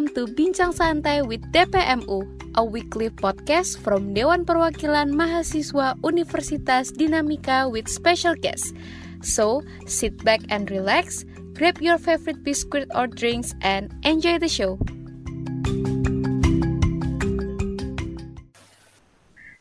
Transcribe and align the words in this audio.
Welcome 0.00 0.16
to 0.16 0.32
Bincang 0.32 0.72
Santai 0.72 1.20
with 1.20 1.44
DPMU, 1.52 2.24
a 2.56 2.64
weekly 2.64 3.12
podcast 3.12 3.76
from 3.84 4.16
Dewan 4.16 4.48
Perwakilan 4.48 5.12
Mahasiswa 5.12 5.92
Universitas 6.00 6.88
Dinamika 6.88 7.68
with 7.68 7.84
special 7.84 8.32
guests. 8.32 8.72
So, 9.20 9.60
sit 9.84 10.16
back 10.24 10.40
and 10.48 10.72
relax, 10.72 11.28
grab 11.52 11.84
your 11.84 12.00
favorite 12.00 12.40
biscuit 12.40 12.88
or 12.96 13.12
drinks, 13.12 13.52
and 13.60 13.92
enjoy 14.00 14.40
the 14.40 14.48
show. 14.48 14.80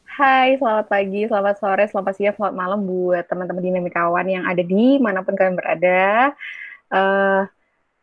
Hai, 0.07 0.55
selamat 0.55 0.87
pagi, 0.87 1.27
selamat 1.27 1.59
sore, 1.59 1.83
selamat 1.83 2.13
siang, 2.15 2.35
selamat 2.39 2.55
malam 2.55 2.87
buat 2.87 3.27
teman-teman 3.27 3.59
dinamikawan 3.59 4.23
yang 4.31 4.47
ada 4.47 4.63
di 4.63 5.03
mana 5.03 5.19
pun 5.19 5.35
kalian 5.35 5.59
berada. 5.59 6.31
Uh, 6.87 7.43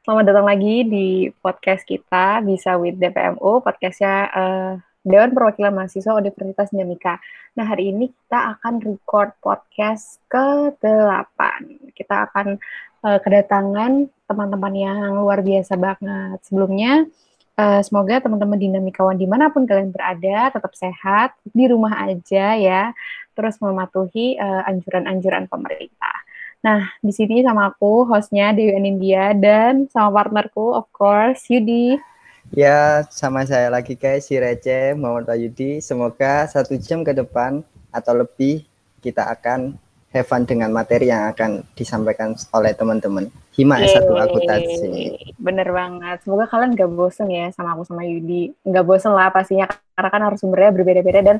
selamat 0.06 0.22
datang 0.30 0.46
lagi 0.46 0.86
di 0.86 1.06
podcast 1.42 1.82
kita, 1.82 2.38
Bisa 2.46 2.78
with 2.78 2.94
DPMU, 2.94 3.58
podcastnya 3.58 4.30
uh, 4.30 4.72
Dewan 5.02 5.34
Perwakilan 5.34 5.74
Mahasiswa 5.74 6.14
Universitas 6.14 6.70
Dinamika. 6.70 7.18
Nah, 7.58 7.66
hari 7.66 7.90
ini 7.90 8.14
kita 8.14 8.54
akan 8.54 8.86
record 8.86 9.34
podcast 9.42 10.22
ke-8. 10.30 11.40
Kita 11.90 12.22
akan 12.22 12.54
uh, 13.02 13.18
kedatangan 13.18 14.06
teman-teman 14.30 14.74
yang 14.78 15.18
luar 15.18 15.42
biasa 15.42 15.74
banget. 15.74 16.38
Sebelumnya, 16.46 17.02
uh, 17.58 17.82
semoga 17.82 18.22
teman-teman 18.22 18.62
dinamikawan 18.62 19.18
di 19.18 19.26
mana 19.26 19.50
pun 19.50 19.66
kalian 19.66 19.90
berada 19.90 20.54
tetap 20.54 20.70
sehat, 20.78 21.34
di 21.50 21.66
rumah 21.66 22.06
aja 22.06 22.54
ya, 22.54 22.94
terus 23.34 23.58
mematuhi 23.58 24.38
anjuran-anjuran 24.38 25.50
uh, 25.50 25.50
pemerintah. 25.50 26.25
Nah, 26.66 26.82
di 26.98 27.14
sini 27.14 27.46
sama 27.46 27.70
aku, 27.70 28.10
hostnya 28.10 28.50
Dewi 28.50 28.74
Anindya, 28.74 29.38
dan 29.38 29.86
sama 29.86 30.10
partnerku, 30.10 30.74
of 30.74 30.90
course, 30.90 31.46
Yudi. 31.46 31.94
Ya, 32.50 33.06
sama 33.06 33.46
saya 33.46 33.70
lagi 33.70 33.94
guys, 33.94 34.26
si 34.26 34.34
Receh, 34.34 34.98
Muhammad 34.98 35.30
Yudi. 35.38 35.78
Semoga 35.78 36.50
satu 36.50 36.74
jam 36.74 37.06
ke 37.06 37.14
depan 37.14 37.62
atau 37.94 38.18
lebih 38.18 38.66
kita 38.98 39.30
akan 39.30 39.78
have 40.10 40.26
fun 40.26 40.42
dengan 40.42 40.74
materi 40.74 41.06
yang 41.06 41.30
akan 41.30 41.62
disampaikan 41.78 42.34
oleh 42.50 42.74
teman-teman. 42.74 43.30
Hima 43.54 43.78
S1 43.86 44.02
akuntansi. 44.02 44.90
Bener 45.38 45.70
banget. 45.70 46.18
Semoga 46.26 46.50
kalian 46.50 46.74
gak 46.74 46.90
bosen 46.90 47.30
ya 47.30 47.46
sama 47.54 47.78
aku 47.78 47.86
sama 47.86 48.02
Yudi. 48.02 48.50
Gak 48.66 48.82
bosen 48.82 49.14
lah 49.14 49.30
pastinya, 49.30 49.70
karena 49.94 50.10
kan 50.10 50.22
harus 50.26 50.42
sumbernya 50.42 50.74
berbeda-beda 50.74 51.22
dan 51.22 51.36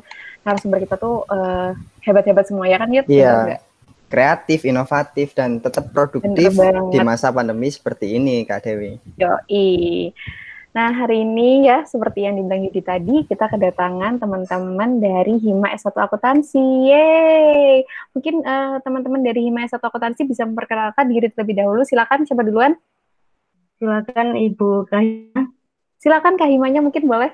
sumber 0.63 0.87
kita 0.87 0.95
tuh 0.95 1.27
eh, 1.27 1.75
hebat-hebat 2.07 2.47
semua 2.47 2.71
ya 2.71 2.79
kan, 2.79 2.95
Yud? 2.95 3.11
Iya 3.11 3.59
kreatif, 4.07 4.63
inovatif, 4.63 5.35
dan 5.35 5.59
tetap 5.59 5.91
produktif 5.91 6.55
di 6.91 6.99
masa 7.03 7.35
pandemi 7.35 7.71
seperti 7.71 8.17
ini, 8.19 8.47
Kak 8.47 8.67
Dewi. 8.67 8.99
Yoi. 9.19 10.11
Nah, 10.77 10.93
hari 10.93 11.25
ini 11.25 11.65
ya, 11.65 11.89
seperti 11.89 12.29
yang 12.29 12.37
dibilang 12.37 12.69
Yudi 12.69 12.85
tadi, 12.85 13.25
kita 13.25 13.49
kedatangan 13.49 14.21
teman-teman 14.21 15.01
dari 15.01 15.41
Hima 15.41 15.73
S1 15.73 15.97
Akuntansi. 15.97 16.61
Yeay! 16.61 17.81
Mungkin 18.13 18.45
uh, 18.45 18.77
teman-teman 18.85 19.25
dari 19.25 19.49
Hima 19.49 19.65
S1 19.65 19.81
Akuntansi 19.81 20.29
bisa 20.29 20.45
memperkenalkan 20.45 21.09
diri 21.09 21.33
terlebih 21.33 21.65
dahulu. 21.65 21.81
Silakan, 21.81 22.29
coba 22.29 22.45
duluan. 22.45 22.73
Silakan 23.81 24.37
Ibu 24.37 24.85
Kahima. 24.93 25.49
Silakan 25.97 26.37
Kahimanya 26.37 26.85
mungkin 26.85 27.09
boleh. 27.09 27.33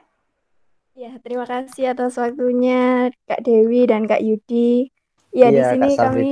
Ya, 0.94 1.18
terima 1.18 1.42
kasih 1.42 1.98
atas 1.98 2.14
waktunya 2.22 3.10
Kak 3.26 3.42
Dewi 3.42 3.90
dan 3.90 4.06
Kak 4.06 4.22
Yudi. 4.22 4.91
Ya 5.32 5.48
di 5.48 5.56
iya, 5.56 5.72
sini 5.72 5.96
kami 5.96 6.28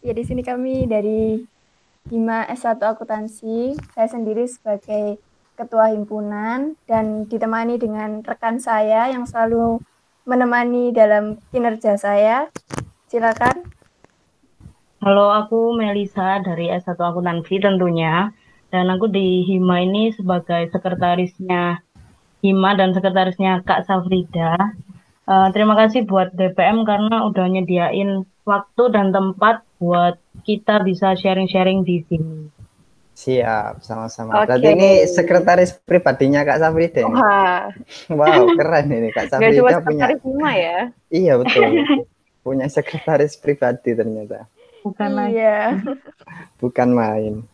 Ya 0.00 0.12
di 0.16 0.24
sini 0.24 0.40
kami 0.40 0.88
dari 0.88 1.44
Hima 2.08 2.48
S1 2.48 2.80
Akuntansi. 2.80 3.76
Saya 3.92 4.08
sendiri 4.08 4.48
sebagai 4.48 5.20
ketua 5.60 5.92
himpunan 5.92 6.72
dan 6.88 7.28
ditemani 7.28 7.76
dengan 7.76 8.24
rekan 8.24 8.56
saya 8.56 9.12
yang 9.12 9.28
selalu 9.28 9.76
menemani 10.24 10.88
dalam 10.96 11.36
kinerja 11.52 12.00
saya. 12.00 12.48
Silakan. 13.12 13.68
Halo, 15.04 15.28
aku 15.28 15.76
Melisa 15.76 16.40
dari 16.40 16.72
S1 16.72 16.96
Akuntansi 16.96 17.60
tentunya. 17.60 18.32
Dan 18.72 18.88
aku 18.88 19.12
di 19.12 19.44
Hima 19.44 19.84
ini 19.84 20.16
sebagai 20.16 20.64
sekretarisnya 20.72 21.84
Hima 22.40 22.72
dan 22.72 22.96
sekretarisnya 22.96 23.60
Kak 23.68 23.84
Safrida. 23.84 24.56
Uh, 25.28 25.48
terima 25.52 25.76
kasih 25.76 26.08
buat 26.08 26.32
DPM 26.32 26.82
karena 26.88 27.28
udah 27.28 27.46
nyediain 27.48 28.24
waktu 28.48 28.82
dan 28.90 29.12
tempat 29.12 29.62
buat 29.78 30.16
kita 30.42 30.82
bisa 30.84 31.16
sharing-sharing 31.16 31.84
di 31.84 32.02
sini. 32.08 32.50
Siap, 33.20 33.84
sama-sama. 33.84 34.32
Okay. 34.32 34.56
Berarti 34.56 34.68
ini 34.80 34.90
sekretaris 35.04 35.76
pribadinya 35.84 36.40
Kak 36.40 36.58
Safrida. 36.64 37.04
Wah. 37.04 37.68
Wow, 38.18 38.56
keren 38.56 38.88
ini 38.88 39.12
Kak 39.12 39.28
Safrida 39.28 39.52
Gak 39.52 39.58
cuma 39.60 39.70
sekretaris 39.76 40.20
punya. 40.24 40.52
ya. 40.56 40.78
Iya, 41.20 41.32
betul. 41.36 41.68
punya 42.46 42.66
sekretaris 42.72 43.36
pribadi 43.36 43.92
ternyata. 43.92 44.48
Bukan 44.80 45.10
iya. 45.28 45.76
Bukan 46.56 46.88
main. 46.96 47.44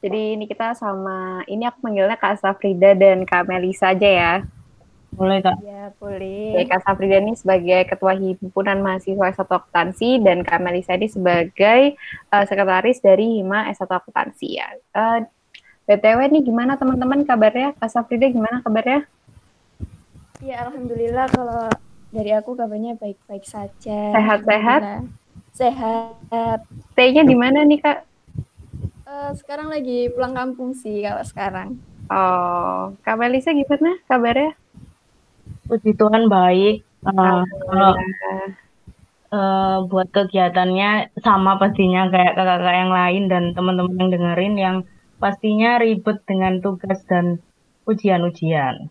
Jadi 0.00 0.40
ini 0.40 0.48
kita 0.48 0.72
sama, 0.72 1.44
ini 1.44 1.68
aku 1.68 1.84
manggilnya 1.84 2.16
Kak 2.16 2.40
Safrida 2.40 2.96
dan 2.96 3.28
Kak 3.28 3.44
Melisa 3.52 3.92
aja 3.92 4.08
ya. 4.08 4.34
Boleh 5.10 5.42
Kak. 5.42 5.58
Ya, 5.66 5.90
boleh. 5.98 6.54
Ya, 6.54 6.62
Kak 6.70 6.86
Safrida 6.86 7.18
ini 7.18 7.34
sebagai 7.34 7.82
Ketua 7.90 8.14
Himpunan 8.14 8.78
Mahasiswa 8.78 9.34
S1 9.34 9.50
Akuntansi 9.50 10.22
dan 10.22 10.46
Kak 10.46 10.62
Melisa 10.62 10.94
ini 10.94 11.10
sebagai 11.10 11.98
uh, 12.30 12.44
Sekretaris 12.46 13.02
dari 13.02 13.42
Hima 13.42 13.66
S1 13.74 13.90
Akuntansi 13.90 14.48
ya. 14.62 14.70
Uh, 14.94 15.20
eh, 15.20 15.98
BTW 15.98 16.30
nih 16.30 16.42
gimana 16.46 16.78
teman-teman 16.78 17.26
kabarnya? 17.26 17.74
Kak 17.74 17.90
Safrida 17.90 18.30
gimana 18.30 18.62
kabarnya? 18.62 19.02
Ya, 20.40 20.62
Alhamdulillah 20.64 21.26
kalau 21.34 21.66
dari 22.14 22.30
aku 22.30 22.54
kabarnya 22.54 22.94
baik-baik 22.94 23.42
saja. 23.42 24.14
Sehat-sehat? 24.14 25.04
Sehat. 25.50 26.58
Stay-nya 26.94 27.26
di 27.26 27.34
mana 27.34 27.66
nih 27.66 27.82
Kak? 27.82 27.98
Uh, 29.10 29.34
sekarang 29.34 29.74
lagi 29.74 30.06
pulang 30.14 30.38
kampung 30.38 30.70
sih 30.70 31.02
kalau 31.02 31.26
sekarang. 31.26 31.68
Oh, 32.06 32.94
Kak 33.02 33.18
Melisa 33.18 33.50
gimana 33.50 33.98
kabarnya? 34.06 34.54
Puji 35.70 35.94
Tuhan 35.94 36.26
baik. 36.26 36.82
Uh, 37.06 37.46
kalau 37.46 37.92
uh, 39.30 39.76
buat 39.86 40.10
kegiatannya 40.10 41.14
sama 41.22 41.56
pastinya 41.56 42.10
kayak 42.10 42.34
kakak-kakak 42.34 42.76
yang 42.76 42.92
lain 42.92 43.22
dan 43.30 43.42
teman-teman 43.54 43.96
yang 43.96 44.10
dengerin 44.10 44.54
yang 44.58 44.76
pastinya 45.22 45.78
ribet 45.78 46.18
dengan 46.26 46.58
tugas 46.58 47.00
dan 47.06 47.38
ujian-ujian. 47.86 48.90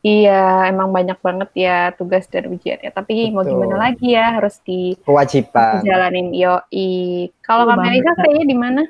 Iya, 0.00 0.72
emang 0.72 0.96
banyak 0.96 1.20
banget 1.20 1.50
ya 1.52 1.92
tugas 1.92 2.24
dan 2.32 2.48
ujian 2.48 2.80
ya. 2.80 2.88
Tapi 2.88 3.28
Betul. 3.28 3.36
mau 3.36 3.44
gimana 3.44 3.76
lagi 3.92 4.16
ya, 4.16 4.40
harus 4.40 4.56
di 4.64 4.96
kewajiban. 5.04 5.84
Jalanin 5.84 6.32
yoi. 6.32 7.28
Kalau 7.44 7.68
Kak 7.68 7.76
Melisa 7.76 8.16
kayaknya 8.16 8.46
di 8.48 8.56
mana? 8.56 8.82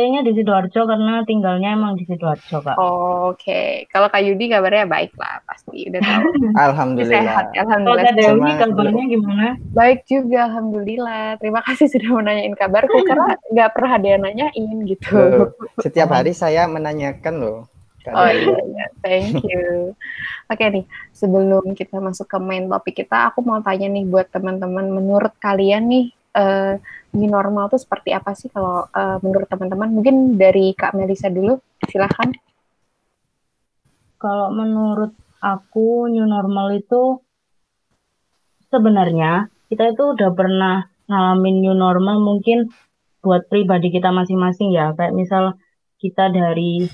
Stay-nya 0.00 0.24
di 0.24 0.32
Sidoarjo 0.32 0.88
karena 0.88 1.20
tinggalnya 1.28 1.76
emang 1.76 1.92
di 1.92 2.08
Sidoarjo, 2.08 2.64
Kak. 2.64 2.80
Oh, 2.80 3.36
Oke. 3.36 3.44
Okay. 3.44 3.68
Kalau 3.92 4.08
Kak 4.08 4.24
Yudi 4.24 4.48
kabarnya 4.48 4.88
baik 4.88 5.12
lah, 5.20 5.44
pasti 5.44 5.92
udah 5.92 6.00
tahu. 6.00 6.24
Alhamdulillah. 6.72 7.20
Sehat, 7.20 7.46
alhamdulillah. 7.52 8.04
Kalau 8.08 8.16
Kak 8.16 8.16
Dewi 8.16 8.52
kabarnya 8.56 9.04
gimana? 9.12 9.46
Baik 9.76 10.00
juga, 10.08 10.48
alhamdulillah. 10.48 11.36
Terima 11.36 11.60
kasih 11.68 11.86
sudah 11.92 12.10
menanyain 12.16 12.56
kabarku 12.56 12.96
karena 13.04 13.36
nggak 13.52 13.70
pernah 13.76 13.92
ada 14.00 14.08
yang 14.08 14.22
nanyain 14.24 14.76
gitu. 14.88 15.20
Setiap 15.84 16.08
hari 16.16 16.32
saya 16.32 16.64
menanyakan 16.64 17.34
loh. 17.36 17.68
Oh 18.08 18.24
iya, 18.24 18.56
iya, 18.56 18.86
thank 19.04 19.44
you. 19.44 19.92
Oke 20.48 20.64
nih, 20.64 20.88
sebelum 21.12 21.76
kita 21.76 22.00
masuk 22.00 22.24
ke 22.24 22.40
main 22.40 22.72
topik 22.72 23.04
kita, 23.04 23.28
aku 23.28 23.44
mau 23.44 23.60
tanya 23.60 23.92
nih 23.92 24.08
buat 24.08 24.32
teman-teman, 24.32 24.88
menurut 24.88 25.36
kalian 25.36 25.92
nih, 25.92 26.06
uh, 26.32 26.80
new 27.14 27.30
normal 27.30 27.70
itu 27.70 27.78
seperti 27.82 28.14
apa 28.14 28.34
sih 28.38 28.48
kalau 28.50 28.86
uh, 28.90 29.18
menurut 29.22 29.48
teman-teman? 29.50 29.90
Mungkin 29.90 30.38
dari 30.38 30.72
Kak 30.76 30.94
Melisa 30.94 31.30
dulu, 31.30 31.58
silahkan. 31.86 32.30
Kalau 34.20 34.52
menurut 34.52 35.16
aku 35.40 36.06
new 36.12 36.28
normal 36.28 36.76
itu 36.76 37.18
sebenarnya 38.68 39.48
kita 39.72 39.96
itu 39.96 40.14
udah 40.14 40.30
pernah 40.36 40.86
ngalamin 41.10 41.64
new 41.64 41.74
normal 41.74 42.22
mungkin 42.22 42.70
buat 43.24 43.48
pribadi 43.50 43.90
kita 43.90 44.12
masing-masing 44.12 44.70
ya. 44.70 44.92
Kayak 44.94 45.16
misal 45.16 45.44
kita 46.00 46.30
dari 46.30 46.86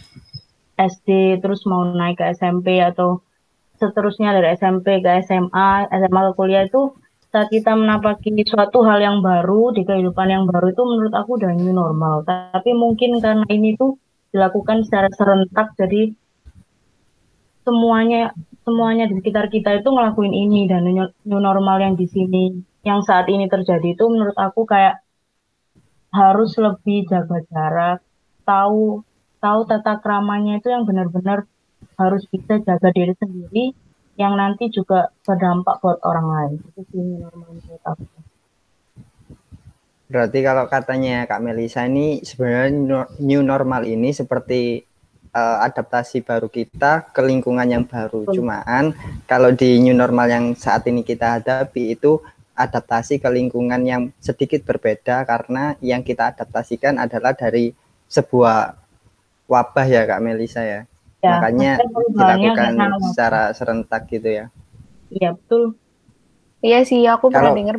SD 0.77 1.41
terus 1.41 1.65
mau 1.65 1.83
naik 1.85 2.21
ke 2.21 2.25
SMP 2.37 2.81
atau 2.81 3.25
seterusnya 3.77 4.33
dari 4.33 4.57
SMP 4.57 5.01
ke 5.05 5.11
SMA, 5.25 5.89
SMA 5.93 6.21
ke 6.31 6.33
kuliah 6.37 6.65
itu 6.65 6.97
saat 7.37 7.53
kita 7.53 7.77
menapaki 7.77 8.33
suatu 8.49 8.81
hal 8.89 8.97
yang 8.97 9.21
baru 9.21 9.69
di 9.77 9.85
kehidupan 9.85 10.33
yang 10.33 10.49
baru 10.49 10.73
itu 10.73 10.81
menurut 10.89 11.13
aku 11.13 11.37
udah 11.37 11.53
new 11.53 11.69
normal. 11.69 12.25
Tapi 12.25 12.73
mungkin 12.73 13.21
karena 13.21 13.45
ini 13.53 13.77
tuh 13.77 14.01
dilakukan 14.33 14.89
secara 14.89 15.13
serentak 15.13 15.77
jadi 15.77 16.17
semuanya 17.61 18.33
semuanya 18.65 19.05
di 19.05 19.21
sekitar 19.21 19.53
kita 19.53 19.85
itu 19.85 19.89
ngelakuin 19.93 20.33
ini 20.33 20.65
dan 20.65 20.89
new 20.89 21.41
normal 21.45 21.77
yang 21.77 21.93
di 21.93 22.09
sini 22.09 22.57
yang 22.89 23.05
saat 23.05 23.29
ini 23.29 23.53
terjadi 23.53 23.93
itu 23.93 24.05
menurut 24.09 24.39
aku 24.41 24.65
kayak 24.65 25.05
harus 26.09 26.57
lebih 26.57 27.05
jaga 27.05 27.45
jarak 27.53 27.99
tahu 28.49 29.05
tahu 29.45 29.61
tata 29.69 30.01
keramanya 30.01 30.57
itu 30.57 30.73
yang 30.73 30.89
benar-benar 30.89 31.45
harus 32.01 32.25
bisa 32.33 32.65
jaga 32.65 32.89
diri 32.97 33.13
sendiri 33.21 33.77
yang 34.17 34.35
nanti 34.37 34.73
juga 34.73 35.13
berdampak 35.25 35.81
buat 35.85 36.01
orang 36.05 36.27
lain 36.27 36.53
itu 36.73 36.81
sih 36.93 37.05
normal 37.21 37.53
menurut 37.53 37.85
aku 37.85 38.05
Berarti 40.07 40.39
kalau 40.47 40.71
katanya 40.71 41.27
Kak 41.27 41.43
Melisa 41.43 41.83
ini 41.83 42.23
sebenarnya 42.23 43.11
new 43.19 43.43
normal 43.43 43.83
ini 43.83 44.15
seperti 44.15 44.87
uh, 45.35 45.59
adaptasi 45.67 46.23
baru 46.23 46.47
kita 46.47 47.11
ke 47.11 47.21
lingkungan 47.27 47.67
yang 47.67 47.83
baru. 47.83 48.23
Cumaan 48.31 48.95
kalau 49.27 49.51
di 49.51 49.83
new 49.83 49.99
normal 49.99 50.31
yang 50.31 50.47
saat 50.55 50.87
ini 50.87 51.03
kita 51.03 51.43
hadapi 51.43 51.99
itu 51.99 52.23
adaptasi 52.55 53.19
ke 53.19 53.29
lingkungan 53.29 53.83
yang 53.83 54.03
sedikit 54.23 54.63
berbeda 54.63 55.27
karena 55.27 55.75
yang 55.83 56.07
kita 56.07 56.31
adaptasikan 56.31 57.03
adalah 57.03 57.35
dari 57.35 57.75
sebuah 58.07 58.79
wabah 59.51 59.87
ya 59.91 60.07
Kak 60.07 60.23
Melisa 60.23 60.63
ya. 60.63 60.87
Ya 61.25 61.41
Makanya 61.41 61.73
dilakukan 62.13 62.73
secara 63.13 63.53
serentak 63.57 64.09
gitu 64.11 64.29
ya. 64.29 64.47
Iya 65.13 65.37
betul. 65.37 65.77
Iya 66.65 66.83
sih, 66.89 67.05
aku 67.05 67.29
pernah 67.29 67.53
dengar 67.53 67.77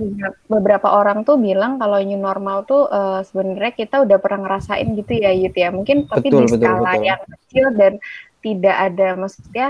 beberapa 0.48 0.94
orang 0.94 1.25
tuh 1.25 1.36
bilang 1.42 1.81
kalau 1.81 1.98
new 1.98 2.16
normal 2.16 2.62
tuh 2.63 2.86
uh, 2.88 3.25
sebenarnya 3.25 3.74
kita 3.74 4.06
udah 4.06 4.16
pernah 4.22 4.48
ngerasain 4.48 4.88
gitu 4.94 5.18
ya, 5.18 5.34
Yud 5.34 5.57
ya. 5.57 5.74
Mungkin 5.74 6.06
tapi 6.06 6.30
betul, 6.30 6.45
di 6.45 6.56
betul, 6.56 6.62
skala 6.62 6.92
betul. 6.94 7.04
yang 7.10 7.22
kecil 7.25 7.66
dan 7.74 7.94
tidak 8.38 8.78
ada 8.78 9.07
maksudnya 9.18 9.68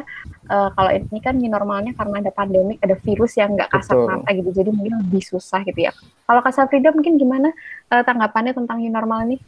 uh, 0.52 0.69
kalau 0.75 0.92
ini 0.92 1.19
kan 1.24 1.40
new 1.40 1.50
normalnya 1.50 1.96
karena 1.96 2.19
ada 2.19 2.31
pandemik, 2.36 2.78
ada 2.84 3.00
virus 3.00 3.40
yang 3.40 3.56
nggak 3.56 3.72
kasat 3.74 3.96
betul. 3.96 4.08
mata 4.12 4.30
gitu, 4.36 4.50
jadi 4.54 4.69
mungkin 4.75 4.94
lebih 5.08 5.24
susah 5.24 5.60
gitu 5.64 5.80
ya. 5.88 5.92
Kalau 6.28 6.42
Kak 6.44 6.68
Frida 6.68 6.92
mungkin 6.92 7.16
gimana 7.16 7.50
uh, 7.90 8.04
tanggapannya 8.04 8.54
tentang 8.54 8.84
new 8.84 8.92
normal 8.92 9.24
ini? 9.24 9.40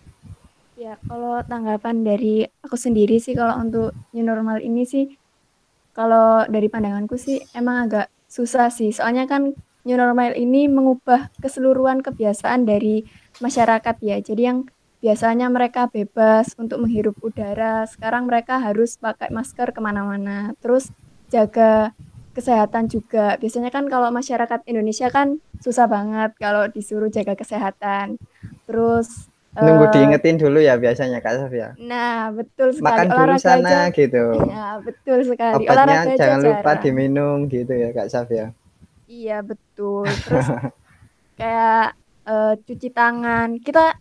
Ya, 0.79 0.95
kalau 1.11 1.43
tanggapan 1.43 2.07
dari 2.07 2.47
aku 2.63 2.79
sendiri 2.79 3.19
sih 3.19 3.35
kalau 3.35 3.51
untuk 3.59 3.91
new 4.15 4.23
normal 4.23 4.63
ini 4.63 4.87
sih 4.87 5.11
kalau 5.91 6.47
dari 6.47 6.71
pandanganku 6.71 7.19
sih 7.19 7.43
emang 7.51 7.91
agak 7.91 8.07
susah 8.31 8.71
sih. 8.71 8.95
Soalnya 8.95 9.27
kan 9.27 9.51
new 9.83 9.97
normal 9.99 10.39
ini 10.39 10.71
mengubah 10.71 11.35
keseluruhan 11.43 11.99
kebiasaan 11.99 12.63
dari 12.63 13.03
masyarakat 13.43 13.95
ya. 13.99 14.23
Jadi 14.23 14.41
yang 14.47 14.71
biasanya 15.03 15.51
mereka 15.51 15.91
bebas 15.91 16.55
untuk 16.55 16.79
menghirup 16.79 17.19
udara, 17.19 17.83
sekarang 17.83 18.31
mereka 18.31 18.63
harus 18.63 18.95
pakai 18.95 19.35
masker 19.35 19.75
ke 19.75 19.83
mana-mana. 19.83 20.55
Terus 20.63 20.95
jaga 21.27 21.91
kesehatan 22.31 22.87
juga. 22.87 23.35
Biasanya 23.35 23.67
kan 23.67 23.91
kalau 23.91 24.15
masyarakat 24.15 24.63
Indonesia 24.63 25.11
kan 25.11 25.43
susah 25.59 25.91
banget 25.91 26.39
kalau 26.39 26.71
disuruh 26.71 27.11
jaga 27.11 27.35
kesehatan. 27.35 28.15
Terus 28.63 29.27
nunggu 29.57 29.85
uh, 29.89 29.91
diingetin 29.91 30.37
dulu 30.37 30.61
ya 30.61 30.77
biasanya 30.77 31.17
Kak 31.25 31.33
Safia. 31.41 31.73
Nah, 31.81 32.29
betul 32.29 32.69
sekali. 32.69 32.85
Makan 32.85 33.07
dulu 33.09 33.17
olahraga 33.25 33.41
sana 33.41 33.69
aja. 33.69 33.95
gitu. 33.95 34.25
Iya, 34.45 34.67
betul 34.85 35.19
sekali. 35.25 35.53
Obatnya 35.65 35.73
olahraga 35.73 36.13
jangan 36.21 36.39
lupa 36.45 36.61
jarang. 36.61 36.81
diminum 36.85 37.37
gitu 37.49 37.73
ya 37.73 37.89
Kak 37.89 38.09
Safia. 38.13 38.45
Iya, 39.09 39.37
betul. 39.41 40.05
Terus 40.05 40.47
kayak 41.39 41.97
uh, 42.29 42.53
cuci 42.61 42.89
tangan. 42.93 43.57
Kita 43.57 43.97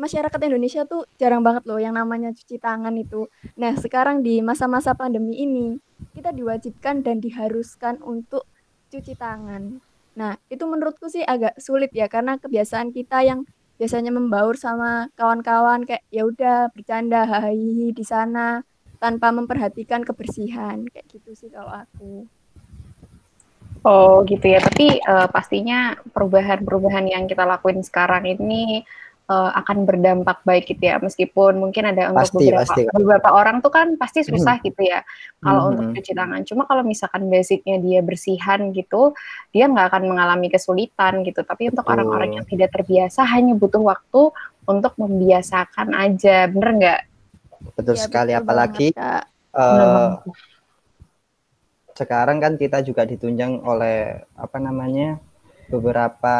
masyarakat 0.00 0.40
Indonesia 0.48 0.88
tuh 0.88 1.04
jarang 1.20 1.44
banget 1.44 1.68
loh 1.68 1.76
yang 1.76 1.92
namanya 1.92 2.32
cuci 2.32 2.56
tangan 2.56 2.96
itu. 2.96 3.28
Nah, 3.60 3.76
sekarang 3.76 4.24
di 4.24 4.40
masa-masa 4.40 4.96
pandemi 4.96 5.44
ini, 5.44 5.76
kita 6.16 6.32
diwajibkan 6.32 7.04
dan 7.04 7.20
diharuskan 7.20 8.00
untuk 8.00 8.48
cuci 8.88 9.12
tangan. 9.12 9.84
Nah, 10.16 10.40
itu 10.48 10.64
menurutku 10.64 11.12
sih 11.12 11.20
agak 11.20 11.60
sulit 11.60 11.92
ya 11.92 12.08
karena 12.08 12.40
kebiasaan 12.40 12.88
kita 12.96 13.20
yang 13.20 13.44
biasanya 13.76 14.12
membaur 14.12 14.56
sama 14.56 15.12
kawan-kawan 15.16 15.84
kayak 15.84 16.04
ya 16.08 16.24
udah 16.24 16.72
bercanda 16.72 17.28
hahihi 17.28 17.92
di 17.92 18.04
sana 18.04 18.64
tanpa 18.96 19.28
memperhatikan 19.32 20.02
kebersihan 20.02 20.88
kayak 20.88 21.06
gitu 21.12 21.30
sih 21.36 21.52
kalau 21.52 21.72
aku. 21.72 22.24
Oh 23.86 24.26
gitu 24.26 24.50
ya, 24.50 24.58
tapi 24.58 24.98
uh, 24.98 25.30
pastinya 25.30 25.94
perubahan-perubahan 26.10 27.06
yang 27.06 27.30
kita 27.30 27.46
lakuin 27.46 27.86
sekarang 27.86 28.26
ini 28.26 28.82
uh, 29.26 29.50
akan 29.58 29.86
berdampak 29.86 30.42
baik 30.46 30.70
gitu 30.70 30.90
ya 30.90 30.96
meskipun 31.02 31.58
mungkin 31.58 31.90
ada 31.90 32.14
untuk 32.14 32.30
pasti, 32.30 32.46
beberapa 32.46 32.64
pasti. 32.66 32.82
beberapa 32.94 33.28
orang 33.34 33.56
tuh 33.62 33.72
kan 33.74 33.98
pasti 33.98 34.22
hmm. 34.22 34.28
susah 34.30 34.56
hmm. 34.58 34.66
gitu 34.70 34.82
ya 34.86 35.00
kalau 35.42 35.60
hmm. 35.62 35.70
untuk 35.74 35.86
cuci 35.98 36.12
tangan 36.14 36.40
cuma 36.46 36.62
kalau 36.66 36.82
misalkan 36.86 37.22
basicnya 37.26 37.76
dia 37.82 38.00
bersihan 38.02 38.70
gitu 38.70 39.12
dia 39.50 39.66
nggak 39.66 39.86
akan 39.92 40.02
mengalami 40.10 40.48
kesulitan 40.50 41.26
gitu 41.26 41.42
tapi 41.42 41.70
untuk 41.70 41.86
orang-orang 41.86 42.40
yang 42.40 42.46
tidak 42.46 42.70
terbiasa 42.74 43.26
hanya 43.26 43.54
butuh 43.58 43.82
waktu 43.82 44.30
untuk 44.66 44.92
membiasakan 44.98 45.94
aja 45.94 46.50
bener 46.50 46.70
nggak 46.78 47.00
betul 47.74 47.96
ya, 47.98 48.02
sekali 48.02 48.32
betul 48.34 48.42
apalagi 48.46 48.88
banget, 48.94 49.24
uh, 49.54 50.10
sekarang 51.96 52.38
kan 52.38 52.60
kita 52.60 52.84
juga 52.84 53.08
ditunjang 53.08 53.64
oleh 53.64 54.20
apa 54.36 54.58
namanya 54.60 55.16
beberapa 55.72 56.36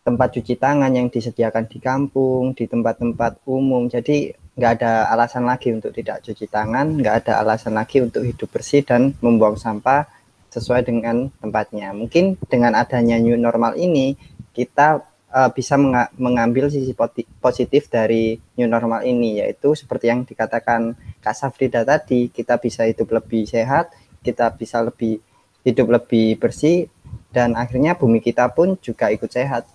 tempat 0.00 0.32
cuci 0.32 0.56
tangan 0.56 0.90
yang 0.90 1.12
disediakan 1.12 1.68
di 1.68 1.78
kampung, 1.78 2.56
di 2.56 2.64
tempat-tempat 2.64 3.44
umum. 3.44 3.86
Jadi 3.86 4.32
nggak 4.56 4.72
ada 4.80 5.08
alasan 5.12 5.44
lagi 5.48 5.72
untuk 5.72 5.92
tidak 5.92 6.24
cuci 6.24 6.48
tangan, 6.48 7.00
nggak 7.00 7.24
ada 7.24 7.40
alasan 7.40 7.76
lagi 7.76 8.00
untuk 8.00 8.24
hidup 8.24 8.48
bersih 8.50 8.84
dan 8.84 9.12
membuang 9.20 9.56
sampah 9.56 10.08
sesuai 10.50 10.84
dengan 10.84 11.30
tempatnya. 11.38 11.94
Mungkin 11.94 12.36
dengan 12.50 12.74
adanya 12.74 13.16
new 13.16 13.38
normal 13.38 13.78
ini 13.78 14.18
kita 14.50 15.00
uh, 15.30 15.50
bisa 15.54 15.78
mengambil 16.18 16.66
sisi 16.68 16.92
positif 17.38 17.86
dari 17.86 18.36
new 18.58 18.66
normal 18.66 19.06
ini, 19.06 19.40
yaitu 19.40 19.72
seperti 19.78 20.10
yang 20.10 20.26
dikatakan 20.26 20.98
Kak 21.22 21.36
Safrida 21.38 21.86
tadi, 21.86 22.28
kita 22.28 22.58
bisa 22.58 22.84
hidup 22.84 23.14
lebih 23.14 23.46
sehat, 23.46 23.94
kita 24.20 24.50
bisa 24.58 24.82
lebih 24.82 25.22
hidup 25.62 25.86
lebih 25.92 26.40
bersih, 26.40 26.90
dan 27.30 27.54
akhirnya 27.54 27.94
bumi 27.94 28.18
kita 28.18 28.50
pun 28.50 28.74
juga 28.82 29.08
ikut 29.14 29.30
sehat. 29.30 29.68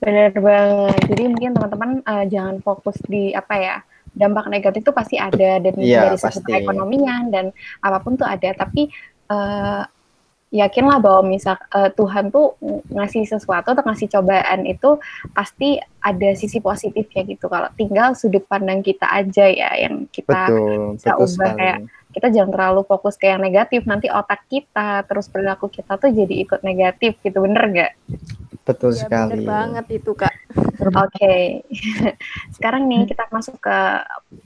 Benar 0.00 0.32
banget. 0.36 1.00
Jadi 1.08 1.22
mungkin 1.32 1.50
teman-teman 1.56 1.90
uh, 2.04 2.24
jangan 2.28 2.56
fokus 2.60 2.96
di 3.08 3.32
apa 3.32 3.54
ya 3.56 3.76
dampak 4.16 4.48
negatif 4.48 4.80
itu 4.80 4.92
pasti 4.96 5.16
ada 5.20 5.60
dan 5.60 5.74
iya, 5.76 6.08
dari 6.08 6.16
segi 6.16 6.52
ekonomian 6.56 7.28
dan 7.28 7.52
apa 7.80 8.00
pun 8.00 8.16
tuh 8.16 8.28
ada. 8.28 8.52
Tapi 8.56 8.88
uh, 9.32 9.84
yakinlah 10.54 11.02
bahwa 11.02 11.26
misal 11.26 11.58
uh, 11.74 11.90
Tuhan 11.92 12.30
tuh 12.32 12.56
ngasih 12.92 13.28
sesuatu 13.28 13.74
atau 13.74 13.84
ngasih 13.84 14.08
cobaan 14.08 14.64
itu 14.64 14.96
pasti 15.34 15.76
ada 16.00 16.30
sisi 16.38 16.62
positifnya 16.62 17.26
gitu. 17.26 17.50
Kalau 17.50 17.68
tinggal 17.74 18.14
sudut 18.14 18.44
pandang 18.46 18.80
kita 18.80 19.04
aja 19.10 19.48
ya 19.48 19.70
yang 19.76 20.06
kita 20.08 20.48
betul, 20.48 20.96
bisa 20.96 21.10
betul 21.12 21.24
ubah 21.24 21.28
sekali. 21.28 21.58
kayak 21.60 21.78
kita 22.16 22.32
jangan 22.32 22.48
terlalu 22.48 22.80
fokus 22.88 23.20
ke 23.20 23.28
yang 23.28 23.44
negatif 23.44 23.84
nanti 23.84 24.08
otak 24.08 24.48
kita 24.48 25.04
terus 25.04 25.28
perilaku 25.28 25.68
kita 25.68 26.00
tuh 26.00 26.08
jadi 26.08 26.34
ikut 26.48 26.64
negatif 26.64 27.20
gitu 27.20 27.44
bener 27.44 27.64
gak? 27.68 27.92
Betul 28.66 28.98
ya, 28.98 29.06
sekali. 29.06 29.46
Bener 29.46 29.46
banget 29.46 29.86
itu 30.02 30.10
kak. 30.18 30.34
Oke, 30.76 30.90
okay. 30.90 31.40
sekarang 32.58 32.90
nih 32.90 33.06
kita 33.06 33.30
masuk 33.30 33.62
ke 33.62 33.78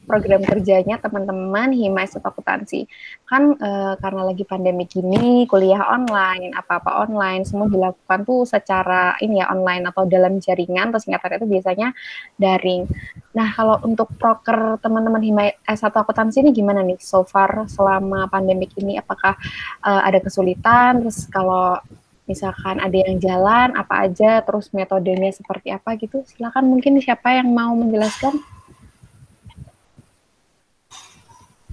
program 0.05 0.45
kerjanya 0.45 1.01
teman-teman 1.01 1.73
Hima 1.73 2.05
Akuntansi. 2.05 2.85
Kan 3.25 3.57
uh, 3.57 3.97
karena 3.97 4.23
lagi 4.29 4.45
pandemi 4.45 4.85
gini, 4.85 5.49
kuliah 5.49 5.81
online, 5.89 6.53
apa-apa 6.53 7.09
online, 7.09 7.49
semua 7.49 7.73
dilakukan 7.73 8.29
tuh 8.29 8.45
secara 8.45 9.17
ini 9.25 9.41
ya 9.41 9.49
online 9.49 9.89
atau 9.89 10.05
dalam 10.05 10.37
jaringan 10.37 10.93
atau 10.93 11.01
singkatan 11.01 11.41
itu 11.41 11.49
biasanya 11.49 11.89
daring. 12.37 12.85
Nah, 13.33 13.49
kalau 13.57 13.81
untuk 13.89 14.13
proker 14.21 14.77
teman-teman 14.85 15.23
Hima 15.25 15.45
S1 15.65 15.97
Akuntansi 15.97 16.45
ini 16.45 16.53
gimana 16.53 16.85
nih 16.85 17.01
so 17.01 17.25
far 17.25 17.60
selama 17.67 18.31
pandemi 18.31 18.71
ini? 18.79 18.97
Apakah 18.97 19.37
uh, 19.85 20.01
ada 20.05 20.23
kesulitan? 20.23 21.05
Terus 21.05 21.27
kalau 21.29 21.77
misalkan 22.25 22.79
ada 22.79 22.95
yang 22.95 23.19
jalan 23.19 23.75
apa 23.75 24.07
aja? 24.07 24.41
Terus 24.47 24.71
metodenya 24.71 25.35
seperti 25.35 25.75
apa 25.75 25.99
gitu? 25.99 26.23
Silakan 26.25 26.71
mungkin 26.71 26.97
siapa 27.03 27.35
yang 27.37 27.51
mau 27.51 27.75
menjelaskan. 27.75 28.39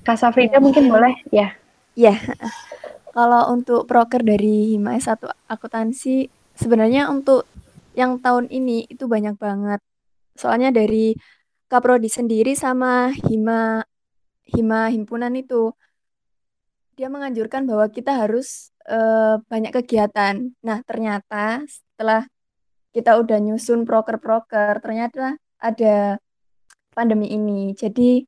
Kak 0.03 0.17
Safrida 0.17 0.63
mungkin 0.63 0.87
boleh? 0.87 1.13
Ya. 1.29 1.53
Ya 1.97 2.15
kalau 3.17 3.49
untuk 3.49 3.89
proker 3.89 4.21
dari 4.21 4.77
Hima 4.77 4.93
S1 4.93 5.25
akuntansi 5.49 6.29
sebenarnya 6.53 7.09
untuk 7.09 7.49
yang 7.97 8.21
tahun 8.21 8.45
ini 8.53 8.85
itu 8.93 9.09
banyak 9.09 9.33
banget. 9.41 9.81
Soalnya 10.37 10.69
dari 10.69 11.17
Kaprodi 11.65 12.13
sendiri 12.13 12.53
sama 12.53 13.09
Hima 13.09 13.81
Hima 14.47 14.87
himpunan 14.87 15.35
itu 15.35 15.75
dia 16.97 17.13
menganjurkan 17.13 17.69
bahwa 17.69 17.85
kita 17.93 18.25
harus 18.25 18.73
uh, 18.89 19.37
banyak 19.45 19.69
kegiatan. 19.69 20.49
Nah, 20.65 20.81
ternyata 20.81 21.61
setelah 21.69 22.25
kita 22.89 23.21
udah 23.21 23.37
nyusun 23.37 23.85
proker-proker, 23.85 24.81
ternyata 24.81 25.37
ada 25.61 26.17
pandemi 26.97 27.29
ini. 27.29 27.77
Jadi 27.77 28.25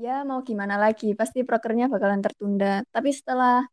ya 0.00 0.24
mau 0.24 0.40
gimana 0.40 0.80
lagi, 0.80 1.12
pasti 1.12 1.44
prokernya 1.44 1.92
bakalan 1.92 2.24
tertunda. 2.24 2.80
Tapi 2.88 3.12
setelah 3.12 3.66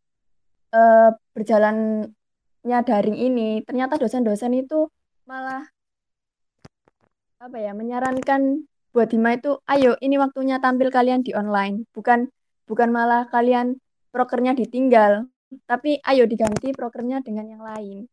uh, 0.76 1.10
berjalannya 1.32 2.80
daring 2.84 3.16
ini, 3.16 3.64
ternyata 3.64 3.96
dosen-dosen 3.96 4.52
itu 4.60 4.92
malah 5.24 5.64
apa 7.40 7.58
ya 7.62 7.72
menyarankan 7.72 8.68
buat 8.96 9.12
Hima 9.12 9.36
itu, 9.36 9.60
ayo 9.68 10.00
ini 10.00 10.16
waktunya 10.16 10.56
tampil 10.64 10.88
kalian 10.88 11.20
di 11.20 11.36
online, 11.36 11.84
bukan 11.92 12.32
bukan 12.64 12.96
malah 12.96 13.28
kalian 13.28 13.76
prokernya 14.16 14.56
ditinggal, 14.56 15.28
tapi 15.68 16.00
ayo 16.08 16.24
diganti 16.24 16.72
prokernya 16.72 17.20
dengan 17.20 17.52
yang 17.52 17.60
lain. 17.60 18.08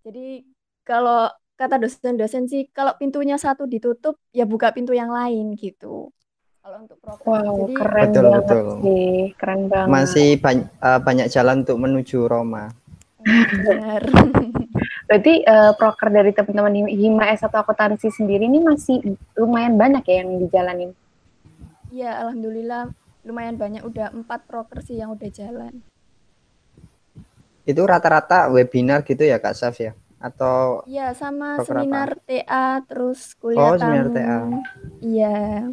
Jadi 0.00 0.40
kalau 0.80 1.28
kata 1.60 1.76
dosen-dosen 1.76 2.48
sih 2.48 2.72
kalau 2.72 2.96
pintunya 2.96 3.36
satu 3.36 3.68
ditutup 3.68 4.16
ya 4.32 4.48
buka 4.48 4.72
pintu 4.72 4.96
yang 4.96 5.12
lain 5.12 5.52
gitu. 5.60 6.08
Kalau 6.64 6.80
untuk 6.80 6.96
proker. 7.04 7.28
Wow, 7.28 7.68
Jadi, 7.68 7.74
keren 7.76 8.08
betul, 8.08 8.24
banget 8.24 8.44
betul. 8.48 8.66
sih, 8.80 9.12
keren 9.36 9.62
banget. 9.68 9.92
Masih 9.92 10.28
banyak, 10.40 10.68
uh, 10.80 11.00
banyak 11.04 11.26
jalan 11.28 11.56
untuk 11.60 11.76
menuju 11.76 12.18
Roma. 12.24 12.72
Benar. 13.60 14.02
Berarti 15.14 15.46
uh, 15.46 15.70
proker 15.78 16.10
dari 16.10 16.34
teman-teman 16.34 16.90
Hima 16.90 17.30
S1 17.30 17.54
akuntansi 17.54 18.10
sendiri 18.10 18.50
ini 18.50 18.58
masih 18.58 19.14
lumayan 19.38 19.78
banyak 19.78 20.02
ya 20.10 20.26
yang 20.26 20.42
dijalanin? 20.42 20.90
Iya, 21.94 22.18
alhamdulillah 22.26 22.90
lumayan 23.22 23.54
banyak. 23.54 23.86
Udah 23.86 24.10
empat 24.10 24.42
proker 24.50 24.82
sih 24.82 24.98
yang 24.98 25.14
udah 25.14 25.30
jalan. 25.30 25.70
Itu 27.62 27.86
rata-rata 27.86 28.50
webinar 28.50 29.06
gitu 29.06 29.22
ya 29.22 29.38
Kak 29.38 29.54
Saf 29.54 29.78
ya? 29.78 29.94
Atau 30.18 30.82
Iya, 30.90 31.14
sama 31.14 31.62
seminar 31.62 32.18
apa? 32.18 32.26
TA 32.26 32.66
terus 32.82 33.38
kuliah 33.38 33.70
Oh, 33.70 33.78
seminar 33.78 34.10
TA. 34.10 34.38
Iya. 34.98 35.70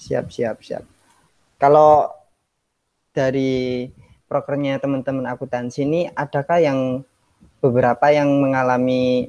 Siap, 0.00 0.32
siap, 0.32 0.64
siap. 0.64 0.88
Kalau 1.60 2.08
dari 3.12 3.84
prokernya 4.32 4.80
teman-teman 4.80 5.28
akuntansi 5.28 5.84
ini, 5.84 6.08
adakah 6.08 6.56
yang 6.56 7.04
beberapa 7.60 8.08
yang 8.08 8.32
mengalami 8.40 9.28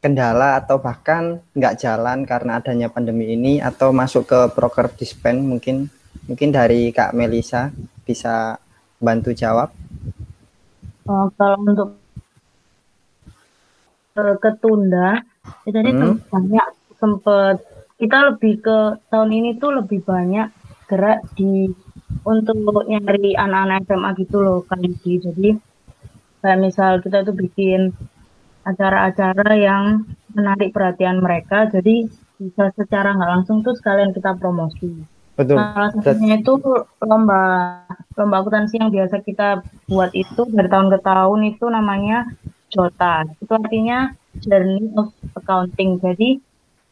kendala 0.00 0.56
atau 0.56 0.80
bahkan 0.80 1.44
nggak 1.52 1.76
jalan 1.76 2.24
karena 2.24 2.58
adanya 2.58 2.88
pandemi 2.88 3.36
ini 3.36 3.60
atau 3.60 3.92
masuk 3.92 4.24
ke 4.24 4.40
proker 4.56 4.88
dispen 4.96 5.44
mungkin 5.44 5.92
mungkin 6.24 6.48
dari 6.48 6.88
Kak 6.88 7.12
Melisa 7.12 7.68
bisa 8.08 8.56
bantu 8.96 9.36
jawab. 9.36 9.68
Oh, 11.04 11.28
kalau 11.36 11.58
untuk 11.62 11.88
ketunda, 14.40 15.20
ya 15.68 15.70
tadi 15.70 15.90
hmm. 15.92 16.32
banyak 16.32 16.68
sempat 16.96 17.62
kita 17.98 18.34
lebih 18.34 18.58
ke 18.58 18.78
tahun 19.06 19.30
ini 19.30 19.50
tuh 19.62 19.82
lebih 19.82 20.02
banyak 20.02 20.50
gerak 20.90 21.22
di 21.38 21.70
untuk 22.22 22.56
nyari 22.86 23.34
anak-anak 23.34 23.86
SMA 23.86 24.10
gitu 24.22 24.36
loh 24.42 24.58
kan 24.66 24.82
jadi 24.82 25.58
kayak 26.42 26.58
misal 26.58 26.98
kita 27.02 27.22
tuh 27.22 27.34
bikin 27.34 27.94
acara-acara 28.62 29.54
yang 29.58 30.06
menarik 30.34 30.70
perhatian 30.70 31.22
mereka 31.22 31.66
jadi 31.70 32.06
bisa 32.42 32.74
secara 32.74 33.14
nggak 33.14 33.30
langsung 33.38 33.62
tuh 33.62 33.74
sekalian 33.78 34.10
kita 34.10 34.34
promosi. 34.34 35.06
Betul. 35.38 35.56
Salah 35.56 35.90
satunya 35.96 36.36
itu 36.42 36.54
lomba 37.00 37.42
lomba 38.18 38.36
akuntansi 38.42 38.82
yang 38.82 38.92
biasa 38.92 39.24
kita 39.24 39.64
buat 39.88 40.12
itu 40.12 40.42
dari 40.50 40.68
tahun 40.68 40.92
ke 40.92 40.98
tahun 41.00 41.40
itu 41.56 41.64
namanya 41.70 42.28
Jota. 42.68 43.24
Itu 43.38 43.52
artinya 43.56 44.12
Journey 44.42 44.92
of 44.98 45.14
Accounting. 45.38 46.02
Jadi 46.02 46.36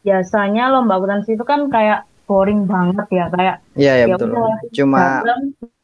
biasanya 0.06 0.72
lomba 0.72 0.96
akuntansi 0.96 1.36
itu 1.36 1.44
kan 1.44 1.68
kayak 1.68 2.08
boring 2.30 2.70
banget 2.70 3.06
ya 3.10 3.26
kayak 3.34 3.56
iya 3.74 3.92
ya, 3.98 4.06
ya 4.06 4.14
betul 4.14 4.30
udah, 4.30 4.54
cuma 4.70 5.02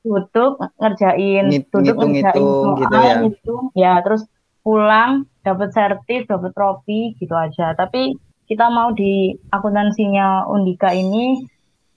tutup 0.07 0.53
ngerjain 0.79 1.51
duduk 1.51 1.97
ngerjain 1.99 2.79
gitu 2.79 2.95
ya 2.95 3.15
gitu. 3.27 3.55
ya 3.75 3.93
terus 4.07 4.23
pulang 4.63 5.27
dapat 5.43 5.75
sertif 5.75 6.31
dapat 6.31 6.55
trofi 6.55 7.19
gitu 7.19 7.35
aja 7.35 7.75
tapi 7.75 8.15
kita 8.47 8.71
mau 8.71 8.95
di 8.95 9.35
akuntansinya 9.51 10.47
Undika 10.47 10.95
ini 10.95 11.43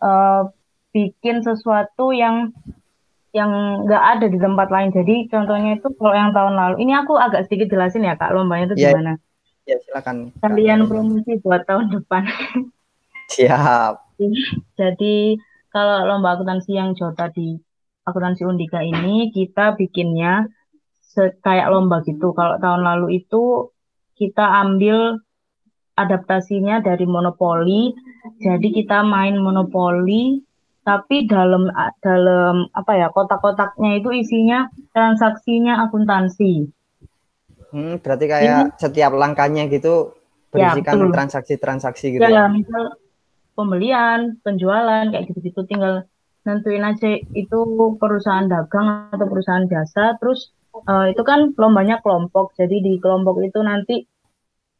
uh, 0.01 0.49
bikin 0.89 1.45
sesuatu 1.45 2.09
yang 2.09 2.49
yang 3.29 3.85
nggak 3.85 4.03
ada 4.17 4.25
di 4.25 4.41
tempat 4.41 4.73
lain. 4.73 4.89
Jadi 4.89 5.29
contohnya 5.29 5.77
itu 5.77 5.87
kalau 6.01 6.17
yang 6.17 6.33
tahun 6.33 6.57
lalu, 6.57 6.75
ini 6.81 6.97
aku 6.97 7.13
agak 7.13 7.45
sedikit 7.45 7.77
jelasin 7.77 8.09
ya 8.09 8.17
kak 8.17 8.33
lombanya 8.33 8.73
itu 8.73 8.81
yeah. 8.81 8.97
gimana. 8.97 9.13
Ya, 9.69 9.77
silakan. 9.85 10.33
Kalian 10.41 10.89
promosi 10.89 11.37
buat 11.45 11.61
tahun 11.69 11.93
depan. 11.93 12.25
Siap. 13.37 14.08
Jadi 14.75 15.39
kalau 15.71 16.05
lomba 16.09 16.35
akuntansi 16.35 16.75
yang 16.75 16.91
Jota 16.97 17.31
di 17.31 17.55
akuntansi 18.03 18.43
Undika 18.43 18.83
ini 18.83 19.29
kita 19.31 19.77
bikinnya 19.79 20.49
kayak 21.43 21.69
lomba 21.71 22.03
gitu. 22.03 22.31
Kalau 22.35 22.59
tahun 22.59 22.81
lalu 22.83 23.23
itu 23.23 23.71
kita 24.19 24.65
ambil 24.65 25.19
adaptasinya 25.95 26.83
dari 26.83 27.05
monopoli. 27.07 27.91
Jadi 28.39 28.71
kita 28.75 29.03
main 29.03 29.39
monopoli 29.39 30.43
tapi 30.83 31.29
dalam 31.29 31.69
dalam 32.01 32.65
apa 32.73 32.91
ya 32.97 33.07
kotak-kotaknya 33.13 33.99
itu 34.01 34.09
isinya 34.09 34.65
transaksinya 34.95 35.85
akuntansi. 35.85 36.65
Hmm, 37.69 38.01
berarti 38.01 38.25
kayak 38.25 38.73
Ini, 38.73 38.79
setiap 38.81 39.11
langkahnya 39.13 39.69
gitu 39.69 40.17
ya, 40.57 40.73
berisikan 40.73 40.97
ya, 40.97 41.13
transaksi-transaksi 41.13 42.05
gitu 42.17 42.25
ya. 42.25 42.33
Ya, 42.33 42.43
misal 42.49 42.97
pembelian, 43.59 44.39
penjualan 44.39 45.11
kayak 45.11 45.27
gitu-gitu 45.27 45.67
tinggal 45.67 46.07
nentuin 46.47 46.87
aja 46.87 47.19
itu 47.35 47.59
perusahaan 47.99 48.47
dagang 48.47 49.11
atau 49.11 49.27
perusahaan 49.27 49.67
jasa 49.67 50.15
terus 50.23 50.55
uh, 50.87 51.11
itu 51.11 51.21
kan 51.27 51.51
lombanya 51.59 51.99
kelompok. 51.99 52.55
Jadi 52.55 52.79
di 52.79 52.93
kelompok 53.03 53.43
itu 53.43 53.59
nanti 53.59 54.07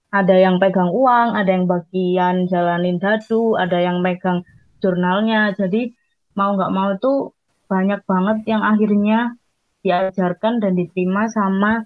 ada 0.10 0.34
yang 0.34 0.58
pegang 0.58 0.90
uang, 0.90 1.38
ada 1.38 1.50
yang 1.52 1.70
bagian 1.70 2.50
jalanin 2.50 2.98
dadu, 2.98 3.60
ada 3.60 3.78
yang 3.78 4.00
megang 4.00 4.48
jurnalnya. 4.82 5.54
Jadi 5.54 5.92
mau 6.34 6.56
nggak 6.56 6.72
mau 6.72 6.90
itu 6.96 7.36
banyak 7.70 8.02
banget 8.08 8.38
yang 8.50 8.64
akhirnya 8.66 9.38
diajarkan 9.86 10.64
dan 10.64 10.74
diterima 10.74 11.30
sama 11.30 11.86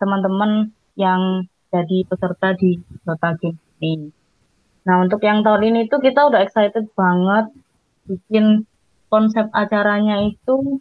teman-teman 0.00 0.72
yang 0.98 1.46
jadi 1.70 2.02
peserta 2.08 2.56
di 2.58 2.80
Dota 3.06 3.38
Game 3.38 3.60
ini. 3.78 4.19
Nah, 4.86 5.04
untuk 5.04 5.20
yang 5.20 5.44
tahun 5.44 5.72
ini 5.72 5.80
tuh 5.92 6.00
kita 6.00 6.32
udah 6.32 6.40
excited 6.40 6.88
banget 6.96 7.52
bikin 8.08 8.64
konsep 9.12 9.50
acaranya 9.52 10.24
itu 10.24 10.80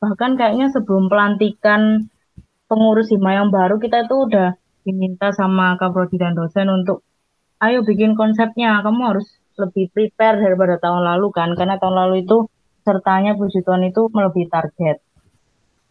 bahkan 0.00 0.38
kayaknya 0.38 0.70
sebelum 0.72 1.08
pelantikan 1.08 2.06
pengurus 2.70 3.10
Hima 3.10 3.36
yang 3.36 3.48
baru 3.50 3.76
kita 3.78 4.06
itu 4.06 4.28
udah 4.28 4.54
diminta 4.86 5.34
sama 5.34 5.74
Kaprodi 5.76 6.16
dan 6.16 6.38
dosen 6.38 6.70
untuk 6.70 7.02
ayo 7.58 7.82
bikin 7.82 8.14
konsepnya, 8.14 8.84
kamu 8.84 9.16
harus 9.16 9.26
lebih 9.56 9.88
prepare 9.90 10.38
daripada 10.38 10.76
tahun 10.76 11.02
lalu 11.02 11.32
kan, 11.32 11.56
karena 11.56 11.80
tahun 11.80 11.96
lalu 11.96 12.14
itu 12.28 12.46
sertanya 12.84 13.34
puji 13.34 13.64
Tuhan 13.64 13.88
itu 13.88 14.06
melebihi 14.12 14.46
target. 14.52 15.02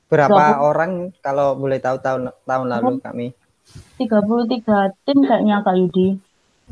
Berapa 0.06 0.62
so, 0.62 0.62
orang 0.70 1.12
kalau 1.20 1.58
boleh 1.58 1.82
tahu 1.82 1.98
tahun 2.00 2.30
tahun 2.46 2.68
lalu 2.70 3.02
kami? 3.02 3.28
33 3.98 4.94
tim 5.04 5.18
kayaknya 5.26 5.66
Kak 5.66 5.76
Yudi. 5.76 6.22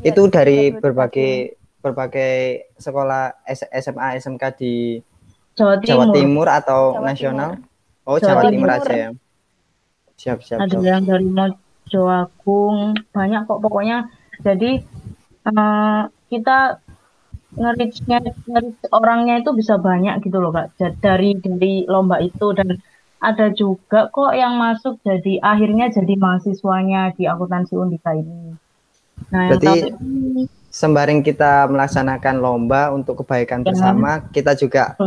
Ya, 0.02 0.10
itu 0.10 0.22
dari 0.26 0.74
berbagai 0.74 1.54
berbagai 1.84 2.72
sekolah 2.80 3.44
SMA 3.46 4.18
SMK 4.18 4.44
di 4.56 4.98
Jawa 5.54 5.78
Timur, 5.78 5.86
Jawa 5.86 6.06
Timur 6.10 6.46
atau 6.50 6.80
Jawa 6.98 7.06
nasional? 7.06 7.50
Timur. 7.54 8.08
Oh, 8.08 8.16
Jawa, 8.18 8.26
Jawa 8.26 8.42
Timur, 8.42 8.50
Timur 8.50 8.70
aja 8.72 8.92
ya. 8.96 9.10
Siap, 10.18 10.38
siap. 10.42 10.58
Ada 10.64 10.76
siap. 10.80 10.82
yang 10.82 11.02
dari 11.06 11.28
Mojo 11.30 12.02
Agung, 12.10 12.78
banyak 13.14 13.42
kok 13.46 13.60
pokoknya. 13.62 13.98
Jadi 14.42 14.82
uh, 15.46 16.10
kita 16.32 16.82
nge-reach 17.54 18.02
orangnya 18.90 19.38
itu 19.38 19.54
bisa 19.54 19.78
banyak 19.78 20.18
gitu 20.26 20.42
loh 20.42 20.50
Kak. 20.50 20.74
Dari 20.98 21.38
dari 21.38 21.86
lomba 21.86 22.18
itu 22.18 22.50
dan 22.50 22.82
ada 23.22 23.48
juga 23.54 24.10
kok 24.10 24.34
yang 24.34 24.58
masuk 24.58 24.98
jadi 25.06 25.38
akhirnya 25.40 25.88
jadi 25.88 26.18
mahasiswanya 26.18 27.14
di 27.14 27.30
akuntansi 27.30 27.78
Undika 27.78 28.12
ini. 28.12 28.58
Nah, 29.30 29.50
Berarti 29.50 29.90
yang 29.90 29.98
sembari 30.70 31.22
kita 31.22 31.70
melaksanakan 31.70 32.42
lomba 32.42 32.90
untuk 32.90 33.22
kebaikan 33.22 33.62
ya. 33.62 33.70
bersama, 33.70 34.26
kita 34.34 34.58
juga 34.58 34.98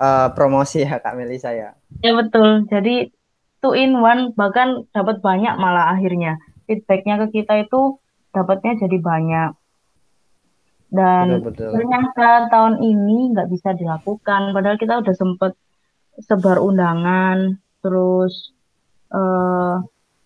uh, 0.00 0.28
promosi 0.32 0.84
ya 0.84 0.96
Kak 1.00 1.16
Melisa 1.16 1.52
ya. 1.52 1.76
Ya 2.00 2.12
betul. 2.16 2.64
Jadi 2.72 3.12
two 3.60 3.76
in 3.76 4.00
one 4.00 4.32
bahkan 4.36 4.88
dapat 4.96 5.20
banyak 5.20 5.54
malah 5.60 5.92
akhirnya 5.92 6.40
feedbacknya 6.64 7.20
ke 7.26 7.42
kita 7.42 7.66
itu 7.66 8.00
dapatnya 8.32 8.80
jadi 8.80 8.98
banyak. 9.02 9.50
Dan 10.90 11.38
betul, 11.46 11.70
betul. 11.70 11.70
ternyata 11.78 12.50
tahun 12.50 12.82
ini 12.82 13.30
nggak 13.30 13.46
bisa 13.46 13.78
dilakukan, 13.78 14.50
padahal 14.50 14.74
kita 14.74 14.98
udah 14.98 15.14
sempet 15.14 15.54
sebar 16.18 16.58
undangan, 16.58 17.62
terus 17.78 18.50
uh, 19.14 19.78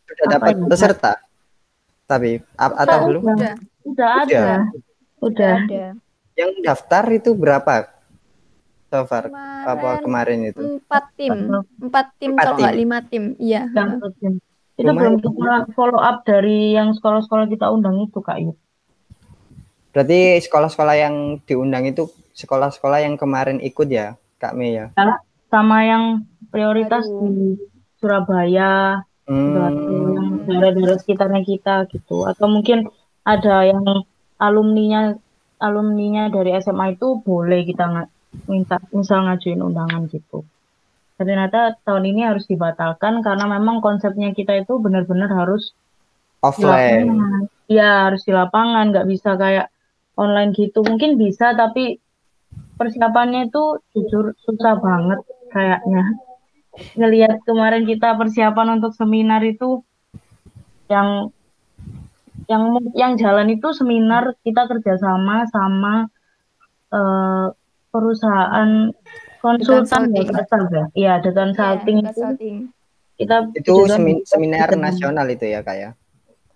sudah 0.08 0.26
dapat 0.32 0.56
ya, 0.56 0.64
peserta. 0.64 1.12
Tapi 2.04 2.44
atau 2.56 2.98
belum? 3.08 3.22
Udah, 3.24 3.54
udah 3.88 4.08
ada. 4.24 4.44
Udah. 5.24 5.56
ada. 5.64 5.84
Yang 6.36 6.50
daftar 6.66 7.04
itu 7.14 7.30
berapa? 7.32 7.88
So 8.92 9.02
far 9.10 9.26
apa 9.64 10.04
kemarin 10.04 10.52
itu? 10.52 10.78
Empat 10.78 11.04
tim, 11.18 11.50
empat 11.82 12.06
tim 12.20 12.30
Empat 12.36 12.44
kalau 12.46 12.56
tim. 12.58 12.62
nggak 12.62 12.76
lima 12.78 12.98
tim, 13.08 13.24
iya. 13.42 13.66
Itu 14.74 14.90
Lumayan. 14.90 14.98
belum 14.98 15.14
kita 15.22 15.54
follow 15.74 15.98
up 16.02 16.26
dari 16.26 16.74
yang 16.74 16.94
sekolah-sekolah 16.94 17.46
kita 17.46 17.70
undang 17.70 17.98
itu 18.02 18.18
Kak 18.18 18.38
Yud. 18.42 18.58
Berarti 19.94 20.42
sekolah-sekolah 20.42 20.94
yang 20.98 21.38
diundang 21.46 21.86
itu 21.86 22.10
sekolah-sekolah 22.34 23.06
yang 23.06 23.14
kemarin 23.14 23.62
ikut 23.62 23.86
ya, 23.86 24.18
Kak 24.42 24.58
Mei 24.58 24.74
ya? 24.74 24.90
Sama 25.46 25.86
yang 25.86 26.26
prioritas 26.50 27.06
Aduh. 27.06 27.30
di 27.30 27.54
Surabaya, 28.02 28.98
Hmm, 29.24 29.56
yang 30.12 30.28
daerah-daerah 30.44 30.98
sekitarnya 31.00 31.42
kita 31.42 31.88
gitu. 31.88 32.28
Atau 32.28 32.46
mungkin 32.52 32.88
ada 33.24 33.64
yang 33.64 34.04
alumninya 34.36 35.16
alumninya 35.56 36.28
dari 36.28 36.52
SMA 36.60 36.98
itu 36.98 37.24
boleh 37.24 37.64
kita 37.64 37.84
nga- 37.88 38.12
minta 38.50 38.76
misal 38.92 39.24
ngajuin 39.24 39.64
undangan 39.64 40.10
gitu. 40.12 40.44
Ternyata 41.14 41.78
tahun 41.86 42.10
ini 42.10 42.26
harus 42.26 42.44
dibatalkan 42.50 43.22
karena 43.22 43.46
memang 43.46 43.78
konsepnya 43.78 44.34
kita 44.34 44.58
itu 44.60 44.76
benar-benar 44.82 45.30
harus 45.30 45.72
offline. 46.42 47.48
Iya, 47.70 48.10
harus 48.10 48.26
di 48.28 48.32
lapangan, 48.34 48.92
nggak 48.92 49.08
bisa 49.08 49.38
kayak 49.40 49.72
online 50.20 50.52
gitu. 50.52 50.84
Mungkin 50.84 51.16
bisa, 51.16 51.56
tapi 51.56 51.96
persiapannya 52.76 53.48
itu 53.48 53.80
jujur 53.94 54.36
susah 54.42 54.76
banget 54.82 55.22
kayaknya. 55.54 56.04
Ngelihat 56.94 57.42
kemarin 57.46 57.86
kita 57.86 58.14
persiapan 58.18 58.78
untuk 58.80 58.92
seminar 58.94 59.42
itu 59.42 59.82
yang 60.90 61.32
yang 62.44 62.76
yang 62.92 63.12
jalan 63.16 63.48
itu 63.48 63.72
seminar 63.72 64.36
kita 64.44 64.68
kerjasama 64.68 65.48
sama 65.48 66.12
eh, 66.92 67.46
perusahaan 67.88 68.92
konsultan 69.40 70.12
ya, 70.12 70.44
Sal, 70.48 70.64
ya. 70.68 70.84
Iya, 70.92 71.10
ada 71.20 71.30
consulting 71.30 71.96
Iya, 72.00 72.10
itu 72.10 72.20
consulting. 72.20 72.56
kita 73.14 73.36
Itu 73.54 73.74
kebetulan 73.86 73.98
semi- 74.00 74.18
bisa 74.20 74.30
seminar 74.34 74.68
ketemu. 74.72 74.84
nasional 74.84 75.26
itu 75.30 75.44
ya, 75.46 75.60
Kak 75.62 75.76
ya? 75.76 75.90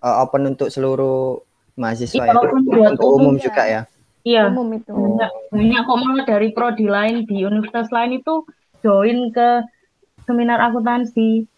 Eh, 0.02 0.14
open 0.24 0.42
untuk 0.56 0.68
seluruh 0.72 1.40
mahasiswa 1.78 2.24
ya? 2.26 2.34
open 2.34 2.66
buat 2.66 2.96
Untuk 2.96 3.06
umum 3.06 3.20
umum 3.22 3.34
ya. 3.38 3.42
juga 3.46 3.62
ya? 3.64 3.82
Iya. 4.26 4.42
Umum 4.50 4.68
itu. 4.74 4.92
Banyak, 4.92 5.30
banyak 5.54 5.80
kok 5.86 5.98
malah 6.02 6.24
dari 6.26 6.48
prodi 6.52 6.86
lain 6.90 7.24
di 7.24 7.46
universitas 7.46 7.88
lain 7.94 8.18
itu 8.18 8.44
join 8.82 9.30
ke 9.32 9.62
seminar 10.28 10.60
akuntansi. 10.60 11.48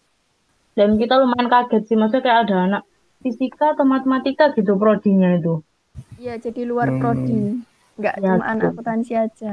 Dan 0.71 0.95
kita 0.95 1.19
lumayan 1.19 1.51
kaget 1.51 1.83
sih, 1.91 1.99
maksudnya 1.99 2.23
kayak 2.23 2.39
ada 2.47 2.55
anak 2.63 2.83
fisika 3.19 3.75
atau 3.75 3.83
matematika 3.83 4.55
gitu 4.55 4.79
prodinya 4.79 5.35
itu. 5.35 5.59
Iya, 6.15 6.39
jadi 6.39 6.63
luar 6.63 6.95
Hmm. 6.95 6.99
prodi. 7.03 7.41
Nggak 7.99 8.15
Ya, 8.23 8.39
cuma 8.39 8.45
anak 8.47 8.63
betul. 8.63 8.71
akuntansi 8.79 9.13
aja. 9.19 9.51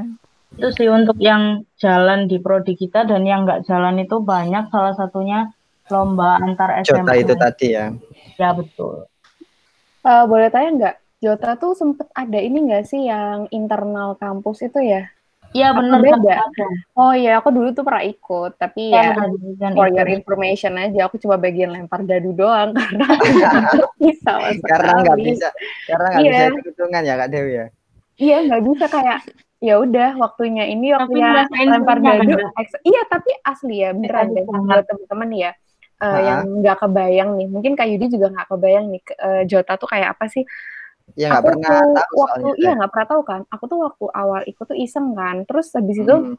Itu 0.55 0.67
sih 0.73 0.87
untuk 0.87 1.17
yang 1.19 1.67
jalan 1.75 2.25
di 2.31 2.39
prodi 2.39 2.73
kita 2.79 3.03
dan 3.03 3.27
yang 3.27 3.43
nggak 3.43 3.67
jalan 3.67 3.99
itu 3.99 4.15
banyak, 4.23 4.71
salah 4.71 4.95
satunya 4.95 5.51
lomba 5.91 6.39
antar 6.39 6.79
Jota 6.87 7.13
SMA. 7.13 7.21
itu 7.21 7.33
tadi 7.35 7.67
ya? 7.75 7.85
Ya 8.39 8.49
betul. 8.55 9.05
Eh, 9.99 10.23
boleh 10.25 10.47
tanya 10.49 10.69
nggak? 10.79 10.95
Jota 11.19 11.59
tuh 11.59 11.75
sempet 11.75 12.07
ada 12.15 12.39
ini 12.39 12.63
nggak 12.63 12.87
sih 12.87 13.03
yang 13.11 13.51
internal 13.51 14.15
kampus 14.15 14.63
itu 14.63 14.79
ya? 14.79 15.11
Iya 15.55 15.67
benar 15.77 15.99
beda? 16.05 16.33
ada. 16.37 16.65
Oh 16.99 17.11
iya, 17.17 17.29
aku 17.39 17.49
dulu 17.55 17.67
tuh 17.77 17.83
pernah 17.87 18.03
ikut, 18.05 18.51
tapi 18.61 18.81
ya 18.93 19.01
Yang 19.17 19.29
diberikan 19.33 19.71
for 19.75 19.87
itu. 19.87 19.95
your 19.97 20.09
information 20.17 20.73
aja, 20.77 20.99
aku 21.07 21.15
cuma 21.23 21.35
bagian 21.41 21.69
lempar 21.73 22.01
dadu 22.09 22.29
doang 22.37 22.69
karena 22.79 23.05
bisa 24.03 24.31
Karena 24.69 24.91
nggak 25.01 25.17
sekali. 25.17 25.23
bisa, 25.25 25.47
karena 25.89 26.05
nggak 26.11 26.23
Iya. 26.23 26.31
bisa 26.31 26.43
hitung-hitungan 26.53 27.01
ya, 27.09 27.13
Kak 27.19 27.29
Dewi 27.33 27.51
ya? 27.59 27.65
Iya, 28.19 28.35
nggak 28.45 28.61
bisa 28.67 28.85
kayak 28.91 29.17
ya 29.59 29.73
udah 29.83 30.07
waktunya 30.23 30.63
ini 30.71 30.85
waktunya 30.95 31.27
lempar 31.71 31.97
dadu. 32.03 32.33
kan, 32.35 32.51
Ex- 32.63 32.83
Iya, 32.89 33.01
tapi 33.11 33.29
asli 33.43 33.73
ya 33.83 33.89
beneran 33.95 34.27
deh 34.35 34.45
buat 34.47 34.83
temen-temen 34.87 35.31
ya. 35.35 35.51
Ha-ha. 35.99 36.15
yang 36.27 36.39
nggak 36.63 36.77
kebayang 36.79 37.29
nih, 37.35 37.47
mungkin 37.51 37.73
Kak 37.75 37.87
Yudi 37.91 38.07
juga 38.07 38.31
nggak 38.31 38.47
kebayang 38.55 38.85
nih 38.87 39.01
eh, 39.19 39.41
Jota 39.51 39.73
tuh 39.75 39.87
kayak 39.91 40.15
apa 40.15 40.25
sih? 40.31 40.43
Ya 41.17 41.25
nggak 41.31 41.41
Aku 41.41 41.47
pernah 41.47 41.69
tuh 41.69 41.83
tahu 41.95 42.13
waktu 42.21 42.47
soalnya. 42.47 42.51
iya 42.61 42.69
nggak 42.77 42.91
pernah 42.93 43.07
tahu 43.11 43.21
kan. 43.29 43.41
Aku 43.53 43.63
tuh 43.71 43.79
waktu 43.85 44.05
awal 44.21 44.41
ikut 44.51 44.65
tuh 44.71 44.77
iseng 44.77 45.07
kan. 45.19 45.35
Terus 45.47 45.67
habis 45.77 45.97
itu 46.03 46.15
Hmm. 46.15 46.35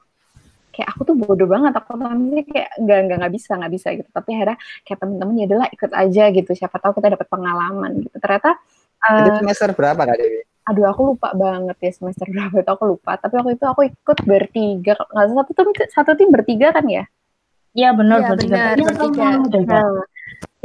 kayak 0.75 0.89
aku 0.95 1.03
tuh 1.09 1.17
bodoh 1.19 1.49
banget 1.51 1.73
aku 1.75 1.93
nanti 1.99 2.39
kayak 2.47 2.69
nggak 2.83 2.99
nggak 3.07 3.17
nggak 3.21 3.35
bisa 3.37 3.51
nggak 3.59 3.73
bisa 3.77 3.89
gitu 3.99 4.09
tapi 4.15 4.29
akhirnya 4.39 4.57
kayak 4.87 4.99
temen-temen 5.03 5.35
ya 5.43 5.45
adalah 5.51 5.67
ikut 5.75 5.93
aja 6.03 6.23
gitu 6.37 6.51
siapa 6.55 6.77
tahu 6.79 6.93
kita 6.99 7.09
dapat 7.19 7.27
pengalaman 7.27 7.91
gitu 8.07 8.17
ternyata 8.23 8.51
Itu 9.19 9.31
eh, 9.31 9.39
semester 9.39 9.69
berapa, 9.79 10.03
Kak 10.09 10.17
Dewi? 10.21 10.41
aduh 10.69 10.87
aku 10.93 11.01
lupa 11.17 11.29
banget 11.43 11.77
ya 11.85 11.91
semester 11.99 12.27
berapa 12.35 12.55
itu 12.63 12.71
aku 12.77 12.85
lupa 12.93 13.11
tapi 13.23 13.33
waktu 13.39 13.53
itu 13.59 13.65
aku 13.73 13.81
ikut 13.91 14.19
bertiga 14.31 14.93
nggak 15.13 15.27
salah 15.29 15.39
satu 15.43 15.53
tim 15.59 15.69
satu 15.97 16.11
tim 16.19 16.29
bertiga 16.35 16.69
kan 16.77 16.87
ya 16.87 17.05
Iya 17.79 17.89
benar 17.99 18.19
Iya, 18.19 18.29
bertiga. 18.31 18.57
benar, 18.59 18.75
Iya, 18.79 18.85
bertiga. 18.91 19.27
nah 19.71 19.87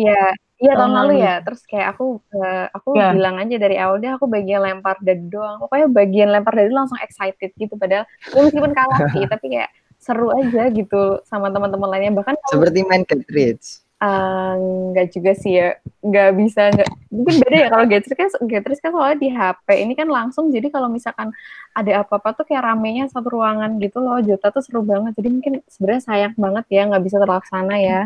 ya 0.05 0.19
iya 0.57 0.73
tahun 0.73 0.87
Tahun 0.87 0.91
lalu 0.93 1.13
lalu. 1.13 1.23
ya. 1.23 1.35
Terus 1.41 1.61
kayak 1.63 1.87
aku 1.93 2.05
eh, 2.31 2.65
aku 2.69 2.89
Ya. 2.93 3.09
bilang 3.11 3.35
aja 3.37 3.55
dari 3.55 3.75
awal 3.75 3.95
deh 3.97 4.11
aku 4.11 4.25
bagian 4.25 4.61
lempar 4.61 4.95
dadu 4.99 5.25
doang. 5.29 5.57
Pokoknya 5.59 5.87
bagian 5.87 6.29
lempar 6.29 6.53
dadu 6.53 6.71
langsung 6.71 6.99
excited 6.99 7.51
gitu 7.53 7.73
padahal 7.75 8.03
ya 8.31 8.39
meskipun 8.41 8.71
kalah 8.71 8.99
sih 9.11 9.23
tapi 9.31 9.45
kayak 9.51 9.69
seru 9.95 10.29
aja 10.29 10.69
gitu 10.69 11.19
sama 11.23 11.49
teman-teman 11.49 11.89
lainnya. 11.89 12.13
Bahkan 12.13 12.35
Seperti 12.45 12.79
main 12.81 13.03
Gatridge. 13.03 13.83
Eh, 13.95 14.53
nggak 14.91 15.07
juga 15.09 15.31
sih 15.33 15.55
ya. 15.55 15.79
Nggak 15.99 16.29
bisa 16.35 16.61
nggak 16.69 16.89
mungkin 17.15 17.35
beda 17.41 17.57
ya 17.57 17.67
kalau 17.71 17.85
Getris 17.87 18.11
kan 18.13 18.27
Getris 18.43 18.79
kan 18.79 18.91
soalnya 18.91 19.17
di 19.17 19.29
HP 19.31 19.67
ini 19.79 19.93
kan 19.95 20.07
langsung 20.07 20.51
jadi 20.51 20.67
kalau 20.67 20.91
misalkan 20.91 21.31
ada 21.71 22.03
apa-apa 22.03 22.35
tuh 22.35 22.43
kayak 22.43 22.63
ramenya 22.65 23.07
satu 23.07 23.31
ruangan 23.31 23.79
gitu 23.79 24.03
loh. 24.03 24.19
Jota 24.19 24.51
tuh 24.51 24.59
seru 24.59 24.83
banget. 24.83 25.15
Jadi 25.15 25.27
mungkin 25.31 25.53
sebenarnya 25.65 26.03
sayang 26.03 26.33
banget 26.35 26.65
ya 26.69 26.81
nggak 26.85 27.03
bisa 27.03 27.17
terlaksana 27.17 27.75
ya 27.79 28.01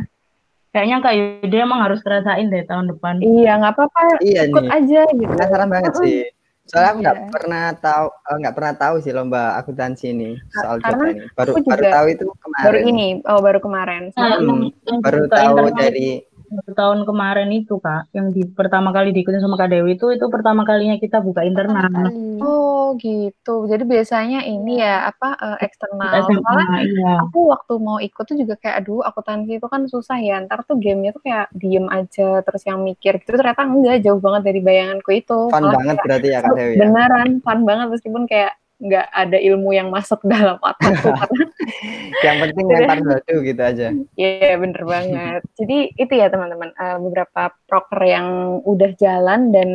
Kayaknya 0.70 0.98
Kak 1.02 1.14
Yudi 1.18 1.58
emang 1.58 1.82
harus 1.82 2.00
ngerasain 2.06 2.46
deh 2.46 2.62
tahun 2.64 2.94
depan. 2.94 3.18
iya 3.20 3.58
nggak 3.58 3.74
apa-apa 3.74 4.22
Iya 4.22 4.42
ikut 4.46 4.64
nih, 4.64 4.70
aja 4.70 5.02
gitu 5.10 5.32
penasaran 5.34 5.70
banget 5.70 5.94
sih. 5.98 6.18
Soalnya 6.70 6.90
aku 6.94 7.00
nggak 7.02 7.18
Iya. 7.18 7.30
pernah 7.34 7.66
tahu, 7.74 8.06
eh, 8.14 8.36
nggak 8.38 8.54
pernah 8.54 8.74
tahu 8.78 8.96
sih 9.02 9.10
lomba 9.10 9.42
akuntansi 9.58 10.06
ini 10.14 10.30
soal 10.54 10.78
karena 10.78 11.06
ini. 11.10 11.26
Baru 11.34 11.52
aku 11.58 11.66
baru 11.66 11.84
tahu 11.90 12.06
itu 12.14 12.24
kemarin. 12.38 12.66
baru 12.70 12.80
ini 12.86 13.06
oh 13.26 13.40
baru 13.42 13.60
kemarin 13.60 14.02
Nah, 14.14 14.38
Hmm, 14.38 14.62
baru 15.02 15.22
tahu 15.26 15.54
internal 15.58 15.74
dari 15.74 16.10
Baru 16.50 16.74
tahun 16.74 17.00
kemarin 17.06 17.50
itu 17.54 17.78
Kak, 17.78 18.10
yang 18.12 18.34
di 18.34 18.42
pertama 18.50 18.90
kali 18.90 19.14
diikutin 19.14 19.42
sama 19.42 19.56
Kak 19.56 19.70
Dewi 19.70 19.94
itu 19.94 20.10
itu 20.10 20.26
pertama 20.34 20.66
kalinya 20.66 20.98
kita 20.98 21.22
buka 21.22 21.46
internal. 21.46 22.10
Oh 22.42 22.98
gitu. 22.98 23.70
Jadi 23.70 23.84
biasanya 23.86 24.42
ini 24.50 24.82
ya 24.82 25.14
apa 25.14 25.38
eh, 25.38 25.58
eksternal. 25.70 26.26
soalnya 26.26 26.82
iya. 26.84 27.14
aku 27.22 27.54
waktu 27.54 27.74
mau 27.78 27.98
ikut 28.02 28.26
tuh 28.26 28.38
juga 28.38 28.58
kayak 28.58 28.82
aduh 28.84 29.06
akuntansi 29.06 29.62
itu 29.62 29.68
kan 29.70 29.86
susah 29.86 30.18
ya. 30.18 30.42
Ntar 30.44 30.66
tuh 30.66 30.82
gamenya 30.82 31.14
tuh 31.14 31.22
kayak 31.22 31.54
diem 31.54 31.86
aja 31.88 32.42
terus 32.42 32.64
yang 32.66 32.82
mikir 32.84 33.22
gitu. 33.22 33.38
Ternyata 33.38 33.64
enggak 33.64 34.04
jauh 34.04 34.20
banget 34.20 34.42
dari 34.50 34.60
bayanganku 34.60 35.10
itu. 35.16 35.40
Fun 35.54 35.64
Malah 35.64 35.74
banget 35.80 35.96
kayak, 35.96 36.06
berarti 36.06 36.28
ya 36.28 36.40
Kak 36.42 36.50
"Aduh, 36.50 36.58
Dewi 36.58 36.74
ya. 36.74 36.80
beneran 36.84 37.30
fun 37.46 37.60
banget. 37.64 37.88
Meskipun 37.94 38.24
kayak 38.28 38.52
nggak 38.80 39.08
ada 39.12 39.36
ilmu 39.36 39.76
yang 39.76 39.92
masuk 39.92 40.24
dalam 40.24 40.56
otakku 40.64 41.12
karena 41.20 41.46
Yang 42.24 42.38
penting 42.48 42.66
lempar 42.72 43.00
batu 43.04 43.36
gitu 43.44 43.62
aja. 43.62 43.88
Iya 44.16 44.56
bener 44.56 44.82
banget. 44.88 45.42
Jadi 45.60 45.78
itu 46.00 46.14
ya 46.16 46.32
teman-teman 46.32 46.72
eh, 46.72 46.98
beberapa 47.04 47.52
proker 47.68 48.02
yang 48.08 48.28
udah 48.64 48.92
jalan 48.96 49.52
dan 49.52 49.70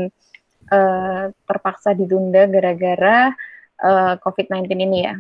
eh, 0.73 1.25
terpaksa 1.45 1.93
ditunda 1.93 2.49
gara-gara 2.49 3.33
eh, 3.85 4.15
COVID-19 4.25 4.73
ini 4.73 4.99
ya. 5.05 5.15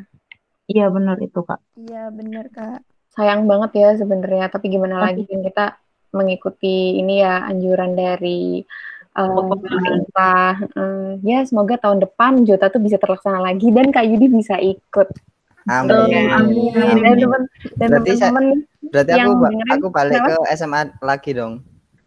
Iya 0.64 0.88
benar 0.88 1.20
itu 1.20 1.44
Kak. 1.44 1.60
Iya, 1.76 2.08
bener, 2.08 2.48
Kak. 2.48 2.80
Sayang 3.12 3.44
banget 3.44 3.70
ya 3.76 3.88
sebenarnya. 4.00 4.48
Tapi 4.48 4.72
gimana 4.72 4.96
Tapi- 4.96 5.04
lagi 5.12 5.22
kan 5.28 5.40
kita 5.44 5.66
mengikuti 6.14 6.96
ini 6.96 7.20
ya 7.20 7.42
anjuran 7.44 7.92
dari 7.98 8.62
eh, 9.14 9.42
Pemerintah. 9.54 10.48
Eh, 10.70 11.10
ya 11.22 11.38
semoga 11.42 11.74
tahun 11.76 11.98
depan 12.00 12.42
Jota 12.42 12.66
tuh 12.68 12.78
bisa 12.78 12.96
terlaksana 12.96 13.38
lagi 13.38 13.70
dan 13.70 13.88
Kak 13.88 14.04
Yudi 14.04 14.26
bisa 14.28 14.56
ikut. 14.56 15.08
Amin. 15.64 16.28
Amin. 16.28 16.72
Dan 16.74 17.00
Amin. 17.00 17.18
teman 17.18 17.42
dan 17.74 17.88
Berarti 17.90 18.10
saya- 18.12 18.28
teman-teman 18.28 18.58
Berarti 18.84 19.10
aku 19.10 19.16
yang 19.16 19.30
ba- 19.32 19.48
dengerin, 19.48 19.72
aku 19.72 19.86
balik 19.88 20.12
kenapa? 20.20 20.34
ke 20.36 20.52
SMA 20.52 20.80
lagi 21.00 21.30
dong. 21.32 21.54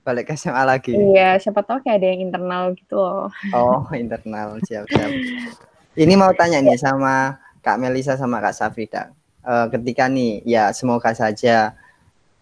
Balik 0.04 0.24
ke 0.24 0.34
SMA 0.36 0.64
lagi. 0.64 0.94
Iya, 0.94 1.30
siapa 1.38 1.60
tahu 1.62 1.82
kayak 1.82 1.98
ada 1.98 2.08
yang 2.08 2.22
internal 2.24 2.64
gitu 2.72 2.96
loh. 2.96 3.28
Oh, 3.52 3.82
internal. 3.92 4.62
Siap, 4.62 4.86
siap. 4.86 5.12
Ini 5.96 6.14
mau 6.14 6.30
tanya 6.32 6.62
nih 6.62 6.78
sama 6.78 7.36
Kak 7.60 7.76
Melisa 7.76 8.14
sama 8.14 8.38
Kak 8.38 8.54
Safrida. 8.54 9.10
Eh, 9.42 9.66
ketika 9.70 10.06
nih, 10.06 10.46
ya 10.46 10.70
semoga 10.70 11.12
saja 11.12 11.74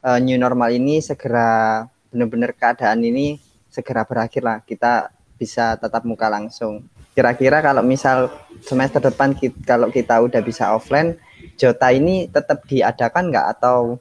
eh, 0.01 0.19
new 0.19 0.36
normal 0.36 0.69
ini 0.69 0.99
segera 0.99 1.82
benar-benar 2.10 2.51
keadaan 2.51 3.01
ini 3.01 3.39
segera 3.75 4.07
berakhir 4.07 4.39
lah. 4.47 4.63
Kita 4.63 5.11
bisa 5.35 5.75
tatap 5.75 6.07
muka 6.07 6.31
langsung. 6.31 6.88
Kira-kira 7.11 7.59
kalau 7.59 7.83
misal 7.83 8.31
semester 8.63 9.03
depan 9.03 9.35
ki- 9.35 9.55
kalau 9.67 9.91
kita 9.91 10.23
udah 10.23 10.39
bisa 10.39 10.71
offline, 10.71 11.19
Jota 11.59 11.91
ini 11.91 12.31
tetap 12.31 12.63
diadakan 12.63 13.31
nggak 13.31 13.47
atau 13.59 13.99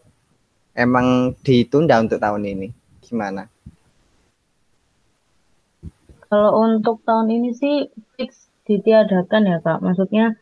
emang 0.79 1.35
ditunda 1.43 1.99
untuk 1.99 2.23
tahun 2.23 2.43
ini? 2.47 2.69
Gimana? 3.03 3.51
Kalau 6.31 6.51
untuk 6.67 7.03
tahun 7.07 7.31
ini 7.31 7.51
sih 7.55 7.87
fix 8.19 8.51
ditiadakan 8.67 9.43
ya 9.47 9.59
kak. 9.63 9.79
Maksudnya 9.83 10.35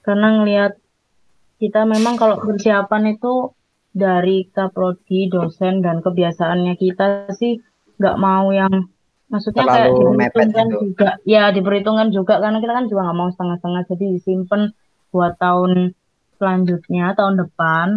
karena 0.00 0.40
ngelihat 0.40 0.72
kita 1.60 1.84
memang 1.84 2.16
kalau 2.16 2.40
persiapan 2.40 3.16
itu 3.16 3.52
dari 3.94 4.48
kaprodi, 4.50 5.30
dosen 5.30 5.84
dan 5.84 6.00
kebiasaannya 6.02 6.74
kita 6.80 7.30
sih 7.36 7.62
nggak 7.98 8.16
mau 8.18 8.46
yang 8.50 8.72
maksudnya 9.32 9.64
Terlalu 9.64 9.74
kayak 9.74 9.90
diperhitungkan 9.98 10.66
gitu. 10.68 10.78
juga. 10.84 11.08
Ya 11.26 11.42
diperhitungkan 11.50 12.08
juga 12.14 12.34
karena 12.42 12.58
kita 12.62 12.72
kan 12.78 12.84
juga 12.90 13.00
nggak 13.08 13.18
mau 13.18 13.28
setengah-setengah. 13.32 13.82
Jadi 13.90 14.04
disimpan 14.18 14.62
buat 15.14 15.32
tahun 15.38 15.72
selanjutnya 16.38 17.04
tahun 17.18 17.34
depan. 17.42 17.88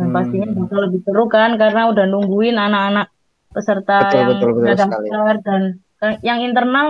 Dan 0.00 0.06
Hmm. 0.08 0.14
pastinya 0.16 0.48
bakal 0.56 0.78
lebih 0.88 1.00
seru 1.04 1.24
kan 1.28 1.50
karena 1.60 1.92
udah 1.92 2.04
nungguin 2.08 2.56
anak-anak 2.56 3.06
peserta 3.52 3.98
Betul, 4.00 4.16
yang 4.16 4.30
betul, 4.32 4.50
daftar 4.80 5.34
dan 5.44 5.62
eh, 6.00 6.14
yang 6.24 6.38
internal 6.40 6.88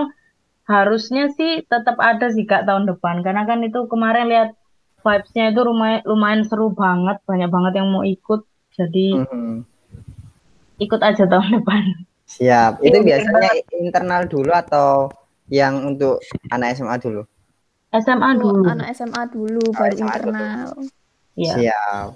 harusnya 0.63 1.27
sih 1.35 1.67
tetap 1.67 1.99
ada 1.99 2.31
sih 2.31 2.47
kak 2.47 2.63
tahun 2.63 2.87
depan. 2.87 3.19
Karena 3.25 3.43
kan 3.43 3.59
itu 3.67 3.83
kemarin 3.91 4.31
lihat 4.31 4.49
vibes-nya 5.03 5.51
itu 5.51 5.59
lumayan 5.67 6.01
lumayan 6.07 6.41
seru 6.47 6.71
banget. 6.71 7.19
Banyak 7.27 7.49
banget 7.51 7.73
yang 7.83 7.87
mau 7.91 8.07
ikut. 8.07 8.47
Jadi 8.79 9.19
Mhm. 9.19 9.67
ikut 10.79 11.01
aja 11.03 11.23
tahun 11.27 11.49
depan 11.59 11.83
Siap. 12.31 12.79
Itu 12.79 12.97
Iya, 12.99 13.05
biasanya 13.07 13.51
internal 13.75 14.21
dulu 14.25 14.51
atau 14.55 15.11
yang 15.51 15.83
untuk 15.83 16.23
anak 16.47 16.79
SMA 16.79 16.95
dulu? 16.95 17.21
SMA 17.91 18.29
dulu 18.39 18.63
anak 18.71 18.87
SMA 18.95 19.23
dulu 19.27 19.59
Oh, 19.67 19.75
baru 19.75 19.95
SMA 19.99 20.07
internal. 20.07 20.67
ya 21.35 21.55
Siap. 21.59 22.09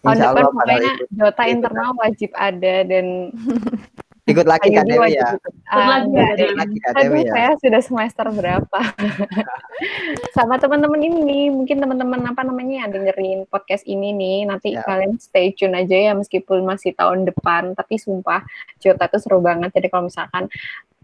Tahun 0.00 0.16
depan 0.16 0.28
Allah 0.32 0.48
pokoknya 0.48 0.92
Jota 1.12 1.44
internal 1.44 1.90
wajib 1.98 2.30
ada 2.32 2.74
dan 2.86 3.06
ikut 4.30 4.46
lagi 4.46 4.68
Dewi 4.70 4.96
wajib 4.96 5.16
ya. 5.16 5.28
ikut. 5.32 5.52
Ikut 5.52 5.54
Ah, 5.68 5.86
lagi 5.88 6.06
enggak 6.06 6.30
ya. 6.30 6.46
Ikut 6.64 6.94
Dewi 6.96 7.20
ya. 7.20 7.30
saya 7.30 7.50
sudah 7.58 7.80
semester 7.80 8.26
berapa? 8.30 8.78
Sama 10.36 10.56
teman-teman 10.56 11.00
ini, 11.00 11.48
mungkin 11.48 11.78
teman-teman 11.78 12.20
apa 12.26 12.42
namanya 12.42 12.84
yang 12.84 12.90
dengerin 12.90 13.46
podcast 13.46 13.84
ini 13.84 14.12
nih, 14.12 14.38
nanti 14.44 14.72
Ya. 14.72 14.82
kalian 14.82 15.16
stay 15.16 15.50
tune 15.50 15.74
aja 15.74 15.94
ya 15.94 16.12
meskipun 16.12 16.62
masih 16.62 16.92
tahun 16.92 17.24
depan, 17.24 17.74
tapi 17.74 17.96
sumpah 17.96 18.44
Jota 18.78 19.06
tuh 19.06 19.18
seru 19.18 19.38
banget. 19.40 19.72
Jadi 19.72 19.88
kalau 19.88 20.06
misalkan 20.06 20.46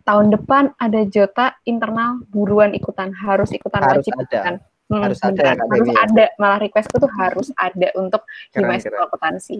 tahun 0.02 0.30
depan 0.30 0.76
ada 0.76 1.00
Jota 1.04 1.56
internal 1.62 2.22
buruan 2.28 2.72
ikutan, 2.72 3.10
harus 3.12 3.50
ikutan 3.50 3.82
Harus 3.82 4.02
wajib 4.02 4.12
ada. 4.14 4.22
ikutan. 4.22 4.54
Hmm, 4.86 5.02
Harus 5.02 5.18
ada 5.18 5.34
beneran. 5.34 5.56
ya, 5.56 5.64
harus 5.66 5.88
ya? 5.88 5.96
ada, 5.98 6.24
malah 6.38 6.58
requestku 6.62 6.96
tuh 6.96 7.10
harus 7.10 7.50
ada 7.58 7.88
untuk 7.98 8.22
Keren, 8.54 8.70
Hima 8.70 8.78
keren. 8.78 9.02
akuntansi. 9.02 9.56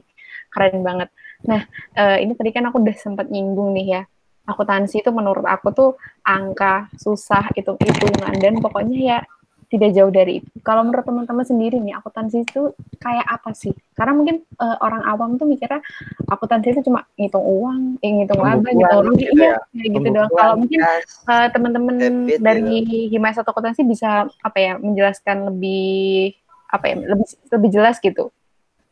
Keren 0.47 0.87
banget. 0.87 1.09
Nah, 1.47 1.63
eh, 1.95 2.27
ini 2.27 2.33
tadi 2.35 2.51
kan 2.51 2.67
aku 2.69 2.83
udah 2.83 2.97
sempat 2.99 3.27
nyinggung 3.31 3.73
nih 3.75 3.87
ya. 3.99 4.03
Akuntansi 4.47 5.03
itu 5.03 5.11
menurut 5.11 5.43
aku 5.43 5.75
tuh 5.75 5.91
angka, 6.23 6.87
susah, 6.95 7.51
hitung-hitungan, 7.55 8.35
dan 8.39 8.63
pokoknya 8.63 8.99
ya 8.99 9.19
tidak 9.67 9.91
jauh 9.99 10.13
dari 10.15 10.39
itu. 10.43 10.49
Kalau 10.63 10.87
menurut 10.87 11.03
teman-teman 11.03 11.43
sendiri 11.43 11.83
nih, 11.83 11.99
akuntansi 11.99 12.47
itu 12.47 12.71
kayak 13.03 13.27
apa 13.27 13.51
sih? 13.51 13.75
Karena 13.99 14.15
mungkin 14.15 14.47
eh, 14.47 14.77
orang 14.79 15.03
awam 15.03 15.35
tuh 15.35 15.47
mikirnya 15.51 15.83
akuntansi 16.31 16.71
itu 16.71 16.87
cuma 16.87 17.03
ngitung 17.19 17.43
uang, 17.43 17.99
eh, 17.99 18.11
ngitung 18.23 18.41
laba, 18.41 18.63
ngitung 18.63 19.03
rugi, 19.11 19.27
gitu 19.27 19.43
iya, 19.43 19.51
ya. 19.51 19.57
kayak 19.75 19.91
gitu 19.91 20.09
doang. 20.15 20.31
Kalau 20.31 20.55
mungkin 20.55 20.81
eh, 20.87 21.49
teman-teman 21.51 21.97
dari 22.39 22.77
Hima 23.11 23.35
satu 23.35 23.51
akuntansi 23.51 23.83
bisa 23.83 24.31
apa 24.31 24.59
ya 24.59 24.73
menjelaskan 24.79 25.51
lebih 25.51 26.39
apa 26.71 26.85
ya 26.87 26.95
lebih 27.03 27.27
lebih 27.51 27.71
jelas 27.75 27.99
gitu. 27.99 28.31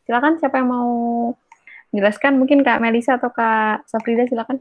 Silakan 0.05 0.43
siapa 0.43 0.59
yang 0.59 0.69
mau 0.69 0.91
jelaskan 1.95 2.37
mungkin 2.37 2.67
Kak 2.67 2.83
Melisa 2.83 3.17
atau 3.17 3.31
Kak 3.31 3.87
Safrida 3.87 4.27
silakan. 4.27 4.59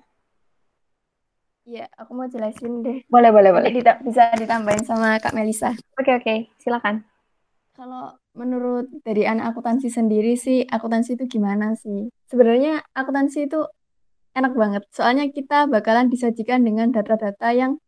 Iya, 1.63 1.87
aku 1.95 2.11
mau 2.11 2.27
jelasin 2.27 2.83
deh. 2.83 3.07
Boleh 3.07 3.31
boleh 3.31 3.51
boleh. 3.55 3.71
dita- 3.71 3.99
bisa 4.03 4.35
ditambahin 4.35 4.83
sama 4.83 5.15
Kak 5.23 5.31
Melisa. 5.31 5.71
Oke 5.95 6.11
oke 6.11 6.51
silakan. 6.59 7.07
Kalau 7.73 8.13
menurut 8.37 8.85
dari 9.01 9.25
anak 9.25 9.55
akuntansi 9.55 9.89
sendiri 9.89 10.37
sih, 10.37 10.61
akuntansi 10.67 11.17
itu 11.17 11.25
gimana 11.25 11.73
sih? 11.73 12.11
Sebenarnya 12.29 12.83
akuntansi 12.93 13.49
itu 13.49 13.63
enak 14.35 14.53
banget. 14.53 14.83
Soalnya 14.91 15.25
kita 15.31 15.65
bakalan 15.71 16.11
disajikan 16.11 16.61
dengan 16.61 16.91
data-data 16.91 17.49
yang 17.55 17.79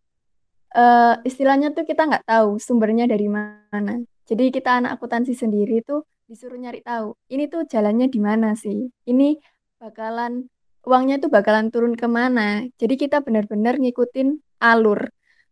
eh, 0.74 1.16
istilahnya 1.28 1.76
tuh 1.76 1.84
kita 1.84 2.08
nggak 2.08 2.26
tahu 2.26 2.58
sumbernya 2.58 3.06
dari 3.12 3.28
mana. 3.28 4.02
Jadi 4.26 4.50
kita 4.56 4.82
anak 4.82 4.98
akuntansi 4.98 5.36
sendiri 5.38 5.84
tuh 5.86 6.02
disuruh 6.26 6.58
nyari 6.58 6.82
tahu. 6.82 7.14
Ini 7.30 7.50
tuh 7.50 7.70
jalannya 7.70 8.08
di 8.10 8.20
mana 8.22 8.58
sih? 8.58 8.90
Ini 9.06 9.38
bakalan 9.78 10.50
uangnya 10.86 11.22
tuh 11.22 11.30
bakalan 11.30 11.70
turun 11.74 11.94
ke 11.98 12.06
mana? 12.10 12.66
Jadi 12.78 12.96
kita 12.98 13.22
benar-benar 13.22 13.78
ngikutin 13.78 14.42
alur. 14.62 15.10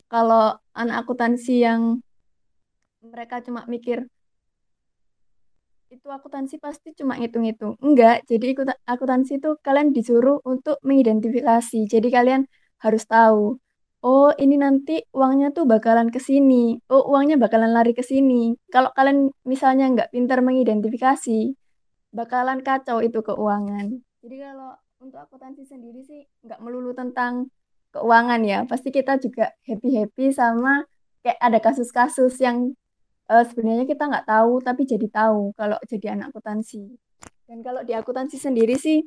Kalau 0.10 0.58
anak 0.74 1.06
akuntansi 1.06 1.66
yang 1.66 2.02
mereka 3.02 3.42
cuma 3.42 3.66
mikir 3.66 4.06
itu 5.94 6.10
akuntansi 6.10 6.58
pasti 6.58 6.98
cuma 6.98 7.22
ngitung-ngitung. 7.22 7.78
Enggak, 7.78 8.26
jadi 8.26 8.46
ikut 8.58 8.68
akuntansi 8.90 9.38
itu 9.38 9.62
kalian 9.62 9.94
disuruh 9.94 10.42
untuk 10.42 10.82
mengidentifikasi. 10.82 11.86
Jadi 11.86 12.10
kalian 12.10 12.50
harus 12.82 13.06
tahu, 13.06 13.62
oh 14.04 14.30
ini 14.36 14.60
nanti 14.60 15.00
uangnya 15.16 15.56
tuh 15.56 15.64
bakalan 15.64 16.12
ke 16.12 16.20
sini. 16.20 16.78
Oh, 16.92 17.08
uangnya 17.08 17.40
bakalan 17.40 17.72
lari 17.72 17.96
ke 17.96 18.04
sini. 18.04 18.54
Kalau 18.68 18.92
kalian 18.92 19.32
misalnya 19.48 19.88
nggak 19.90 20.12
pintar 20.12 20.44
mengidentifikasi, 20.44 21.56
bakalan 22.12 22.60
kacau 22.62 23.00
itu 23.00 23.24
keuangan. 23.24 24.04
Jadi 24.20 24.36
kalau 24.44 24.76
untuk 25.00 25.20
akuntansi 25.24 25.64
sendiri 25.64 26.04
sih 26.04 26.28
nggak 26.44 26.60
melulu 26.60 26.92
tentang 26.92 27.48
keuangan 27.96 28.44
ya. 28.44 28.68
Pasti 28.68 28.92
kita 28.92 29.18
juga 29.24 29.56
happy-happy 29.64 30.36
sama 30.36 30.84
kayak 31.24 31.40
ada 31.40 31.60
kasus-kasus 31.64 32.36
yang 32.44 32.76
eh, 33.32 33.44
sebenarnya 33.48 33.88
kita 33.88 34.04
nggak 34.12 34.28
tahu 34.28 34.60
tapi 34.60 34.84
jadi 34.84 35.08
tahu 35.08 35.56
kalau 35.56 35.80
jadi 35.88 36.20
anak 36.20 36.36
akuntansi. 36.36 36.92
Dan 37.48 37.64
kalau 37.64 37.88
di 37.88 37.96
akuntansi 37.96 38.36
sendiri 38.36 38.76
sih 38.76 39.00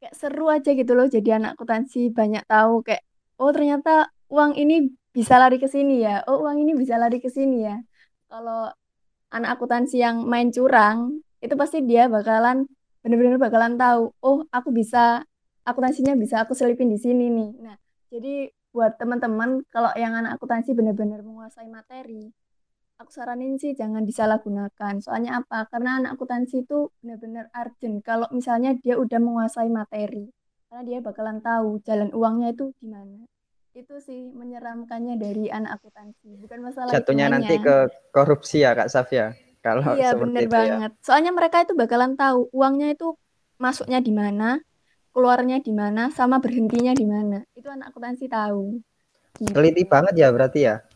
kayak 0.00 0.16
seru 0.16 0.48
aja 0.48 0.72
gitu 0.72 0.96
loh 0.96 1.04
jadi 1.04 1.36
anak 1.36 1.60
akuntansi 1.60 2.08
banyak 2.08 2.40
tahu 2.48 2.80
kayak 2.80 3.04
oh 3.40 3.50
ternyata 3.56 4.12
uang 4.28 4.54
ini 4.60 4.92
bisa 5.10 5.40
lari 5.40 5.56
ke 5.58 5.66
sini 5.66 6.04
ya. 6.06 6.22
Oh 6.28 6.44
uang 6.46 6.62
ini 6.62 6.72
bisa 6.76 6.94
lari 7.00 7.18
ke 7.18 7.32
sini 7.32 7.66
ya. 7.66 7.76
Kalau 8.30 8.70
anak 9.34 9.58
akuntansi 9.58 9.96
yang 9.98 10.22
main 10.28 10.52
curang 10.54 11.24
itu 11.40 11.54
pasti 11.56 11.82
dia 11.82 12.06
bakalan 12.06 12.68
bener-bener 13.02 13.40
bakalan 13.40 13.74
tahu. 13.80 14.12
Oh 14.22 14.44
aku 14.52 14.70
bisa 14.70 15.24
akuntansinya 15.64 16.14
bisa 16.14 16.44
aku 16.44 16.52
selipin 16.54 16.92
di 16.92 16.98
sini 17.00 17.26
nih. 17.32 17.50
Nah 17.64 17.76
jadi 18.12 18.52
buat 18.70 19.00
teman-teman 19.00 19.66
kalau 19.74 19.90
yang 19.98 20.14
anak 20.14 20.38
akuntansi 20.38 20.76
bener-bener 20.78 21.24
menguasai 21.26 21.66
materi 21.66 22.30
aku 23.00 23.10
saranin 23.16 23.56
sih 23.56 23.72
jangan 23.72 24.04
disalahgunakan. 24.04 25.00
Soalnya 25.00 25.40
apa? 25.40 25.64
Karena 25.72 25.96
anak 26.04 26.20
akuntansi 26.20 26.68
itu 26.68 26.92
benar-benar 27.00 27.48
urgent. 27.56 28.04
Kalau 28.04 28.28
misalnya 28.28 28.76
dia 28.76 29.00
udah 29.00 29.16
menguasai 29.16 29.72
materi, 29.72 30.28
karena 30.70 30.86
dia 30.86 30.98
bakalan 31.02 31.42
tahu 31.42 31.82
jalan 31.82 32.14
uangnya 32.14 32.54
itu 32.54 32.70
gimana. 32.78 33.26
Itu 33.74 33.98
sih 33.98 34.30
menyeramkannya 34.30 35.18
dari 35.18 35.50
anak 35.50 35.82
akuntansi. 35.82 36.38
Bukan 36.38 36.62
masalah 36.62 36.94
Jatuhnya 36.94 37.26
nanti 37.26 37.58
ke 37.58 37.90
korupsi 38.14 38.62
ya 38.62 38.78
Kak 38.78 38.86
Safia. 38.86 39.34
Kalau 39.60 39.82
Iya, 39.98 40.14
bener 40.14 40.46
itu 40.46 40.54
ya. 40.54 40.78
banget. 40.78 40.92
Soalnya 41.02 41.34
mereka 41.34 41.66
itu 41.66 41.74
bakalan 41.74 42.14
tahu 42.14 42.48
uangnya 42.54 42.94
itu 42.94 43.18
masuknya 43.58 43.98
di 43.98 44.14
mana, 44.14 44.62
keluarnya 45.10 45.58
di 45.58 45.74
mana, 45.74 46.08
sama 46.14 46.38
berhentinya 46.38 46.94
di 46.94 47.04
mana. 47.04 47.42
Itu 47.52 47.66
anak 47.68 47.90
akuntansi 47.90 48.30
tahu. 48.30 48.78
Gitu. 49.36 49.52
Teliti 49.52 49.82
banget 49.84 50.14
ya 50.16 50.30
berarti 50.30 50.60
ya. 50.64 50.86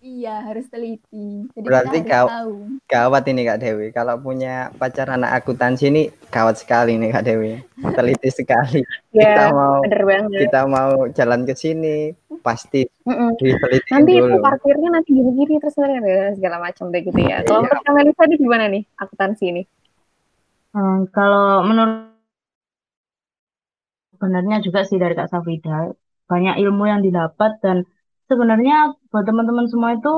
Iya, 0.00 0.30
harus 0.48 0.64
teliti. 0.72 1.44
Jadi 1.52 1.66
Berarti 1.68 1.98
kita 2.00 2.08
harus 2.08 2.10
kau- 2.10 2.32
tahu. 2.32 2.54
Gawat 2.90 3.22
ini 3.30 3.40
Kak 3.46 3.58
Dewi. 3.62 3.86
Kalau 3.94 4.16
punya 4.18 4.72
pacar 4.80 5.06
anak 5.14 5.30
akuntansi 5.38 5.84
ini 5.92 6.02
gawat 6.34 6.56
sekali 6.58 6.98
nih 6.98 7.10
Kak 7.14 7.22
Dewi. 7.28 7.52
Teliti 7.94 8.28
sekali. 8.32 8.80
Ya 9.14 9.34
Kita 9.34 9.44
mau 9.54 9.76
bener 9.84 10.02
banget. 10.06 10.38
kita 10.42 10.60
mau 10.70 10.90
jalan 11.18 11.40
ke 11.46 11.54
sini 11.54 11.96
pasti 12.40 12.80
Mm-mm. 13.06 13.30
ditelitin 13.38 13.92
Nanti 13.94 14.12
itu 14.16 14.22
dulu. 14.24 14.38
parkirnya 14.40 14.88
nanti 14.94 15.10
gini-gini 15.12 15.54
terus 15.60 15.76
ada 15.78 16.32
segala 16.38 16.56
macam 16.64 16.84
deh 16.94 17.02
gitu 17.04 17.20
ya. 17.20 17.36
Kalau 17.44 17.60
Iya. 17.60 17.64
menurut 17.68 17.82
Kak 17.84 17.94
Melisa 17.96 18.22
nih 18.30 18.38
gimana 18.40 18.64
nih 18.72 18.82
akuntansi 19.02 19.44
ini? 19.52 19.62
Hmm, 20.74 20.98
kalau 21.14 21.66
menurut 21.68 22.10
sebenarnya 24.14 24.56
juga 24.66 24.80
sih 24.88 24.98
dari 25.02 25.14
Kak 25.18 25.28
Safrida 25.32 25.76
banyak 26.30 26.54
ilmu 26.62 26.84
yang 26.92 27.00
didapat 27.06 27.50
dan 27.64 27.76
sebenarnya 28.30 28.94
buat 29.10 29.26
teman-teman 29.26 29.66
semua 29.66 29.98
itu 29.98 30.14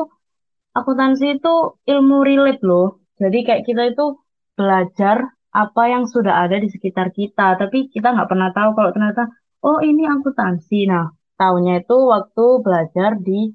akuntansi 0.77 1.41
itu 1.41 1.55
ilmu 1.89 2.17
relate 2.29 2.61
loh. 2.61 3.01
Jadi 3.17 3.39
kayak 3.47 3.65
kita 3.65 3.83
itu 3.97 4.21
belajar 4.53 5.33
apa 5.53 5.83
yang 5.89 6.05
sudah 6.09 6.45
ada 6.45 6.57
di 6.61 6.69
sekitar 6.69 7.13
kita, 7.13 7.57
tapi 7.61 7.89
kita 7.93 8.13
nggak 8.13 8.29
pernah 8.29 8.51
tahu 8.57 8.71
kalau 8.77 8.91
ternyata 8.93 9.33
oh 9.65 9.79
ini 9.81 10.05
akuntansi. 10.09 10.89
Nah, 10.89 11.13
tahunya 11.41 11.85
itu 11.85 11.97
waktu 12.13 12.45
belajar 12.65 13.11
di 13.21 13.53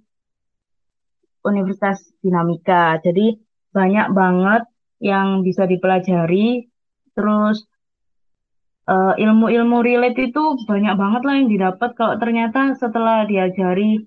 Universitas 1.46 2.00
Dinamika. 2.22 3.00
Jadi 3.02 3.38
banyak 3.74 4.08
banget 4.14 4.64
yang 5.02 5.42
bisa 5.46 5.64
dipelajari. 5.66 6.68
Terus 7.16 7.66
eh, 8.88 9.14
ilmu-ilmu 9.26 9.78
relate 9.82 10.20
itu 10.30 10.44
banyak 10.70 10.96
banget 11.02 11.22
lah 11.26 11.34
yang 11.40 11.50
didapat 11.50 11.90
kalau 11.98 12.16
ternyata 12.22 12.78
setelah 12.78 13.26
diajari 13.26 14.06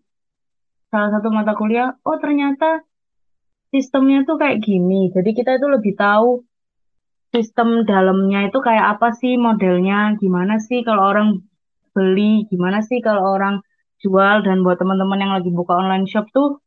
salah 0.91 1.11
satu 1.15 1.31
mata 1.31 1.55
kuliah, 1.55 1.95
oh 2.03 2.19
ternyata 2.19 2.83
sistemnya 3.71 4.27
tuh 4.27 4.37
kayak 4.43 4.61
gini. 4.61 5.09
Jadi 5.15 5.31
kita 5.33 5.57
itu 5.57 5.67
lebih 5.71 5.95
tahu 5.95 6.43
sistem 7.31 7.87
dalamnya 7.87 8.51
itu 8.51 8.59
kayak 8.59 8.99
apa 8.99 9.15
sih 9.15 9.39
modelnya, 9.39 10.19
gimana 10.19 10.59
sih 10.59 10.83
kalau 10.83 11.15
orang 11.15 11.29
beli, 11.95 12.45
gimana 12.51 12.83
sih 12.83 12.99
kalau 12.99 13.23
orang 13.39 13.63
jual 14.03 14.43
dan 14.43 14.67
buat 14.67 14.83
teman-teman 14.83 15.19
yang 15.23 15.33
lagi 15.37 15.51
buka 15.55 15.79
online 15.79 16.11
shop 16.11 16.27
tuh 16.35 16.59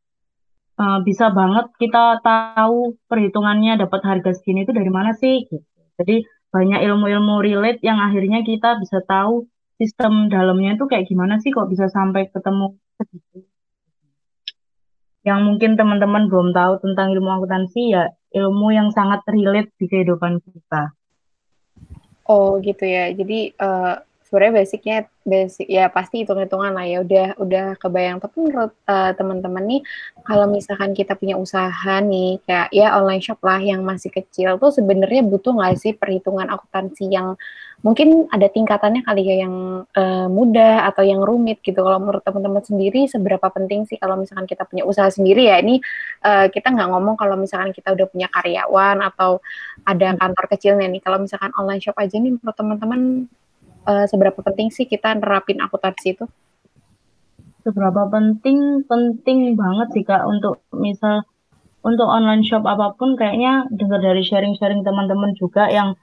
uh, 0.80 1.00
bisa 1.04 1.34
banget 1.34 1.68
kita 1.82 2.22
tahu 2.24 2.96
perhitungannya 3.10 3.76
dapat 3.82 4.02
harga 4.06 4.32
segini 4.38 4.64
itu 4.64 4.72
dari 4.72 4.92
mana 4.94 5.12
sih 5.18 5.44
gitu. 5.50 5.66
Jadi 6.00 6.24
banyak 6.54 6.80
ilmu-ilmu 6.86 7.42
relate 7.42 7.82
yang 7.82 7.98
akhirnya 7.98 8.46
kita 8.46 8.78
bisa 8.78 9.02
tahu 9.04 9.50
sistem 9.82 10.30
dalamnya 10.30 10.78
itu 10.78 10.86
kayak 10.86 11.10
gimana 11.10 11.42
sih 11.42 11.50
kok 11.50 11.66
bisa 11.66 11.90
sampai 11.90 12.30
ketemu 12.30 12.78
segitu 13.02 13.53
yang 15.24 15.44
mungkin 15.48 15.80
teman-teman 15.80 16.28
belum 16.28 16.52
tahu 16.52 16.84
tentang 16.84 17.16
ilmu 17.16 17.30
akuntansi 17.32 17.96
ya 17.96 18.12
ilmu 18.34 18.76
yang 18.76 18.90
sangat 18.92 19.24
relate 19.30 19.72
di 19.80 19.86
kehidupan 19.88 20.42
kita. 20.44 20.92
Oh 22.28 22.60
gitu 22.60 22.84
ya. 22.84 23.12
Jadi 23.12 23.52
uh, 23.60 24.00
sebenarnya 24.34 24.66
basicnya 24.66 24.98
basic 25.22 25.70
ya 25.70 25.94
pasti 25.94 26.26
hitung-hitungan 26.26 26.74
lah 26.74 26.90
ya. 26.90 27.06
Udah 27.06 27.28
udah 27.38 27.66
kebayang. 27.78 28.18
Tapi 28.18 28.36
menurut 28.42 28.74
uh, 28.90 29.14
teman-teman 29.14 29.62
nih 29.62 29.82
kalau 30.26 30.50
misalkan 30.50 30.98
kita 30.98 31.14
punya 31.14 31.38
usaha 31.38 32.02
nih 32.02 32.42
kayak 32.50 32.74
ya 32.74 32.98
online 32.98 33.22
shop 33.22 33.38
lah 33.46 33.62
yang 33.62 33.86
masih 33.86 34.10
kecil 34.10 34.58
tuh 34.58 34.74
sebenarnya 34.74 35.22
butuh 35.22 35.54
nggak 35.54 35.78
sih 35.78 35.94
perhitungan 35.94 36.50
akuntansi 36.50 37.14
yang 37.14 37.38
mungkin 37.86 38.26
ada 38.34 38.50
tingkatannya 38.50 39.06
kali 39.06 39.22
ya 39.22 39.46
yang 39.46 39.86
uh, 39.86 40.28
mudah 40.34 40.90
atau 40.90 41.06
yang 41.06 41.22
rumit 41.22 41.62
gitu? 41.62 41.86
Kalau 41.86 42.02
menurut 42.02 42.26
teman-teman 42.26 42.66
sendiri 42.66 43.06
seberapa 43.06 43.54
penting 43.54 43.86
sih 43.86 44.02
kalau 44.02 44.18
misalkan 44.18 44.50
kita 44.50 44.66
punya 44.66 44.82
usaha 44.82 45.14
sendiri? 45.14 45.46
Ya 45.46 45.62
ini 45.62 45.78
uh, 46.26 46.50
kita 46.50 46.74
nggak 46.74 46.90
ngomong 46.90 47.22
kalau 47.22 47.38
misalkan 47.38 47.70
kita 47.70 47.94
udah 47.94 48.10
punya 48.10 48.34
karyawan 48.34 48.98
atau 49.14 49.46
ada 49.86 50.18
kantor 50.18 50.46
kecilnya 50.58 50.90
nih. 50.90 51.06
Kalau 51.06 51.22
misalkan 51.22 51.54
online 51.54 51.86
shop 51.86 52.02
aja 52.02 52.18
nih 52.18 52.34
menurut 52.34 52.58
teman-teman 52.58 53.30
uh, 53.88 54.06
seberapa 54.08 54.40
penting 54.40 54.72
sih 54.72 54.88
kita 54.88 55.16
nerapin 55.18 55.60
akuntansi 55.60 56.16
itu? 56.16 56.26
Seberapa 57.64 58.08
penting? 58.12 58.84
Penting 58.88 59.56
banget 59.56 59.88
sih 59.96 60.04
Kak 60.04 60.28
untuk 60.28 60.64
misal 60.76 61.24
untuk 61.84 62.08
online 62.08 62.48
shop 62.48 62.64
apa 62.64 62.96
pun 62.96 63.20
kayaknya 63.20 63.68
dengar 63.68 64.00
dari 64.00 64.24
sharing-sharing 64.24 64.88
teman-teman 64.88 65.36
juga 65.36 65.68
yang 65.68 66.00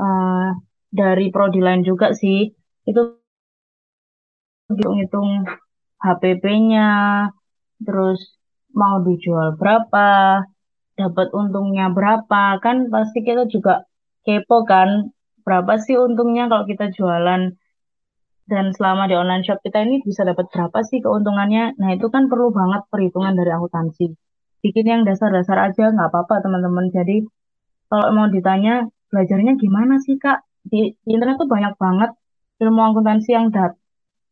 uh, 0.00 0.56
dari 0.88 1.28
prodi 1.28 1.60
lain 1.60 1.84
juga 1.84 2.16
sih 2.16 2.48
itu 2.88 3.02
hitung-hitung 4.72 5.44
HPP-nya 6.00 6.88
terus 7.84 8.40
mau 8.72 9.04
dijual 9.04 9.56
berapa 9.60 10.42
dapat 10.96 11.28
untungnya 11.36 11.92
berapa 11.92 12.56
kan 12.64 12.88
pasti 12.88 13.20
kita 13.22 13.46
juga 13.52 13.84
kepo 14.24 14.64
kan 14.64 15.12
berapa 15.48 15.80
sih 15.80 15.96
untungnya 15.96 16.52
kalau 16.52 16.68
kita 16.68 16.92
jualan 16.92 17.56
dan 18.48 18.66
selama 18.76 19.08
di 19.08 19.16
online 19.16 19.44
shop 19.44 19.60
kita 19.64 19.84
ini 19.84 20.04
bisa 20.04 20.24
dapat 20.24 20.48
berapa 20.52 20.78
sih 20.84 21.00
keuntungannya. 21.04 21.76
Nah 21.80 21.96
itu 21.96 22.08
kan 22.12 22.28
perlu 22.28 22.52
banget 22.52 22.84
perhitungan 22.92 23.32
dari 23.32 23.52
akuntansi. 23.52 24.12
Bikin 24.60 24.84
yang 24.84 25.02
dasar-dasar 25.08 25.72
aja 25.72 25.92
nggak 25.92 26.08
apa-apa 26.08 26.44
teman-teman. 26.44 26.88
Jadi 26.92 27.24
kalau 27.88 28.08
mau 28.12 28.28
ditanya 28.28 28.88
belajarnya 29.08 29.56
gimana 29.56 30.00
sih 30.00 30.20
kak? 30.20 30.44
Di, 30.64 30.92
di 31.00 31.10
internet 31.16 31.40
tuh 31.40 31.48
banyak 31.48 31.76
banget 31.80 32.10
ilmu 32.60 32.80
akuntansi 32.92 33.30
yang 33.32 33.48
dat, 33.48 33.72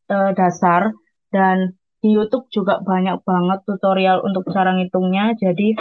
e, 0.09 0.17
dasar 0.37 0.93
dan 1.33 1.73
di 2.01 2.13
YouTube 2.13 2.45
juga 2.53 2.77
banyak 2.81 3.25
banget 3.25 3.65
tutorial 3.65 4.21
untuk 4.21 4.45
cara 4.53 4.73
ngitungnya. 4.77 5.33
Jadi 5.37 5.77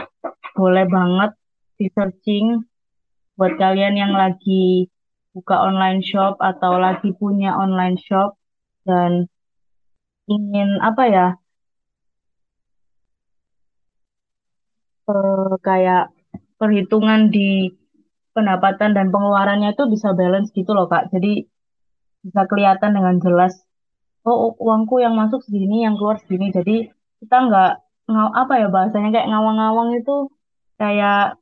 boleh 0.57 0.85
banget 0.89 1.37
di 1.77 1.89
searching 1.93 2.65
buat 3.37 3.57
kalian 3.61 4.01
yang 4.01 4.13
lagi 4.17 4.89
buka 5.37 5.69
online 5.69 6.01
shop 6.01 6.41
atau 6.41 6.81
lagi 6.81 7.13
punya 7.13 7.53
online 7.53 8.01
shop 8.01 8.41
dan 8.89 9.29
ingin 10.25 10.81
apa 10.81 11.03
ya 11.13 11.27
uh, 15.13 15.55
kayak 15.61 16.09
perhitungan 16.57 17.29
di 17.29 17.77
pendapatan 18.33 18.97
dan 18.97 19.13
pengeluarannya 19.13 19.77
itu 19.77 19.85
bisa 19.93 20.17
balance 20.17 20.49
gitu 20.57 20.73
loh 20.73 20.89
kak. 20.89 21.13
Jadi 21.13 21.45
bisa 22.25 22.49
kelihatan 22.49 22.97
dengan 22.97 23.21
jelas 23.21 23.53
oh 24.27 24.57
uangku 24.59 24.99
yang 25.05 25.15
masuk 25.15 25.45
segini 25.45 25.85
yang 25.85 26.01
keluar 26.01 26.17
segini. 26.17 26.49
Jadi 26.49 26.89
kita 27.21 27.37
nggak 27.45 27.73
ngau 28.09 28.31
apa 28.33 28.55
ya 28.57 28.69
bahasanya 28.73 29.13
kayak 29.13 29.29
ngawang-ngawang 29.29 30.01
itu 30.01 30.17
kayak 30.81 31.37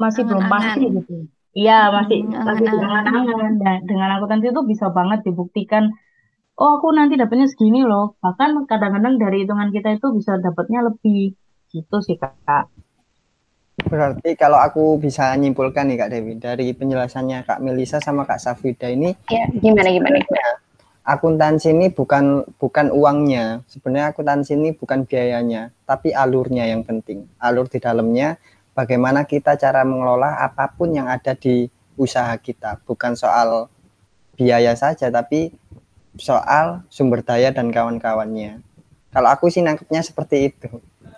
masih 0.00 0.26
belum 0.26 0.50
pasti 0.50 0.84
gitu 0.90 1.30
Iya, 1.50 1.90
masih 1.90 2.30
hmm, 2.30 2.46
masih 2.46 2.66
dengan 2.70 3.02
angan 3.02 3.52
dan 3.58 3.82
dengan 3.82 4.08
akuntansi 4.18 4.54
itu 4.54 4.62
bisa 4.62 4.86
banget 4.94 5.26
dibuktikan. 5.26 5.90
Oh, 6.54 6.78
aku 6.78 6.94
nanti 6.94 7.18
dapatnya 7.18 7.50
segini 7.50 7.82
loh. 7.82 8.14
Bahkan 8.22 8.70
kadang-kadang 8.70 9.18
dari 9.18 9.42
hitungan 9.42 9.74
kita 9.74 9.98
itu 9.98 10.14
bisa 10.14 10.38
dapatnya 10.38 10.86
lebih. 10.86 11.34
Gitu 11.70 11.96
sih, 12.06 12.20
Kak. 12.20 12.70
Berarti 13.80 14.36
kalau 14.36 14.60
aku 14.60 15.00
bisa 15.00 15.32
nyimpulkan 15.40 15.88
nih 15.88 15.98
Kak 15.98 16.10
Dewi 16.12 16.32
dari 16.36 16.76
penjelasannya 16.76 17.48
Kak 17.48 17.58
Melisa 17.64 17.96
sama 17.96 18.28
Kak 18.28 18.36
Safida 18.36 18.92
ini 18.92 19.16
ya, 19.32 19.48
gimana 19.56 19.88
gimana 19.88 20.20
gimana. 20.20 20.52
Akuntansi 21.00 21.72
ini 21.72 21.88
bukan 21.88 22.44
bukan 22.60 22.92
uangnya. 22.92 23.64
Sebenarnya 23.72 24.12
akuntansi 24.12 24.52
ini 24.52 24.76
bukan 24.76 25.08
biayanya, 25.08 25.72
tapi 25.88 26.12
alurnya 26.12 26.68
yang 26.68 26.84
penting. 26.84 27.24
Alur 27.40 27.72
di 27.72 27.80
dalamnya 27.80 28.36
bagaimana 28.74 29.26
kita 29.26 29.56
cara 29.58 29.82
mengelola 29.82 30.40
apa 30.40 30.70
pun 30.70 30.94
yang 30.94 31.06
ada 31.10 31.34
di 31.34 31.68
usaha 31.98 32.32
kita? 32.38 32.80
Bukan 32.86 33.14
soal 33.18 33.68
biaya 34.38 34.72
saja 34.72 35.12
tapi 35.12 35.52
soal 36.16 36.82
sumber 36.88 37.20
daya 37.22 37.52
dan 37.52 37.68
kawan-kawannya. 37.68 38.62
Kalau 39.10 39.28
aku 39.28 39.50
sih 39.50 39.60
nangkepnya 39.60 40.00
seperti 40.06 40.54
itu. 40.54 40.70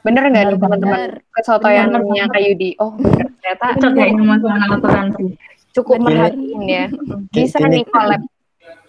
Bener 0.02 0.26
nggak 0.32 0.42
nih 0.48 0.58
teman-teman? 0.58 1.00
Kesotoyannya 1.36 2.26
kayak 2.32 2.44
Yudi. 2.50 2.70
Oh 2.80 2.96
bener. 2.96 3.30
Ternyata 3.38 4.16
masuk 4.16 4.50
anak 4.50 4.80
cukup 5.72 5.98
merhatiin 6.04 6.62
ya. 6.68 6.84
Bisa 7.32 7.60
nih 7.64 7.84
collab 7.88 8.22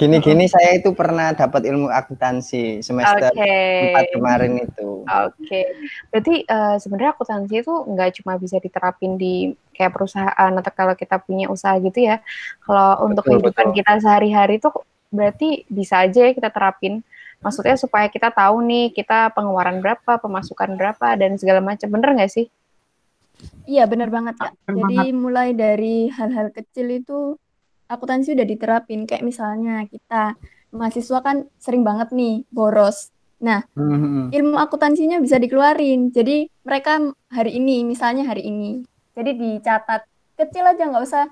Gini-gini 0.03 0.45
saya 0.51 0.75
itu 0.75 0.91
pernah 0.91 1.31
dapat 1.31 1.63
ilmu 1.63 1.87
akuntansi 1.87 2.83
semester 2.83 3.31
okay. 3.31 3.95
4 4.11 4.15
kemarin 4.19 4.51
itu. 4.59 5.07
Oke. 5.07 5.31
Okay. 5.39 5.65
Berarti 6.11 6.35
uh, 6.43 6.75
sebenarnya 6.75 7.15
akuntansi 7.15 7.55
itu 7.63 7.73
nggak 7.87 8.09
cuma 8.19 8.35
bisa 8.35 8.59
diterapin 8.59 9.15
di 9.15 9.55
kayak 9.71 9.95
perusahaan 9.95 10.51
atau 10.59 10.71
kalau 10.75 10.93
kita 10.99 11.23
punya 11.23 11.47
usaha 11.47 11.79
gitu 11.79 12.03
ya. 12.03 12.19
Kalau 12.67 13.07
untuk 13.07 13.23
kehidupan 13.23 13.71
betul. 13.71 13.77
kita 13.79 13.91
sehari-hari 14.03 14.59
itu 14.59 14.69
berarti 15.13 15.63
bisa 15.71 16.03
aja 16.03 16.27
ya 16.27 16.31
kita 16.35 16.51
terapin. 16.51 16.99
Maksudnya 17.39 17.79
supaya 17.79 18.11
kita 18.11 18.31
tahu 18.31 18.59
nih 18.63 18.91
kita 18.91 19.31
pengeluaran 19.31 19.79
berapa, 19.79 20.19
pemasukan 20.19 20.75
berapa 20.75 21.07
dan 21.15 21.39
segala 21.39 21.63
macam. 21.63 21.87
Bener 21.87 22.11
nggak 22.19 22.31
sih? 22.31 22.47
Iya 23.63 23.87
bener 23.87 24.11
banget 24.11 24.35
kak. 24.39 24.53
Jadi 24.67 25.11
mulai 25.15 25.55
dari 25.55 26.11
hal-hal 26.11 26.51
kecil 26.51 26.87
itu 26.91 27.35
akuntansi 27.93 28.33
udah 28.33 28.47
diterapin 28.47 29.05
kayak 29.05 29.21
misalnya 29.21 29.85
kita 29.87 30.35
mahasiswa 30.73 31.19
kan 31.21 31.45
sering 31.61 31.85
banget 31.85 32.09
nih 32.11 32.43
boros. 32.49 33.13
Nah, 33.43 33.61
mm-hmm. 33.75 34.31
ilmu 34.33 34.55
akuntansinya 34.57 35.19
bisa 35.19 35.37
dikeluarin. 35.37 36.09
Jadi 36.09 36.47
mereka 36.63 36.97
hari 37.29 37.59
ini, 37.59 37.83
misalnya 37.83 38.23
hari 38.23 38.47
ini, 38.47 38.81
jadi 39.13 39.35
dicatat 39.35 40.07
kecil 40.39 40.63
aja 40.65 40.89
nggak 40.89 41.03
usah 41.05 41.25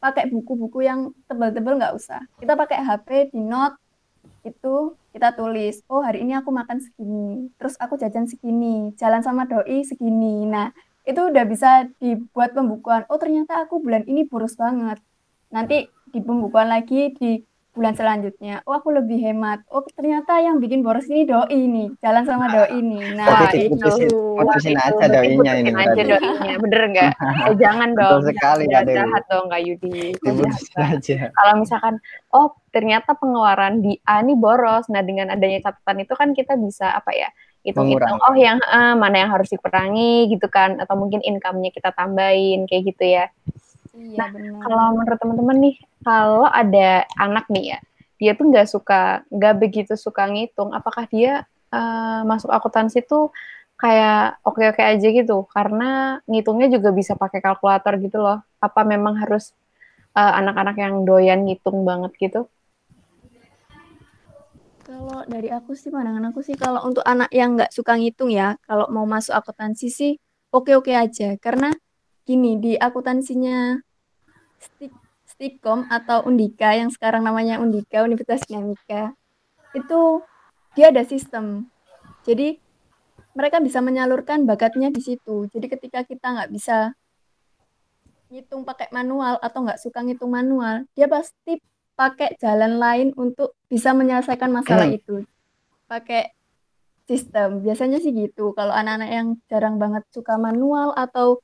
pakai 0.00 0.30
buku-buku 0.30 0.86
yang 0.86 1.10
tebal-tebal 1.26 1.76
nggak 1.76 1.94
usah. 1.98 2.22
Kita 2.38 2.54
pakai 2.54 2.80
HP 2.80 3.08
di 3.34 3.42
note 3.42 3.76
itu 4.46 4.94
kita 5.10 5.34
tulis, 5.34 5.82
oh 5.90 6.06
hari 6.06 6.22
ini 6.22 6.38
aku 6.38 6.54
makan 6.54 6.78
segini, 6.78 7.50
terus 7.58 7.74
aku 7.82 7.98
jajan 7.98 8.30
segini, 8.30 8.94
jalan 8.94 9.24
sama 9.26 9.42
doi 9.48 9.82
segini. 9.82 10.46
Nah, 10.46 10.70
itu 11.02 11.18
udah 11.18 11.44
bisa 11.46 11.90
dibuat 11.98 12.54
pembukuan. 12.54 13.06
Oh 13.10 13.18
ternyata 13.18 13.66
aku 13.66 13.82
bulan 13.82 14.06
ini 14.06 14.22
boros 14.22 14.54
banget. 14.54 15.02
Nanti 15.50 15.90
di 16.10 16.20
pembukuan 16.22 16.70
lagi 16.70 17.14
di 17.16 17.42
bulan 17.76 17.92
selanjutnya. 17.92 18.64
Oh 18.64 18.72
aku 18.72 18.88
lebih 18.88 19.20
hemat. 19.20 19.60
Oh 19.68 19.84
ternyata 19.84 20.40
yang 20.40 20.56
bikin 20.56 20.80
boros 20.80 21.04
ini 21.12 21.28
doi 21.28 21.52
ini, 21.52 21.92
jalan 22.00 22.24
sama 22.24 22.48
doi 22.48 22.72
ini. 22.72 23.12
Nah 23.12 23.28
oh, 23.28 23.52
itu. 23.52 24.16
Putusin 24.40 24.80
aja 24.80 25.04
doinya 25.12 25.52
ini. 25.60 25.70
Putusin 25.70 25.92
aja 25.92 26.02
doinya, 26.16 26.52
bener 26.56 26.82
nggak? 26.88 27.12
eh, 27.52 27.54
jangan 27.60 27.92
dong. 27.92 28.24
Betul 28.24 28.32
sekali 28.32 28.64
Kak 28.72 28.88
Jahat 28.88 29.22
dong 29.28 29.46
Kak 29.52 29.60
Yudi. 29.60 30.16
aja. 30.80 31.18
Kalau 31.28 31.54
misalkan, 31.60 31.94
oh 32.32 32.56
ternyata 32.72 33.12
pengeluaran 33.12 33.84
di 33.84 34.00
A 34.08 34.24
ini 34.24 34.32
boros. 34.32 34.88
Nah 34.88 35.04
dengan 35.04 35.28
adanya 35.28 35.60
catatan 35.68 36.00
itu 36.00 36.14
kan 36.16 36.32
kita 36.32 36.56
bisa 36.56 36.96
apa 36.96 37.12
ya? 37.12 37.28
hitung-hitung 37.66 38.22
oh 38.22 38.36
yang 38.38 38.62
uh, 38.62 38.94
mana 38.94 39.26
yang 39.26 39.30
harus 39.34 39.50
dikurangi 39.50 40.30
gitu 40.30 40.46
kan 40.46 40.78
atau 40.78 40.94
mungkin 40.94 41.18
income-nya 41.18 41.74
kita 41.74 41.90
tambahin 41.98 42.62
kayak 42.70 42.94
gitu 42.94 43.04
ya. 43.18 43.26
Iya, 43.96 44.16
nah, 44.20 44.28
bener. 44.28 44.60
kalau 44.60 44.84
menurut 45.00 45.18
teman-teman 45.18 45.56
nih, 45.56 45.76
kalau 46.04 46.44
ada 46.44 47.08
anak 47.16 47.48
nih 47.48 47.64
ya, 47.76 47.78
dia 48.20 48.32
tuh 48.36 48.46
nggak 48.52 48.68
suka, 48.68 49.24
nggak 49.32 49.54
begitu 49.56 49.92
suka 49.96 50.28
ngitung, 50.28 50.76
apakah 50.76 51.08
dia 51.08 51.48
uh, 51.72 52.20
masuk 52.28 52.52
akuntansi 52.52 53.04
tuh 53.04 53.32
kayak 53.76 54.40
oke-oke 54.40 54.80
aja 54.80 55.08
gitu 55.12 55.44
karena 55.52 56.20
ngitungnya 56.24 56.72
juga 56.72 56.96
bisa 56.96 57.12
pakai 57.16 57.40
kalkulator 57.40 57.96
gitu 58.00 58.20
loh. 58.20 58.40
Apa 58.60 58.84
memang 58.84 59.20
harus 59.20 59.52
uh, 60.16 60.32
anak-anak 60.40 60.76
uh, 60.76 60.82
yang 60.84 60.94
doyan 61.04 61.44
ngitung 61.44 61.84
banget 61.84 62.12
gitu? 62.20 62.48
Kalau 64.86 65.26
dari 65.26 65.50
aku 65.50 65.74
sih 65.74 65.90
pandangan 65.90 66.30
aku 66.30 66.46
sih 66.46 66.54
kalau 66.54 66.86
untuk 66.86 67.02
anak 67.02 67.28
yang 67.34 67.58
nggak 67.58 67.74
suka 67.74 67.98
ngitung 67.98 68.30
ya, 68.32 68.54
kalau 68.64 68.86
mau 68.92 69.04
masuk 69.04 69.34
akuntansi 69.34 69.88
sih 69.90 70.12
oke-oke 70.54 70.94
aja 70.94 71.36
karena 71.36 71.74
gini 72.26 72.58
di 72.58 72.72
akuntansinya 72.74 73.85
Stikom 75.26 75.84
atau 75.92 76.24
Undika 76.24 76.72
yang 76.72 76.88
sekarang 76.88 77.20
namanya 77.20 77.60
Undika 77.60 78.00
Universitas 78.00 78.46
Dinamika 78.48 79.12
itu 79.76 80.24
dia 80.72 80.88
ada 80.88 81.04
sistem. 81.04 81.68
Jadi 82.24 82.56
mereka 83.36 83.60
bisa 83.60 83.84
menyalurkan 83.84 84.48
bakatnya 84.48 84.88
di 84.88 85.04
situ. 85.04 85.44
Jadi 85.52 85.66
ketika 85.68 86.00
kita 86.08 86.32
nggak 86.32 86.50
bisa 86.52 86.96
ngitung 88.32 88.64
pakai 88.64 88.88
manual 88.90 89.36
atau 89.38 89.60
nggak 89.62 89.78
suka 89.78 90.00
ngitung 90.00 90.32
manual, 90.32 90.88
dia 90.96 91.06
pasti 91.06 91.60
pakai 91.96 92.36
jalan 92.40 92.80
lain 92.80 93.08
untuk 93.16 93.56
bisa 93.68 93.92
menyelesaikan 93.92 94.48
masalah 94.48 94.88
hmm. 94.88 94.98
itu. 94.98 95.16
Pakai 95.84 96.32
sistem. 97.04 97.60
Biasanya 97.60 98.00
sih 98.00 98.12
gitu. 98.12 98.56
Kalau 98.56 98.72
anak-anak 98.72 99.10
yang 99.12 99.28
jarang 99.46 99.76
banget 99.76 100.02
suka 100.12 100.40
manual 100.40 100.96
atau 100.96 101.40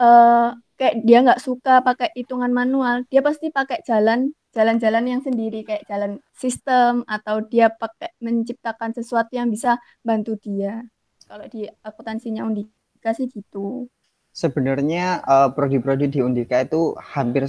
uh, 0.00 0.56
kayak 0.82 1.06
dia 1.06 1.22
nggak 1.22 1.38
suka 1.38 1.78
pakai 1.86 2.10
hitungan 2.18 2.50
manual, 2.50 3.06
dia 3.06 3.22
pasti 3.22 3.54
pakai 3.54 3.86
jalan 3.86 4.34
jalan-jalan 4.50 5.06
yang 5.06 5.22
sendiri 5.22 5.62
kayak 5.62 5.86
jalan 5.86 6.18
sistem 6.34 7.06
atau 7.06 7.38
dia 7.46 7.70
pakai 7.70 8.10
menciptakan 8.18 8.90
sesuatu 8.90 9.30
yang 9.30 9.46
bisa 9.46 9.78
bantu 10.02 10.34
dia. 10.42 10.82
Kalau 11.30 11.46
di 11.46 11.70
akuntansinya 11.86 12.42
Undika 12.42 13.14
sih 13.14 13.30
gitu. 13.30 13.86
Sebenarnya 14.34 15.22
uh, 15.22 15.48
prodi-prodi 15.54 16.10
di 16.10 16.18
Undika 16.18 16.66
itu 16.66 16.98
hampir 16.98 17.46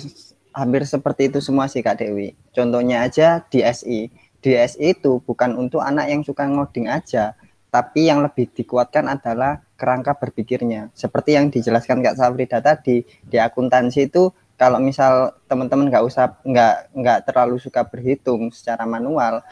hampir 0.53 0.85
seperti 0.85 1.33
itu 1.33 1.41
semua 1.41 1.65
sih 1.65 1.81
Kak 1.81 2.05
Dewi. 2.05 2.37
Contohnya 2.53 3.01
aja 3.01 3.41
di 3.49 3.65
SI. 3.65 4.13
Itu 4.77 5.23
bukan 5.25 5.57
untuk 5.57 5.81
anak 5.81 6.11
yang 6.11 6.21
suka 6.21 6.43
ngoding 6.43 6.91
aja, 6.91 7.31
tapi 7.71 8.11
yang 8.11 8.21
lebih 8.21 8.51
dikuatkan 8.51 9.07
adalah 9.07 9.63
kerangka 9.83 10.15
berpikirnya. 10.15 10.95
Seperti 10.95 11.35
yang 11.35 11.51
dijelaskan 11.51 11.99
Kak 11.99 12.15
Safrida 12.15 12.63
tadi, 12.63 13.03
di 13.03 13.35
akuntansi 13.35 14.07
itu 14.07 14.31
kalau 14.55 14.79
misal 14.79 15.35
teman-teman 15.51 15.91
nggak 15.91 16.03
usah 16.07 16.39
nggak 16.47 16.95
nggak 16.95 17.19
terlalu 17.27 17.59
suka 17.59 17.83
berhitung 17.83 18.47
secara 18.55 18.87
manual, 18.87 19.43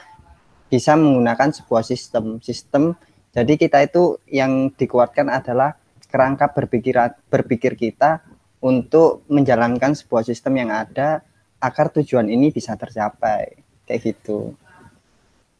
bisa 0.72 0.96
menggunakan 0.96 1.52
sebuah 1.52 1.84
sistem. 1.84 2.40
Sistem 2.40 2.96
jadi 3.36 3.60
kita 3.60 3.84
itu 3.84 4.24
yang 4.32 4.72
dikuatkan 4.72 5.28
adalah 5.28 5.76
kerangka 6.08 6.48
berpikir 6.56 6.96
berpikir 7.28 7.76
kita 7.76 8.24
untuk 8.64 9.28
menjalankan 9.28 9.96
sebuah 10.00 10.24
sistem 10.24 10.64
yang 10.64 10.72
ada 10.72 11.28
agar 11.60 11.92
tujuan 11.92 12.32
ini 12.32 12.56
bisa 12.56 12.80
tercapai 12.80 13.64
kayak 13.84 14.00
gitu. 14.00 14.56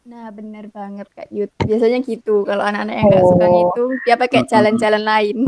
Nah, 0.02 0.34
benar 0.34 0.66
banget 0.74 1.06
Kak 1.14 1.30
Yud. 1.30 1.50
Biasanya 1.62 2.02
gitu 2.02 2.42
kalau 2.42 2.66
anak-anak 2.66 2.94
yang 2.98 3.06
nggak 3.06 3.22
oh. 3.22 3.30
suka 3.30 3.46
itu 3.46 3.84
dia 4.02 4.16
pakai 4.18 4.40
jalan-jalan 4.50 5.02
lain. 5.06 5.38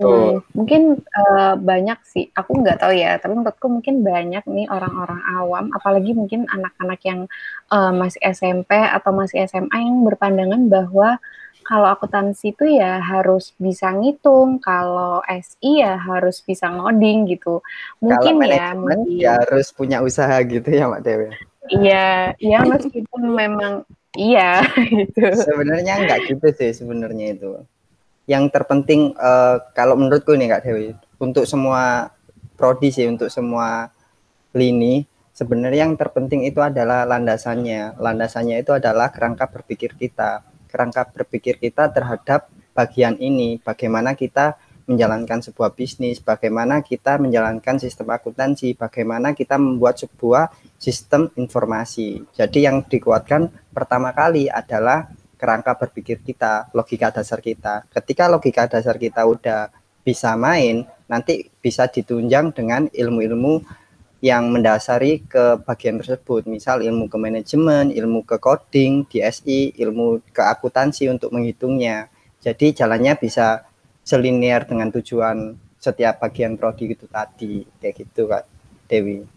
Oh. 0.00 0.40
Mungkin 0.56 1.04
uh, 1.04 1.54
banyak 1.60 1.98
sih, 2.08 2.32
aku 2.32 2.64
nggak 2.64 2.80
tahu 2.80 2.96
ya, 2.96 3.20
tapi 3.20 3.36
menurutku 3.36 3.68
mungkin 3.68 4.00
banyak 4.00 4.48
nih 4.48 4.66
orang-orang 4.72 5.20
awam, 5.36 5.64
apalagi 5.76 6.16
mungkin 6.16 6.48
anak-anak 6.48 7.00
yang 7.04 7.20
uh, 7.68 7.92
masih 7.92 8.22
SMP 8.32 8.72
atau 8.72 9.12
masih 9.12 9.44
SMA 9.44 9.76
yang 9.76 10.00
berpandangan 10.08 10.72
bahwa 10.72 11.20
kalau 11.68 11.84
akuntansi 11.92 12.56
itu 12.56 12.64
ya 12.80 12.96
harus 13.04 13.52
bisa 13.60 13.92
ngitung, 13.92 14.56
kalau 14.56 15.20
SI 15.28 15.84
ya 15.84 16.00
harus 16.00 16.40
bisa 16.40 16.72
ngoding 16.72 17.28
gitu. 17.28 17.60
Mungkin 18.00 18.40
kalau 18.40 18.56
ya, 18.56 18.66
mungkin 18.72 19.20
ya 19.20 19.36
harus 19.44 19.68
punya 19.76 20.00
usaha 20.00 20.40
gitu 20.48 20.64
ya, 20.64 20.88
Mbak 20.88 21.02
Dewi. 21.04 21.28
Iya, 21.68 22.32
ya 22.40 22.64
meskipun 22.64 23.36
memang 23.36 23.84
Iya, 24.16 24.64
gitu. 24.94 25.26
Sebenarnya 25.36 26.00
enggak 26.00 26.20
gitu 26.32 26.46
sih 26.56 26.72
sebenarnya 26.72 27.36
itu. 27.36 27.60
Yang 28.24 28.44
terpenting 28.52 29.12
uh, 29.16 29.60
kalau 29.76 29.96
menurutku 29.96 30.32
nih 30.32 30.48
Kak 30.48 30.62
Dewi, 30.64 30.96
untuk 31.20 31.44
semua 31.44 32.12
prodi 32.56 32.88
sih, 32.88 33.08
untuk 33.08 33.28
semua 33.28 33.92
lini, 34.56 35.04
sebenarnya 35.36 35.88
yang 35.88 35.96
terpenting 35.96 36.48
itu 36.48 36.60
adalah 36.64 37.04
landasannya. 37.04 38.00
Landasannya 38.00 38.64
itu 38.64 38.72
adalah 38.72 39.12
kerangka 39.12 39.48
berpikir 39.48 39.96
kita. 39.96 40.44
Kerangka 40.68 41.08
berpikir 41.08 41.60
kita 41.60 41.88
terhadap 41.92 42.48
bagian 42.72 43.16
ini, 43.20 43.58
bagaimana 43.60 44.12
kita 44.14 44.56
menjalankan 44.88 45.44
sebuah 45.44 45.76
bisnis, 45.76 46.18
bagaimana 46.24 46.80
kita 46.80 47.20
menjalankan 47.20 47.76
sistem 47.76 48.08
akuntansi, 48.08 48.72
bagaimana 48.72 49.36
kita 49.36 49.60
membuat 49.60 50.00
sebuah 50.00 50.48
sistem 50.80 51.28
informasi. 51.36 52.24
Jadi 52.32 52.64
yang 52.64 52.80
dikuatkan 52.88 53.52
pertama 53.68 54.16
kali 54.16 54.48
adalah 54.48 55.12
kerangka 55.36 55.76
berpikir 55.76 56.24
kita, 56.24 56.72
logika 56.72 57.12
dasar 57.12 57.44
kita. 57.44 57.84
Ketika 57.92 58.32
logika 58.32 58.64
dasar 58.64 58.96
kita 58.96 59.28
udah 59.28 59.68
bisa 60.00 60.32
main, 60.40 60.88
nanti 61.04 61.52
bisa 61.60 61.84
ditunjang 61.84 62.56
dengan 62.56 62.88
ilmu-ilmu 62.88 63.60
yang 64.18 64.50
mendasari 64.50 65.22
ke 65.28 65.62
bagian 65.62 66.02
tersebut, 66.02 66.48
misal 66.50 66.82
ilmu 66.82 67.06
ke 67.06 67.16
manajemen, 67.20 67.94
ilmu 67.94 68.26
ke 68.26 68.40
coding, 68.42 69.06
DSI, 69.06 69.78
ilmu 69.78 70.24
ke 70.34 70.42
akuntansi 70.42 71.06
untuk 71.06 71.30
menghitungnya. 71.30 72.10
Jadi 72.42 72.74
jalannya 72.74 73.14
bisa 73.14 73.67
selinier 74.08 74.64
dengan 74.64 74.88
tujuan 74.88 75.52
setiap 75.76 76.24
bagian 76.24 76.56
prodi 76.56 76.96
itu 76.96 77.04
tadi 77.04 77.68
kayak 77.76 77.94
gitu 78.00 78.24
kak 78.24 78.48
Dewi. 78.88 79.28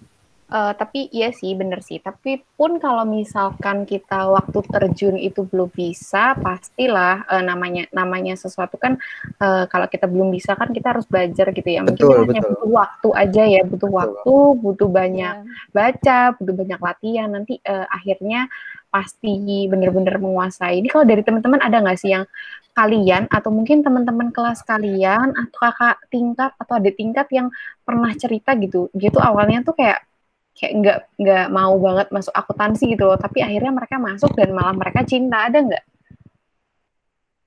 Uh, 0.51 0.75
tapi 0.75 1.07
iya 1.15 1.31
sih 1.31 1.55
bener 1.55 1.79
sih. 1.79 2.03
Tapi 2.03 2.43
pun 2.59 2.75
kalau 2.75 3.07
misalkan 3.07 3.87
kita 3.87 4.27
waktu 4.27 4.59
terjun 4.67 5.15
itu 5.15 5.47
belum 5.47 5.71
bisa, 5.71 6.35
pastilah 6.35 7.23
uh, 7.23 7.39
namanya 7.39 7.87
namanya 7.95 8.35
sesuatu 8.35 8.75
kan 8.75 8.99
uh, 9.39 9.63
kalau 9.71 9.87
kita 9.87 10.11
belum 10.11 10.27
bisa 10.27 10.59
kan 10.59 10.75
kita 10.75 10.91
harus 10.91 11.07
belajar 11.07 11.55
gitu 11.55 11.71
ya. 11.71 11.87
Mungkin 11.87 12.03
betul, 12.03 12.27
hanya 12.27 12.43
butuh 12.43 12.67
waktu 12.67 13.09
aja 13.15 13.43
ya, 13.47 13.63
butuh 13.63 13.87
betul. 13.87 13.99
waktu, 14.03 14.35
butuh 14.59 14.89
banyak 14.91 15.35
yeah. 15.39 15.71
baca, 15.71 16.19
butuh 16.35 16.55
banyak 16.59 16.79
latihan. 16.83 17.29
Nanti 17.31 17.53
uh, 17.63 17.87
akhirnya 17.87 18.51
pasti 18.91 19.65
bener-bener 19.71 20.19
menguasai. 20.19 20.83
Ini 20.83 20.87
kalau 20.91 21.07
dari 21.07 21.23
teman-teman 21.23 21.63
ada 21.63 21.79
nggak 21.79 21.97
sih 21.97 22.11
yang 22.11 22.27
kalian 22.75 23.27
atau 23.31 23.49
mungkin 23.51 23.83
teman-teman 23.83 24.35
kelas 24.35 24.67
kalian 24.67 25.31
atau 25.31 25.57
kakak 25.57 25.97
tingkat 26.11 26.51
atau 26.59 26.73
adik 26.75 26.99
tingkat 26.99 27.27
yang 27.31 27.47
pernah 27.87 28.11
cerita 28.13 28.51
gitu? 28.59 28.91
Gitu 28.91 29.17
awalnya 29.17 29.63
tuh 29.63 29.79
kayak 29.79 30.03
kayak 30.51 30.73
nggak 30.83 30.97
nggak 31.15 31.47
mau 31.55 31.73
banget 31.79 32.07
masuk 32.11 32.35
akuntansi 32.35 32.91
gitu 32.91 33.07
loh 33.07 33.15
tapi 33.15 33.39
akhirnya 33.39 33.71
mereka 33.71 33.95
masuk 33.95 34.35
dan 34.35 34.51
malah 34.51 34.75
mereka 34.75 35.07
cinta. 35.07 35.47
Ada 35.47 35.57
nggak? 35.63 35.85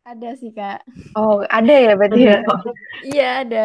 Ada 0.05 0.31
sih 0.41 0.53
kak. 0.53 0.81
Oh 1.13 1.45
ada 1.45 1.75
ya 1.77 1.93
berarti 1.93 2.21
ya? 2.25 2.41
Iya 3.13 3.29
ada. 3.45 3.65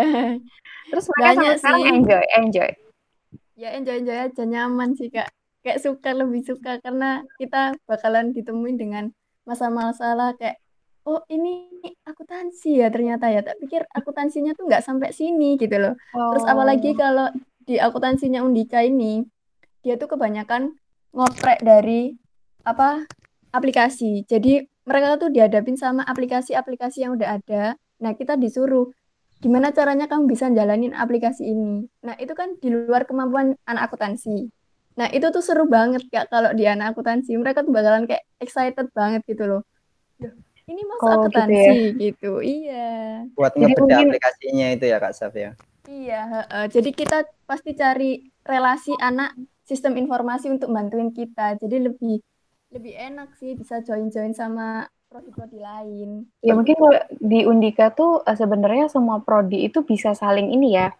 Terus 0.92 1.06
mereka 1.16 1.24
Banyak 1.24 1.40
sampai 1.40 1.60
sekarang 1.64 1.84
enjoy 1.96 2.26
enjoy? 2.44 2.72
Ya 3.60 3.70
enjoy 3.76 3.96
enjoy 4.04 4.18
aja 4.20 4.44
nyaman 4.44 4.96
sih 5.00 5.12
kak 5.12 5.32
kayak 5.64 5.80
suka 5.84 6.16
lebih 6.16 6.42
suka 6.48 6.80
karena 6.80 7.24
kita 7.36 7.76
bakalan 7.84 8.32
ditemuin 8.32 8.78
dengan 8.80 9.04
masalah-masalah 9.44 10.36
kayak 10.40 10.62
oh 11.08 11.24
ini 11.28 11.68
akuntansi 12.06 12.80
ya 12.80 12.88
ternyata 12.94 13.28
ya. 13.32 13.44
Tak 13.44 13.60
pikir 13.60 13.84
akuntansinya 13.92 14.56
tuh 14.56 14.70
nggak 14.70 14.84
sampai 14.86 15.12
sini 15.12 15.60
gitu 15.60 15.76
loh. 15.76 15.94
Oh. 16.16 16.36
terus 16.36 16.46
apalagi 16.48 16.96
kalau 16.96 17.28
di 17.66 17.78
akuntansinya 17.78 18.42
Undika 18.42 18.82
ini 18.82 19.26
dia 19.84 19.96
tuh 19.96 20.12
kebanyakan 20.12 20.76
ngoprek 21.16 21.60
dari 21.66 22.16
apa 22.64 23.04
aplikasi. 23.52 24.24
Jadi 24.30 24.64
mereka 24.86 25.22
tuh 25.22 25.30
dihadapin 25.30 25.78
sama 25.78 26.06
aplikasi-aplikasi 26.06 27.06
yang 27.06 27.18
udah 27.18 27.42
ada. 27.42 27.64
Nah 28.02 28.12
kita 28.16 28.40
disuruh 28.40 28.90
gimana 29.40 29.72
caranya 29.72 30.06
kamu 30.10 30.28
bisa 30.30 30.52
jalanin 30.52 30.94
aplikasi 30.94 31.52
ini? 31.52 31.88
Nah 32.04 32.16
itu 32.20 32.32
kan 32.36 32.60
di 32.60 32.70
luar 32.70 33.08
kemampuan 33.08 33.56
anak 33.66 33.92
akuntansi 33.92 34.52
nah 35.00 35.08
itu 35.08 35.32
tuh 35.32 35.40
seru 35.40 35.64
banget 35.72 36.04
kak 36.12 36.28
kalau 36.28 36.52
di 36.52 36.68
anak 36.68 36.92
akuntansi. 36.92 37.40
Mereka 37.40 37.64
tuh 37.64 37.72
bakalan 37.72 38.04
kayak 38.04 38.28
excited 38.44 38.92
banget 38.92 39.24
gitu 39.24 39.48
loh. 39.48 39.62
Ini 40.68 40.82
masuk 40.84 41.08
oh, 41.08 41.14
akuntansi 41.24 41.56
gitu, 41.56 41.72
ya? 41.72 42.00
gitu. 42.04 42.32
Iya. 42.44 42.92
Buat 43.40 43.54
ngebeda 43.56 43.80
mungkin... 43.80 44.08
aplikasinya 44.12 44.68
itu 44.76 44.86
ya 44.92 44.98
kak 45.00 45.16
Saf 45.16 45.34
ya? 45.40 45.56
Iya 45.88 46.46
uh, 46.52 46.68
jadi 46.68 46.92
kita 46.94 47.26
pasti 47.48 47.74
cari 47.74 48.22
relasi 48.44 48.94
anak 49.00 49.34
sistem 49.64 49.96
informasi 49.96 50.52
untuk 50.52 50.70
bantuin 50.70 51.16
kita. 51.16 51.56
Jadi 51.56 51.90
lebih 51.90 52.20
lebih 52.70 52.94
enak 52.94 53.34
sih 53.42 53.58
bisa 53.58 53.82
join-join 53.82 54.36
sama 54.36 54.86
prodi-prodi 55.10 55.58
lain. 55.58 56.30
Ya 56.46 56.54
mungkin 56.54 56.78
kalau 56.78 56.94
di 57.18 57.42
Undika 57.50 57.90
tuh 57.90 58.22
uh, 58.22 58.38
sebenarnya 58.38 58.94
semua 58.94 59.26
prodi 59.26 59.66
itu 59.66 59.82
bisa 59.82 60.14
saling 60.14 60.54
ini 60.54 60.78
ya, 60.78 60.94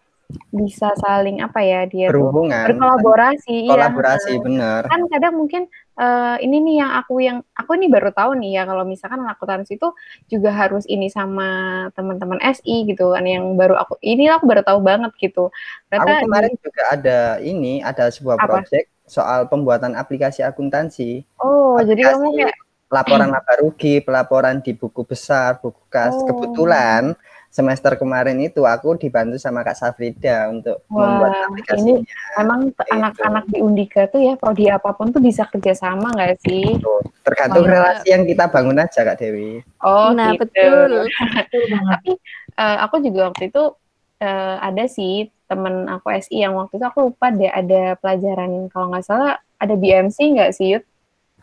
bisa 0.50 0.90
saling 0.98 1.42
apa 1.42 1.60
ya 1.62 1.86
dia 1.86 2.08
berhubungan 2.10 2.66
tuh 2.66 2.74
berkolaborasi 2.74 3.56
iya. 3.66 3.70
kolaborasi 3.70 4.32
iya. 4.36 4.42
bener 4.42 4.82
kan 4.86 5.00
kadang 5.10 5.34
mungkin 5.38 5.62
uh, 6.00 6.36
ini 6.40 6.56
nih 6.64 6.76
yang 6.80 6.92
aku 6.96 7.14
yang 7.20 7.38
aku 7.52 7.70
ini 7.76 7.86
baru 7.92 8.10
tahu 8.10 8.40
nih 8.40 8.60
ya 8.60 8.62
kalau 8.64 8.84
misalkan 8.88 9.20
akuntansi 9.28 9.76
itu 9.76 9.88
juga 10.32 10.50
harus 10.50 10.88
ini 10.88 11.12
sama 11.12 11.48
teman-teman 11.92 12.40
SI 12.56 12.88
gitu 12.88 13.12
kan 13.12 13.24
yang 13.28 13.54
baru 13.54 13.76
aku 13.76 14.00
ini 14.00 14.26
aku 14.32 14.48
baru 14.48 14.62
tahu 14.64 14.80
banget 14.80 15.12
gitu. 15.20 15.52
Ternyata 15.92 16.10
aku 16.10 16.24
kemarin 16.26 16.52
di, 16.56 16.60
juga 16.64 16.82
ada 16.90 17.20
ini 17.44 17.72
ada 17.84 18.08
sebuah 18.08 18.36
apa? 18.40 18.44
project 18.46 18.88
soal 19.04 19.46
pembuatan 19.46 19.92
aplikasi 19.94 20.40
akuntansi. 20.40 21.26
Oh, 21.42 21.76
aplikasi 21.76 21.88
jadi 21.92 22.02
kamu 22.14 22.28
kayak 22.38 22.56
laporan 22.90 23.28
laba 23.30 23.54
rugi, 23.62 23.94
pelaporan 24.02 24.56
di 24.58 24.72
buku 24.74 25.06
besar, 25.06 25.62
buku 25.62 25.78
kas. 25.92 26.14
Oh. 26.14 26.26
Kebetulan 26.26 27.14
semester 27.50 27.98
kemarin 27.98 28.38
itu 28.38 28.62
aku 28.62 28.94
dibantu 28.94 29.34
sama 29.34 29.66
Kak 29.66 29.74
Safrida 29.74 30.46
untuk 30.54 30.86
Wah, 30.86 31.02
membuat 31.02 31.32
aplikasinya. 31.50 31.98
Ini 31.98 32.38
emang 32.38 32.60
anak-anak 32.78 33.44
di 33.50 33.58
Undika 33.58 34.06
tuh 34.06 34.22
ya 34.22 34.38
prodi 34.38 34.70
apa 34.70 34.94
pun 34.94 35.10
tuh 35.10 35.18
bisa 35.18 35.50
kerjasama 35.50 36.14
nggak 36.14 36.38
sih? 36.46 36.78
Tergantung 37.26 37.66
Wah. 37.66 37.72
relasi 37.74 38.06
yang 38.14 38.22
kita 38.22 38.46
bangun 38.46 38.78
aja 38.78 39.02
Kak 39.02 39.18
Dewi. 39.18 39.66
Oh 39.82 40.14
nah, 40.14 40.38
gitu. 40.38 40.46
betul. 40.46 41.10
Tapi 41.90 42.12
uh, 42.54 42.76
aku 42.86 42.96
juga 43.02 43.34
waktu 43.34 43.50
itu 43.50 43.74
uh, 44.22 44.56
ada 44.62 44.86
sih 44.86 45.26
temen 45.50 45.90
aku 45.90 46.14
SI 46.22 46.46
yang 46.46 46.54
waktu 46.54 46.78
itu 46.78 46.86
aku 46.86 47.10
lupa 47.10 47.34
deh 47.34 47.50
ada 47.50 47.98
pelajaran 47.98 48.70
kalau 48.70 48.94
nggak 48.94 49.02
salah 49.02 49.42
ada 49.58 49.74
BMC 49.74 50.38
nggak 50.38 50.54
sih 50.54 50.78
Yud? 50.78 50.84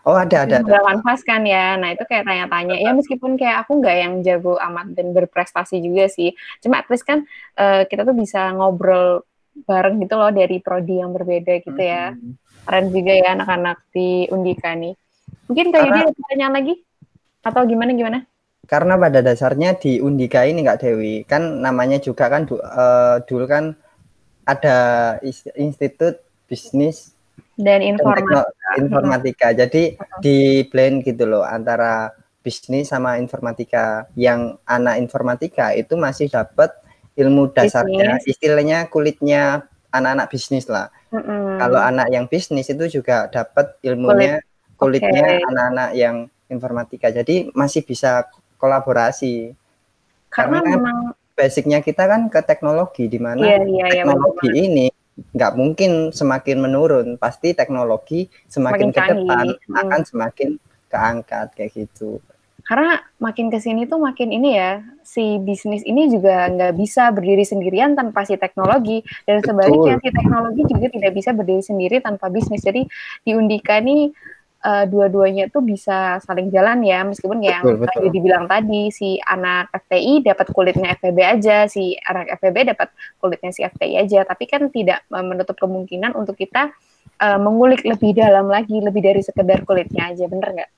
Oh 0.05 0.15
ada 0.15 0.45
ada. 0.45 0.61
Udah 0.61 0.81
kanvas 0.83 1.21
kan 1.25 1.41
ya. 1.43 1.75
Nah 1.79 1.95
itu 1.95 2.03
kayak 2.05 2.27
tanya-tanya. 2.27 2.77
Ya 2.77 2.91
meskipun 2.93 3.35
kayak 3.35 3.65
aku 3.65 3.81
nggak 3.81 3.97
yang 3.97 4.13
jago 4.21 4.55
amat 4.59 4.93
dan 4.93 5.11
berprestasi 5.11 5.81
juga 5.81 6.07
sih. 6.07 6.35
Cuma 6.61 6.79
at 6.83 6.87
least 6.91 7.03
kan 7.03 7.25
uh, 7.57 7.83
kita 7.89 8.05
tuh 8.07 8.15
bisa 8.15 8.53
ngobrol 8.55 9.25
bareng 9.65 9.97
gitu 10.03 10.15
loh 10.15 10.29
dari 10.29 10.61
prodi 10.61 11.01
yang 11.01 11.11
berbeda 11.15 11.63
gitu 11.65 11.81
ya. 11.81 12.13
Hmm. 12.13 12.37
Keren 12.67 12.85
juga 12.91 13.13
ya 13.15 13.27
anak-anak 13.33 13.77
di 13.95 14.27
Undika 14.29 14.75
nih. 14.75 14.93
Mungkin 15.47 15.65
kayak 15.71 15.87
Karena... 15.87 16.03
ada 16.03 16.11
pertanyaan 16.13 16.53
lagi? 16.53 16.73
Atau 17.41 17.61
gimana 17.63 17.91
gimana? 17.95 18.19
Karena 18.67 18.99
pada 18.99 19.23
dasarnya 19.23 19.79
di 19.79 20.03
Undika 20.03 20.43
ini 20.43 20.67
nggak 20.67 20.83
Dewi 20.83 21.23
kan 21.23 21.63
namanya 21.63 22.03
juga 22.03 22.27
kan 22.27 22.43
uh, 22.51 23.23
dulu 23.23 23.47
kan 23.47 23.79
ada 24.43 24.77
institut 25.55 26.19
bisnis 26.47 27.16
dan 27.57 27.81
informatika. 27.81 28.45
informatika. 28.77 29.47
Jadi 29.51 29.97
di 30.21 30.63
blend 30.69 31.01
gitu 31.01 31.25
loh 31.25 31.43
antara 31.43 32.13
bisnis 32.45 32.93
sama 32.93 33.17
informatika. 33.17 34.05
Yang 34.13 34.61
anak 34.69 35.01
informatika 35.01 35.73
itu 35.73 35.97
masih 35.97 36.29
dapat 36.29 36.71
ilmu 37.17 37.49
dasarnya, 37.51 38.21
bisnis. 38.21 38.37
istilahnya 38.37 38.87
kulitnya 38.93 39.65
anak-anak 39.89 40.29
bisnis 40.29 40.69
lah. 40.69 40.93
Mm-hmm. 41.09 41.57
Kalau 41.57 41.79
anak 41.81 42.07
yang 42.13 42.25
bisnis 42.29 42.69
itu 42.69 43.01
juga 43.01 43.25
dapat 43.27 43.73
ilmunya 43.81 44.37
Kulit. 44.77 45.01
kulitnya 45.01 45.25
okay. 45.25 45.49
anak-anak 45.49 45.89
yang 45.97 46.15
informatika. 46.47 47.09
Jadi 47.09 47.49
masih 47.57 47.81
bisa 47.81 48.29
kolaborasi. 48.61 49.57
Karena, 50.29 50.61
Karena 50.61 50.71
memang 50.77 50.97
basicnya 51.33 51.79
kita 51.81 52.05
kan 52.05 52.29
ke 52.29 52.41
teknologi 52.41 53.05
di 53.05 53.21
mana 53.21 53.41
yeah, 53.45 53.61
yeah, 53.61 53.69
iya, 53.69 53.85
teknologi 54.01 54.49
yeah, 54.49 54.65
ini 54.65 54.87
nggak 55.33 55.53
mungkin 55.57 56.13
semakin 56.13 56.57
menurun. 56.61 57.07
Pasti 57.17 57.53
teknologi 57.53 58.29
semakin, 58.47 58.93
ke 58.93 59.01
depan 59.01 59.45
hmm. 59.53 59.75
akan 59.75 60.01
semakin 60.05 60.49
keangkat 60.87 61.47
kayak 61.57 61.71
gitu. 61.75 62.21
Karena 62.67 62.99
makin 63.23 63.47
ke 63.47 63.63
sini 63.63 63.87
tuh 63.87 63.95
makin 63.95 64.27
ini 64.27 64.59
ya 64.59 64.83
si 64.99 65.39
bisnis 65.39 65.87
ini 65.87 66.11
juga 66.11 66.51
nggak 66.51 66.75
bisa 66.75 67.15
berdiri 67.15 67.47
sendirian 67.47 67.95
tanpa 67.95 68.27
si 68.27 68.35
teknologi. 68.35 68.99
Dan 69.23 69.39
Betul. 69.39 69.47
sebaliknya 69.55 69.95
si 70.03 70.09
teknologi 70.11 70.61
juga 70.67 70.87
tidak 70.91 71.11
bisa 71.15 71.29
berdiri 71.31 71.63
sendiri 71.63 71.97
tanpa 72.03 72.27
bisnis. 72.27 72.59
Jadi 72.59 72.83
di 73.23 73.31
Undika 73.31 73.79
nih 73.79 74.11
uh, 74.63 74.85
dua-duanya 74.87 75.49
tuh 75.51 75.61
bisa 75.61 76.17
saling 76.23 76.49
jalan 76.49 76.81
ya 76.81 77.03
meskipun 77.05 77.43
kayak 77.43 77.61
betul, 77.61 77.69
yang 77.69 77.79
betul. 77.81 77.93
tadi 77.93 78.07
dibilang 78.13 78.45
tadi 78.49 78.81
si 78.89 79.09
anak 79.21 79.69
FTI 79.73 80.13
dapat 80.25 80.47
kulitnya 80.53 80.87
FPB 80.97 81.17
aja 81.21 81.57
si 81.69 81.93
anak 82.07 82.39
FPB 82.39 82.73
dapat 82.73 82.89
kulitnya 83.21 83.51
si 83.53 83.61
FTI 83.65 83.93
aja 84.07 84.19
tapi 84.25 84.45
kan 84.49 84.69
tidak 84.73 85.05
menutup 85.11 85.57
kemungkinan 85.59 86.17
untuk 86.17 86.39
kita 86.39 86.71
uh, 87.21 87.39
mengulik 87.41 87.83
lebih 87.85 88.17
dalam 88.17 88.47
lagi 88.49 88.77
lebih 88.79 89.01
dari 89.01 89.21
sekedar 89.21 89.65
kulitnya 89.65 90.13
aja 90.13 90.25
bener 90.29 90.49
nggak? 90.53 90.71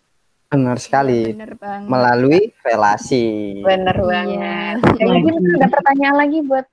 Benar 0.49 0.77
sekali. 0.81 1.29
Bener 1.29 1.53
banget. 1.61 1.87
Melalui 1.93 2.41
relasi. 2.65 3.61
Bener 3.61 3.93
iya. 3.93 4.09
banget. 4.09 4.77
Jadi 4.97 5.09
mungkin 5.21 5.33
ada 5.61 5.67
pertanyaan 5.69 6.17
lagi 6.17 6.39
buat 6.41 6.65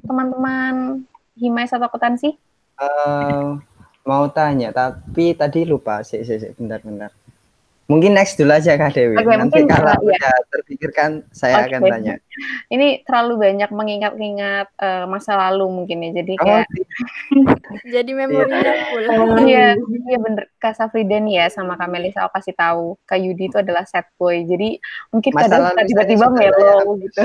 teman-teman 0.00 1.04
Himais 1.36 1.70
atau 1.70 1.86
Akuntansi? 1.86 2.34
Uh, 2.78 3.60
mau 4.08 4.24
tanya 4.32 4.72
tapi 4.72 5.36
tadi 5.36 5.68
lupa. 5.68 6.00
Sih 6.00 6.24
sih, 6.24 6.40
sih 6.40 6.56
bentar 6.56 6.80
bentar. 6.80 7.12
Mungkin 7.88 8.12
next 8.12 8.36
dulu 8.36 8.52
aja 8.52 8.76
kak 8.76 8.92
Dewi. 8.92 9.16
Okay, 9.16 9.36
nanti 9.40 9.64
kalau 9.64 9.96
ya. 10.12 10.28
terpikirkan 10.52 11.24
saya 11.32 11.64
okay. 11.64 11.72
akan 11.72 11.80
tanya. 11.88 12.14
Ini 12.68 13.00
terlalu 13.08 13.48
banyak 13.48 13.72
mengingat-ingat 13.72 14.68
uh, 14.76 15.08
masa 15.08 15.32
lalu 15.48 15.72
mungkin 15.72 16.04
ya. 16.04 16.20
Jadi 16.20 16.36
oh, 16.36 16.44
kayak 16.44 16.68
oh, 16.68 17.56
jadi 17.96 18.10
memorinya 18.12 18.60
iya. 18.60 18.84
full 18.92 19.40
iya 19.48 19.66
iya 20.04 20.18
bener. 20.20 20.52
Kak 20.60 20.76
Safrida 20.76 21.16
nih 21.16 21.40
ya 21.40 21.46
sama 21.48 21.80
kak 21.80 21.88
Melisa 21.88 22.28
aku 22.28 22.36
kasih 22.36 22.54
tahu. 22.60 23.00
Kak 23.08 23.24
Yudi 23.24 23.48
itu 23.48 23.56
adalah 23.56 23.88
set 23.88 24.04
boy. 24.20 24.44
Jadi 24.44 24.76
mungkin 25.08 25.32
kadang 25.32 25.72
tiba-tiba 25.88 26.28
melo 26.28 26.92
gitu. 27.00 27.24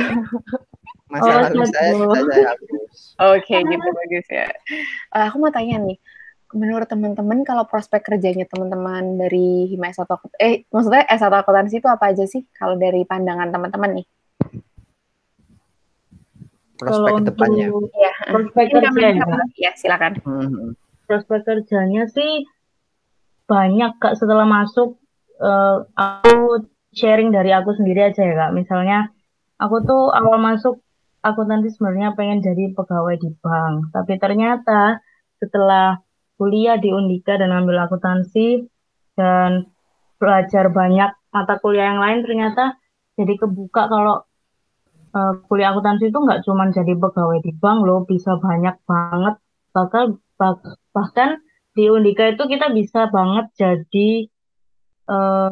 masa 1.11 1.29
oh, 1.29 1.39
lalu 1.45 1.65
saya 1.69 1.91
saya 1.93 2.45
hapus 2.55 2.73
oke 3.21 3.45
okay, 3.45 3.59
gitu 3.67 3.87
bagus 3.93 4.27
ya. 4.31 4.47
Uh, 5.13 5.29
aku 5.29 5.37
mau 5.43 5.51
tanya 5.53 5.77
nih 5.77 5.99
menurut 6.53 6.87
teman-teman 6.87 7.41
kalau 7.41 7.65
prospek 7.65 8.05
kerjanya 8.05 8.45
teman-teman 8.47 9.17
dari 9.17 9.67
Himas 9.67 9.97
atau 9.97 10.21
eh 10.37 10.63
maksudnya 10.69 11.03
S1 11.09 11.33
akuntansi 11.33 11.81
itu 11.81 11.89
apa 11.89 12.13
aja 12.13 12.23
sih 12.29 12.45
kalau 12.53 12.77
dari 12.77 13.03
pandangan 13.03 13.49
teman-teman 13.49 14.01
nih? 14.01 14.07
Prospek 16.79 16.93
kalau 16.93 17.07
ke 17.17 17.23
depannya. 17.29 17.67
Ya, 17.97 18.13
prospek 18.29 18.65
kerjanya. 18.69 19.23
Ya, 19.57 19.71
silakan. 19.75 20.13
Hmm. 20.23 20.77
Prospek 21.09 21.41
kerjanya 21.43 22.07
sih 22.09 22.45
banyak 23.49 23.99
Kak 23.99 24.15
setelah 24.15 24.47
masuk 24.47 24.97
uh, 25.41 25.83
aku 25.93 26.65
sharing 26.93 27.33
dari 27.33 27.51
aku 27.51 27.75
sendiri 27.75 28.13
aja 28.13 28.21
ya 28.23 28.35
Kak. 28.37 28.51
Misalnya 28.55 29.11
aku 29.57 29.83
tuh 29.83 30.13
awal 30.13 30.39
masuk 30.39 30.79
akuntansi 31.23 31.71
sebenarnya 31.73 32.13
pengen 32.19 32.43
jadi 32.43 32.75
pegawai 32.75 33.15
di 33.15 33.31
bank, 33.39 33.95
tapi 33.95 34.19
ternyata 34.19 34.99
setelah 35.39 36.03
kuliah 36.37 36.77
di 36.81 36.89
Undika 36.89 37.37
dan 37.37 37.53
ambil 37.53 37.85
akuntansi 37.85 38.65
dan 39.13 39.69
belajar 40.17 40.71
banyak 40.73 41.13
mata 41.29 41.57
kuliah 41.61 41.93
yang 41.93 42.01
lain 42.01 42.25
ternyata 42.25 42.77
jadi 43.13 43.33
kebuka 43.37 43.89
kalau 43.89 44.25
uh, 45.13 45.33
kuliah 45.47 45.71
akuntansi 45.71 46.09
itu 46.09 46.17
nggak 46.17 46.41
cuma 46.45 46.69
jadi 46.73 46.93
pegawai 46.97 47.39
di 47.45 47.51
bank 47.53 47.85
loh 47.85 48.03
bisa 48.03 48.37
banyak 48.41 48.75
banget. 48.89 49.35
Bahkan 49.73 50.05
bah, 50.37 50.57
bahkan 50.93 51.41
di 51.73 51.89
Undika 51.89 52.29
itu 52.33 52.43
kita 52.45 52.73
bisa 52.73 53.09
banget 53.09 53.49
jadi 53.57 54.09
uh, 55.09 55.51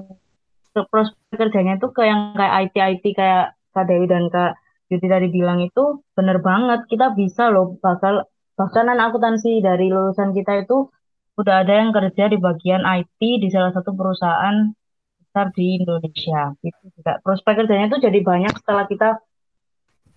prospek 0.71 1.35
kerjanya 1.37 1.77
itu 1.77 1.87
ke 1.91 2.01
yang 2.05 2.33
kayak 2.37 2.53
IT 2.69 2.75
IT 2.77 3.05
kayak 3.17 3.45
Kak 3.73 3.85
Dewi 3.89 4.05
dan 4.09 4.29
Kak 4.29 4.57
Yuti 4.91 5.07
tadi 5.07 5.27
bilang 5.31 5.61
itu 5.63 6.01
bener 6.17 6.41
banget. 6.41 6.85
Kita 6.89 7.13
bisa 7.13 7.49
loh 7.53 7.77
bakal 7.79 8.25
Bahkan 8.61 8.93
akuntansi 8.93 9.57
dari 9.65 9.89
lulusan 9.89 10.37
kita 10.37 10.61
itu 10.61 10.85
udah 11.33 11.65
ada 11.65 11.81
yang 11.81 11.89
kerja 11.89 12.29
di 12.29 12.37
bagian 12.37 12.85
IT 12.85 13.17
di 13.17 13.49
salah 13.49 13.73
satu 13.73 13.97
perusahaan 13.97 14.69
besar 15.17 15.49
di 15.57 15.81
Indonesia. 15.81 16.53
Itu 16.61 16.93
juga 16.93 17.17
prospek 17.25 17.65
kerjanya 17.65 17.89
itu 17.89 17.97
jadi 17.97 18.19
banyak 18.21 18.53
setelah 18.61 18.85
kita 18.85 19.17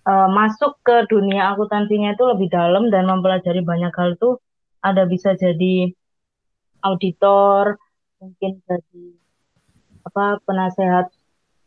uh, 0.05 0.29
masuk 0.29 0.77
ke 0.85 1.09
dunia 1.09 1.57
akuntansinya 1.57 2.13
itu 2.13 2.23
lebih 2.29 2.53
dalam 2.53 2.93
dan 2.93 3.09
mempelajari 3.09 3.65
banyak 3.65 3.89
hal 3.89 4.13
itu 4.13 4.37
ada 4.85 5.09
bisa 5.09 5.33
jadi 5.33 5.89
auditor, 6.85 7.81
mungkin 8.21 8.61
jadi 8.69 9.05
apa 10.05 10.37
penasehat 10.45 11.09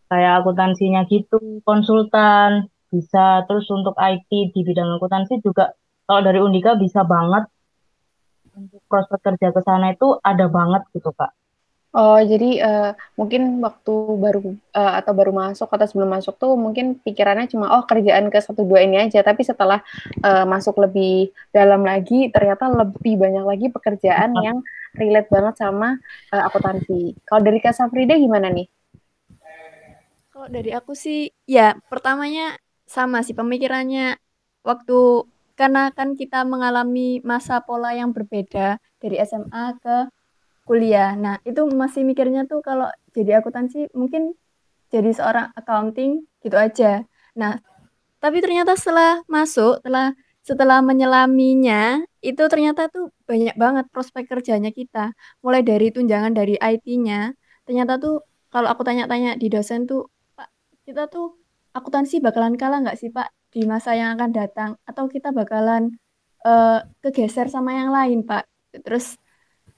kayak 0.07 0.47
akuntansinya 0.47 1.03
gitu, 1.11 1.59
konsultan, 1.66 2.70
bisa 2.95 3.43
terus 3.51 3.66
untuk 3.66 3.99
IT 3.99 4.55
di 4.55 4.61
bidang 4.62 4.95
akuntansi 4.95 5.43
juga 5.43 5.74
kalau 6.09 6.24
dari 6.24 6.40
Undika 6.40 6.72
bisa 6.80 7.04
banget 7.04 7.44
untuk 8.56 8.80
prospek 8.88 9.20
kerja 9.20 9.52
ke 9.52 9.61
sana 9.61 9.92
itu 9.92 10.16
ada 10.24 10.48
banget 10.48 10.88
gitu 10.96 11.12
kak. 11.12 11.36
Oh 11.92 12.20
jadi 12.20 12.61
uh, 12.61 12.90
mungkin 13.16 13.64
waktu 13.64 13.92
baru 14.20 14.56
uh, 14.76 14.92
atau 15.00 15.12
baru 15.16 15.32
masuk 15.32 15.72
atau 15.72 15.88
sebelum 15.88 16.20
masuk 16.20 16.36
tuh 16.36 16.52
mungkin 16.52 17.00
pikirannya 17.00 17.48
cuma 17.48 17.80
oh 17.80 17.84
kerjaan 17.88 18.28
ke 18.28 18.40
satu 18.44 18.68
dua 18.68 18.84
ini 18.84 19.09
aja 19.09 19.24
tapi 19.24 19.40
setelah 19.40 19.80
uh, 20.20 20.44
masuk 20.44 20.76
lebih 20.84 21.32
dalam 21.48 21.80
lagi 21.84 22.28
ternyata 22.28 22.68
lebih 22.68 23.16
banyak 23.16 23.44
lagi 23.44 23.66
pekerjaan 23.72 24.36
yang 24.36 24.61
relate 25.00 25.32
banget 25.32 25.54
sama 25.61 25.96
uh, 26.32 26.42
akuntansi. 26.48 27.16
Kalau 27.24 27.40
dari 27.40 27.59
Kak 27.61 27.72
Safrida 27.72 28.20
gimana 28.20 28.52
nih? 28.52 28.68
Kalau 30.28 30.48
dari 30.52 30.70
aku 30.76 30.92
sih 30.92 31.32
ya 31.48 31.72
pertamanya 31.88 32.52
sama 32.84 33.24
sih 33.24 33.32
pemikirannya 33.32 34.20
waktu 34.61 35.24
karena 35.59 35.90
kan 35.90 36.14
kita 36.14 36.46
mengalami 36.46 37.18
masa 37.26 37.59
pola 37.66 37.90
yang 37.90 38.14
berbeda 38.14 38.78
dari 39.02 39.16
SMA 39.26 39.74
ke 39.82 40.06
kuliah. 40.62 41.18
Nah, 41.18 41.42
itu 41.42 41.66
masih 41.66 42.06
mikirnya 42.06 42.46
tuh 42.46 42.62
kalau 42.62 42.86
jadi 43.11 43.42
akuntansi 43.42 43.90
mungkin 43.98 44.38
jadi 44.94 45.11
seorang 45.11 45.50
accounting 45.59 46.22
gitu 46.46 46.54
aja. 46.54 47.02
Nah, 47.34 47.59
tapi 48.22 48.38
ternyata 48.38 48.78
setelah 48.78 49.26
masuk, 49.26 49.82
setelah 49.82 50.14
setelah 50.46 50.78
menyelaminya, 50.80 52.06
itu 52.24 52.40
ternyata 52.48 52.88
tuh 52.88 53.12
banyak 53.28 53.59
banget 53.59 53.84
prospek 53.92 54.30
kerjanya 54.30 54.70
kita. 54.72 55.12
Mulai 55.44 55.61
dari 55.66 55.90
tunjangan 55.92 56.32
dari 56.32 56.54
IT-nya, 56.56 57.34
ternyata 57.68 58.00
tuh 58.00 58.24
kalau 58.48 58.70
aku 58.72 58.80
tanya-tanya 58.86 59.36
di 59.36 59.52
dosen 59.52 59.84
tuh, 59.84 60.09
Pak, 60.38 60.48
kita 60.88 61.11
tuh 61.12 61.36
akuntansi 61.76 62.22
bakalan 62.24 62.56
kalah 62.56 62.80
nggak 62.80 62.96
sih 62.96 63.11
Pak 63.12 63.38
di 63.53 63.64
masa 63.64 63.96
yang 63.96 64.16
akan 64.16 64.30
datang 64.30 64.70
atau 64.84 65.05
kita 65.09 65.32
bakalan 65.32 65.96
uh, 66.44 66.84
kegeser 67.01 67.49
sama 67.49 67.76
yang 67.76 67.90
lain 67.90 68.24
Pak. 68.24 68.44
Terus 68.84 69.16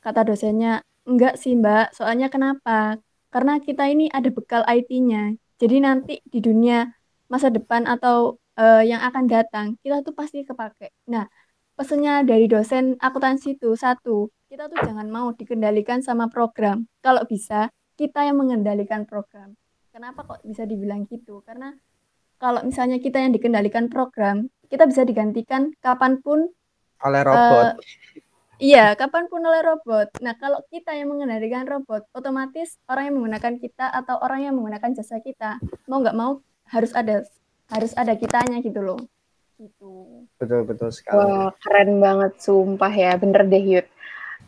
kata 0.02 0.26
dosennya 0.26 0.82
enggak 1.06 1.38
sih 1.38 1.54
Mbak. 1.54 1.96
Soalnya 1.96 2.28
kenapa? 2.28 2.98
Karena 3.30 3.62
kita 3.62 3.86
ini 3.86 4.10
ada 4.10 4.28
bekal 4.28 4.66
IT-nya 4.66 5.38
jadi 5.60 5.76
nanti 5.84 6.24
di 6.24 6.40
dunia 6.40 6.88
masa 7.28 7.52
depan 7.52 7.84
atau 7.84 8.40
uh, 8.56 8.80
yang 8.80 9.04
akan 9.04 9.28
datang 9.28 9.66
kita 9.84 10.00
tuh 10.00 10.16
pasti 10.16 10.40
kepake. 10.40 10.88
Nah 11.12 11.28
pesennya 11.76 12.24
dari 12.24 12.48
dosen 12.48 12.96
akuntansi 12.96 13.60
itu 13.60 13.76
satu 13.76 14.32
kita 14.48 14.72
tuh 14.72 14.80
jangan 14.80 15.06
mau 15.12 15.36
dikendalikan 15.36 16.00
sama 16.00 16.32
program. 16.32 16.88
Kalau 17.04 17.28
bisa 17.28 17.68
kita 18.00 18.24
yang 18.24 18.40
mengendalikan 18.40 19.04
program. 19.04 19.52
Kenapa 19.92 20.24
kok 20.24 20.40
bisa 20.48 20.64
dibilang 20.64 21.04
gitu? 21.04 21.44
Karena 21.44 21.76
kalau 22.40 22.64
misalnya 22.64 22.96
kita 22.96 23.20
yang 23.20 23.36
dikendalikan 23.36 23.92
program, 23.92 24.48
kita 24.72 24.88
bisa 24.88 25.04
digantikan 25.04 25.76
kapan 25.84 26.24
pun 26.24 26.48
oleh 27.04 27.20
robot. 27.20 27.76
Uh, 27.76 27.84
iya, 28.56 28.96
kapan 28.96 29.28
pun 29.28 29.44
oleh 29.44 29.60
robot. 29.60 30.08
Nah, 30.24 30.34
kalau 30.40 30.64
kita 30.72 30.96
yang 30.96 31.12
mengendalikan 31.12 31.68
robot, 31.68 32.08
otomatis 32.16 32.80
orang 32.88 33.12
yang 33.12 33.16
menggunakan 33.20 33.54
kita 33.60 33.92
atau 33.92 34.16
orang 34.24 34.48
yang 34.48 34.54
menggunakan 34.56 34.96
jasa 34.96 35.20
kita, 35.20 35.60
mau 35.84 36.00
nggak 36.00 36.16
mau 36.16 36.40
harus 36.72 36.96
ada 36.96 37.28
harus 37.68 37.92
ada 37.94 38.16
kitanya 38.16 38.64
gitu 38.64 38.80
loh. 38.80 39.00
Gitu. 39.60 40.24
Betul 40.40 40.64
betul 40.64 40.88
sekali. 40.96 41.20
Wah, 41.20 41.52
keren 41.60 42.00
banget 42.00 42.40
sumpah 42.40 42.92
ya, 42.92 43.12
bener 43.20 43.44
deh 43.44 43.60
Yud. 43.60 43.86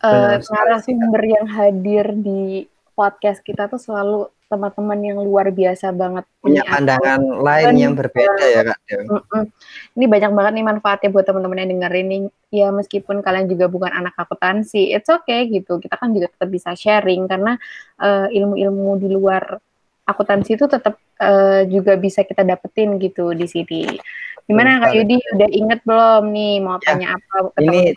Uh, 0.03 0.41
narasumber 0.41 1.23
yang 1.23 1.47
hadir 1.47 2.11
di 2.17 2.67
podcast 2.97 3.39
kita 3.45 3.71
tuh 3.71 3.79
selalu 3.79 4.33
teman-teman 4.53 5.01
yang 5.01 5.19
luar 5.25 5.49
biasa 5.49 5.89
banget 5.97 6.29
punya 6.45 6.61
pandangan 6.69 7.25
aku. 7.25 7.41
lain 7.41 7.75
yang 7.81 7.95
berbeda 7.97 8.45
ya 8.45 8.63
kak. 8.69 8.79
Ini 9.97 10.05
banyak 10.05 10.31
banget 10.37 10.53
nih 10.61 10.67
manfaatnya 10.69 11.09
buat 11.09 11.25
teman-teman 11.25 11.65
yang 11.65 11.71
dengerin 11.81 12.09
ini. 12.13 12.29
Ya 12.53 12.69
meskipun 12.69 13.25
kalian 13.25 13.49
juga 13.49 13.73
bukan 13.73 13.89
anak 13.89 14.13
akuntansi, 14.21 14.93
it's 14.93 15.09
okay 15.09 15.49
gitu. 15.49 15.81
Kita 15.81 15.97
kan 15.97 16.13
juga 16.13 16.29
tetap 16.29 16.53
bisa 16.53 16.77
sharing 16.77 17.25
karena 17.25 17.57
eh, 17.97 18.29
ilmu-ilmu 18.37 19.01
di 19.01 19.09
luar 19.09 19.57
akuntansi 20.03 20.59
itu 20.59 20.67
tetap 20.67 20.99
uh, 21.23 21.63
juga 21.67 21.95
bisa 21.95 22.27
kita 22.27 22.43
dapetin 22.43 22.99
gitu 22.99 23.31
di 23.35 23.47
sini. 23.47 23.83
Gimana 24.43 24.83
Kak 24.83 24.93
Yudi 24.99 25.17
udah 25.39 25.49
inget 25.55 25.81
belum 25.87 26.25
nih 26.35 26.55
mau 26.59 26.77
ya, 26.83 26.99
tanya 26.99 27.09
apa 27.15 27.55
ini 27.63 27.95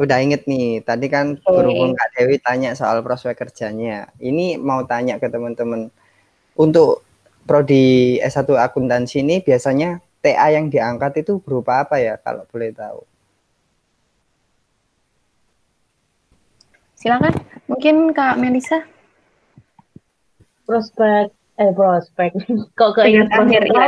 udah 0.00 0.16
inget 0.24 0.48
nih 0.48 0.80
tadi 0.80 1.12
kan 1.12 1.36
okay. 1.36 1.52
berhubung 1.52 1.92
Kak 1.92 2.16
Dewi 2.16 2.40
tanya 2.40 2.72
soal 2.72 3.04
prospek 3.04 3.36
kerjanya 3.36 4.08
ini 4.16 4.56
mau 4.56 4.80
tanya 4.88 5.20
ke 5.20 5.28
teman-teman. 5.28 5.92
Untuk 6.56 7.04
prodi 7.44 8.16
S1 8.24 8.48
akuntansi 8.48 9.20
ini 9.20 9.44
biasanya 9.44 10.00
TA 10.24 10.56
yang 10.56 10.72
diangkat 10.72 11.20
itu 11.20 11.44
berupa 11.44 11.84
apa 11.84 12.00
ya 12.00 12.16
kalau 12.16 12.48
boleh 12.48 12.72
tahu? 12.72 13.04
Silakan. 16.96 17.36
Mungkin 17.68 18.16
Kak 18.16 18.40
Melisa 18.40 18.84
prospek 20.64 21.28
eh 21.60 21.72
prospek. 21.76 22.30
Kok 22.78 22.90
ke 22.96 23.00
akhir 23.04 23.62
ya, 23.68 23.84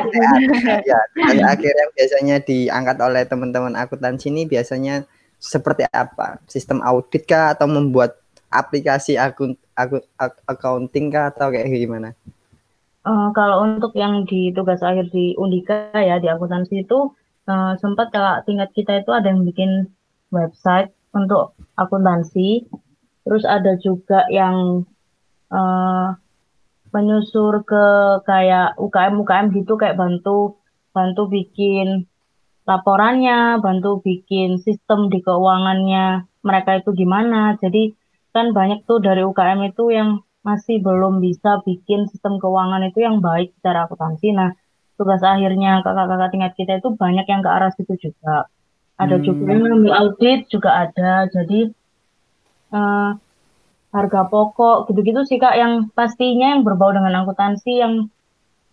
ya, 0.85 1.01
ya 1.33 1.45
akhirnya 1.49 1.87
biasanya 1.97 2.37
diangkat 2.45 2.97
oleh 3.01 3.25
teman-teman 3.25 3.73
akuntansi 3.81 4.29
ini 4.29 4.45
biasanya 4.45 5.09
seperti 5.43 5.83
apa? 5.91 6.39
Sistem 6.47 6.79
audit 6.87 7.27
kah 7.27 7.51
atau 7.51 7.67
membuat 7.67 8.15
aplikasi 8.47 9.19
akun, 9.19 9.59
akun 9.75 10.07
accounting 10.47 11.11
kah 11.11 11.35
atau 11.35 11.51
kayak 11.51 11.67
gimana? 11.67 12.15
Uh, 13.03 13.35
kalau 13.35 13.67
untuk 13.67 13.91
yang 13.99 14.23
di 14.23 14.55
tugas 14.55 14.79
akhir 14.79 15.11
di 15.11 15.35
Undika 15.35 15.91
ya 15.99 16.23
di 16.23 16.31
akuntansi 16.31 16.87
itu 16.87 17.11
uh, 17.51 17.75
sempat 17.83 18.15
kalau 18.15 18.39
tingkat 18.47 18.71
kita 18.71 19.03
itu 19.03 19.11
ada 19.11 19.27
yang 19.27 19.43
bikin 19.43 19.91
website 20.31 20.95
untuk 21.11 21.59
akuntansi, 21.75 22.63
terus 23.27 23.43
ada 23.43 23.75
juga 23.83 24.23
yang 24.31 24.87
uh, 25.51 26.15
menyusur 26.95 27.67
ke 27.67 27.85
kayak 28.23 28.79
UKM 28.79 29.19
UKM 29.19 29.47
gitu 29.59 29.75
kayak 29.75 29.99
bantu 29.99 30.63
bantu 30.95 31.27
bikin 31.27 32.07
laporannya, 32.63 33.59
bantu 33.59 34.03
bikin 34.03 34.63
sistem 34.63 35.11
di 35.11 35.19
keuangannya 35.23 36.27
mereka 36.47 36.79
itu 36.79 36.91
gimana. 36.95 37.59
Jadi 37.59 37.95
kan 38.33 38.55
banyak 38.57 38.89
tuh 38.89 39.03
dari 39.03 39.23
UKM 39.27 39.61
itu 39.71 39.93
yang 39.93 40.23
masih 40.43 40.83
belum 40.83 41.23
bisa 41.23 41.63
bikin 41.63 42.11
sistem 42.11 42.39
keuangan 42.43 42.83
itu 42.87 43.03
yang 43.03 43.23
baik 43.23 43.55
secara 43.59 43.87
akuntansi. 43.87 44.35
Nah, 44.35 44.51
tugas 44.99 45.23
akhirnya 45.23 45.83
kakak-kakak 45.87 46.31
tingkat 46.35 46.53
kita 46.59 46.73
itu 46.83 46.89
banyak 46.95 47.27
yang 47.27 47.41
ke 47.43 47.51
arah 47.51 47.71
situ 47.75 47.95
juga. 47.99 48.51
Ada 48.99 49.19
hmm. 49.19 49.25
juga 49.25 49.43
yang 49.51 49.63
ngambil 49.67 49.93
audit 49.95 50.41
juga 50.51 50.71
ada. 50.87 51.27
Jadi 51.31 51.71
uh, 52.75 53.11
harga 53.93 54.21
pokok 54.27 54.89
gitu-gitu 54.89 55.21
sih 55.29 55.37
kak 55.37 55.55
yang 55.55 55.93
pastinya 55.93 56.57
yang 56.57 56.65
berbau 56.65 56.91
dengan 56.97 57.23
akuntansi 57.23 57.73
yang 57.85 58.09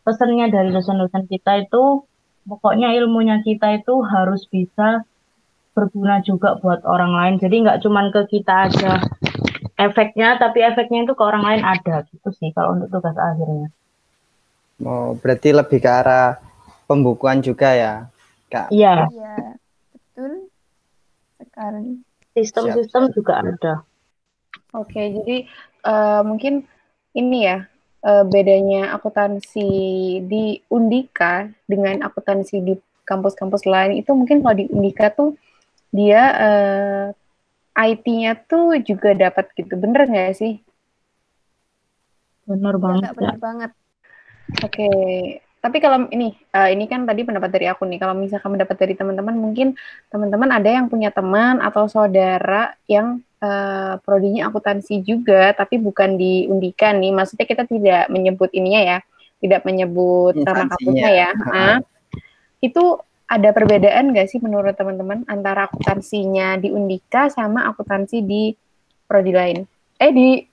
pesannya 0.07 0.47
dari 0.47 0.71
dosen-dosen 0.71 1.27
kita 1.27 1.67
itu 1.67 2.07
pokoknya 2.49 2.97
ilmunya 2.97 3.45
kita 3.45 3.77
itu 3.77 4.01
harus 4.01 4.49
bisa 4.49 5.05
berguna 5.77 6.19
juga 6.25 6.57
buat 6.57 6.81
orang 6.83 7.13
lain. 7.13 7.35
Jadi 7.37 7.55
nggak 7.63 7.79
cuman 7.85 8.09
ke 8.09 8.25
kita 8.27 8.67
aja 8.67 8.99
efeknya, 9.77 10.41
tapi 10.41 10.65
efeknya 10.65 11.05
itu 11.05 11.13
ke 11.13 11.23
orang 11.23 11.45
lain 11.45 11.61
ada 11.61 12.03
gitu 12.09 12.29
sih 12.35 12.49
kalau 12.51 12.75
untuk 12.75 12.89
tugas 12.89 13.15
akhirnya. 13.15 13.69
Oh, 14.83 15.15
berarti 15.15 15.53
lebih 15.53 15.79
ke 15.79 15.91
arah 15.91 16.39
pembukuan 16.89 17.39
juga 17.45 17.75
ya, 17.75 17.93
Kak? 18.49 18.73
Iya. 18.73 19.07
Iya, 19.11 19.35
betul. 19.93 20.33
Sekarang 21.39 21.85
sistem-sistem 22.35 23.03
juga 23.15 23.33
ada. 23.43 23.73
Oke, 24.75 25.01
jadi 25.13 25.49
uh, 25.85 26.21
mungkin 26.25 26.65
ini 27.17 27.47
ya 27.47 27.65
uh, 28.03 28.23
bedanya 28.27 28.95
akuntansi 28.95 29.69
di 30.25 30.59
Undika 30.71 31.47
dengan 31.67 32.03
akuntansi 32.03 32.63
di 32.63 32.73
kampus-kampus 33.03 33.65
lain 33.65 33.97
itu 33.97 34.13
mungkin 34.13 34.45
kalau 34.45 34.55
di 34.55 34.69
Undika 34.69 35.09
tuh 35.09 35.33
dia 35.89 36.21
uh, 36.37 37.05
eh, 37.73 37.89
IT-nya 37.89 38.37
tuh 38.45 38.77
juga 38.85 39.17
dapat 39.17 39.49
gitu, 39.57 39.73
bener 39.73 40.05
nggak 40.05 40.37
sih? 40.37 40.61
Bener 42.45 42.77
banget. 42.77 43.09
Ya, 43.09 43.17
bener 43.17 43.37
banget. 43.41 43.71
Oke, 44.61 44.85
okay. 44.85 45.41
Tapi 45.59 45.83
kalau 45.83 46.07
ini, 46.15 46.31
uh, 46.55 46.71
ini 46.71 46.87
kan 46.87 47.03
tadi 47.03 47.27
pendapat 47.27 47.51
dari 47.51 47.67
aku 47.67 47.83
nih. 47.83 47.99
Kalau 47.99 48.15
misalkan 48.15 48.55
mendapat 48.55 48.79
dari 48.79 48.95
teman-teman, 48.95 49.35
mungkin 49.35 49.75
teman-teman 50.07 50.49
ada 50.55 50.69
yang 50.71 50.87
punya 50.87 51.11
teman 51.11 51.59
atau 51.59 51.83
saudara 51.91 52.79
yang 52.87 53.19
uh, 53.43 53.99
prodinya 54.03 54.47
akuntansi 54.47 55.03
juga, 55.03 55.51
tapi 55.51 55.75
bukan 55.75 56.15
di 56.15 56.47
Undikan 56.47 57.03
nih. 57.03 57.11
Maksudnya 57.11 57.43
kita 57.43 57.67
tidak 57.67 58.07
menyebut 58.07 58.47
ininya 58.55 58.81
ya, 58.81 58.97
tidak 59.43 59.67
menyebut 59.67 60.39
nama 60.39 60.71
kampusnya 60.71 61.09
ya. 61.11 61.29
Nah, 61.35 61.77
itu 62.63 62.99
ada 63.29 63.53
perbedaan 63.53 64.15
nggak 64.15 64.31
sih 64.31 64.39
menurut 64.41 64.73
teman-teman 64.73 65.27
antara 65.29 65.69
akuntansinya 65.69 66.57
di 66.57 66.73
Undika 66.73 67.29
sama 67.29 67.67
akuntansi 67.67 68.23
di 68.23 68.55
prodi 69.05 69.35
lain? 69.35 69.67
Eh 69.99 70.11
di 70.15 70.48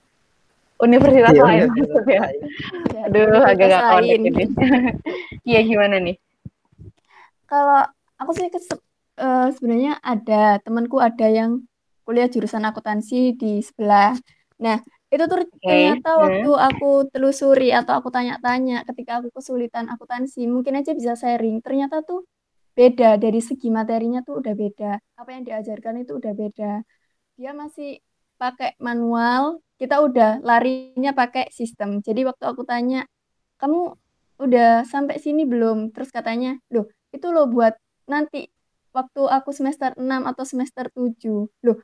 universitas 0.83 1.33
iya, 1.33 1.45
lain 1.45 1.63
maksudnya. 1.73 2.21
Aduh, 3.09 3.41
agak 3.45 3.67
gak 3.73 3.85
connect 3.97 4.23
ini. 4.23 4.45
Iya 5.49 5.61
gimana 5.63 5.97
nih? 6.03 6.17
Kalau 7.47 7.87
aku 8.19 8.31
sih 8.35 8.51
uh, 8.51 9.49
sebenarnya 9.55 10.03
ada 10.03 10.59
temanku 10.61 10.99
ada 10.99 11.31
yang 11.31 11.63
kuliah 12.03 12.27
jurusan 12.27 12.67
akuntansi 12.67 13.39
di 13.39 13.63
sebelah. 13.63 14.15
Nah, 14.59 14.83
itu 15.07 15.25
tuh 15.31 15.39
okay. 15.47 15.63
ternyata 15.63 16.11
yeah. 16.11 16.23
waktu 16.23 16.51
aku 16.51 16.91
telusuri 17.15 17.71
atau 17.71 17.95
aku 18.03 18.11
tanya-tanya 18.11 18.83
ketika 18.91 19.23
aku 19.23 19.31
kesulitan 19.31 19.87
akuntansi, 19.87 20.51
mungkin 20.51 20.83
aja 20.83 20.93
bisa 20.93 21.15
sharing. 21.15 21.63
Ternyata 21.63 22.03
tuh 22.03 22.27
beda 22.77 23.17
dari 23.17 23.41
segi 23.41 23.71
materinya 23.71 24.21
tuh 24.27 24.43
udah 24.43 24.55
beda. 24.55 24.93
Apa 25.17 25.31
yang 25.33 25.47
diajarkan 25.47 26.03
itu 26.03 26.19
udah 26.19 26.33
beda. 26.35 26.73
Dia 27.39 27.51
masih 27.55 28.03
pakai 28.41 28.77
manual, 28.81 29.61
kita 29.81 30.01
udah 30.01 30.41
larinya 30.45 31.13
pakai 31.17 31.49
sistem. 31.53 32.01
Jadi 32.05 32.25
waktu 32.29 32.45
aku 32.49 32.63
tanya, 32.69 33.05
"Kamu 33.61 33.81
udah 34.43 34.85
sampai 34.89 35.17
sini 35.21 35.45
belum?" 35.49 35.93
Terus 35.95 36.11
katanya, 36.13 36.57
"Loh, 36.73 36.89
itu 37.13 37.27
loh 37.33 37.49
buat 37.49 37.75
nanti 38.09 38.49
waktu 38.97 39.23
aku 39.29 39.51
semester 39.53 39.93
6 40.01 40.25
atau 40.25 40.45
semester 40.49 40.89
7 40.97 41.49
loh 41.65 41.79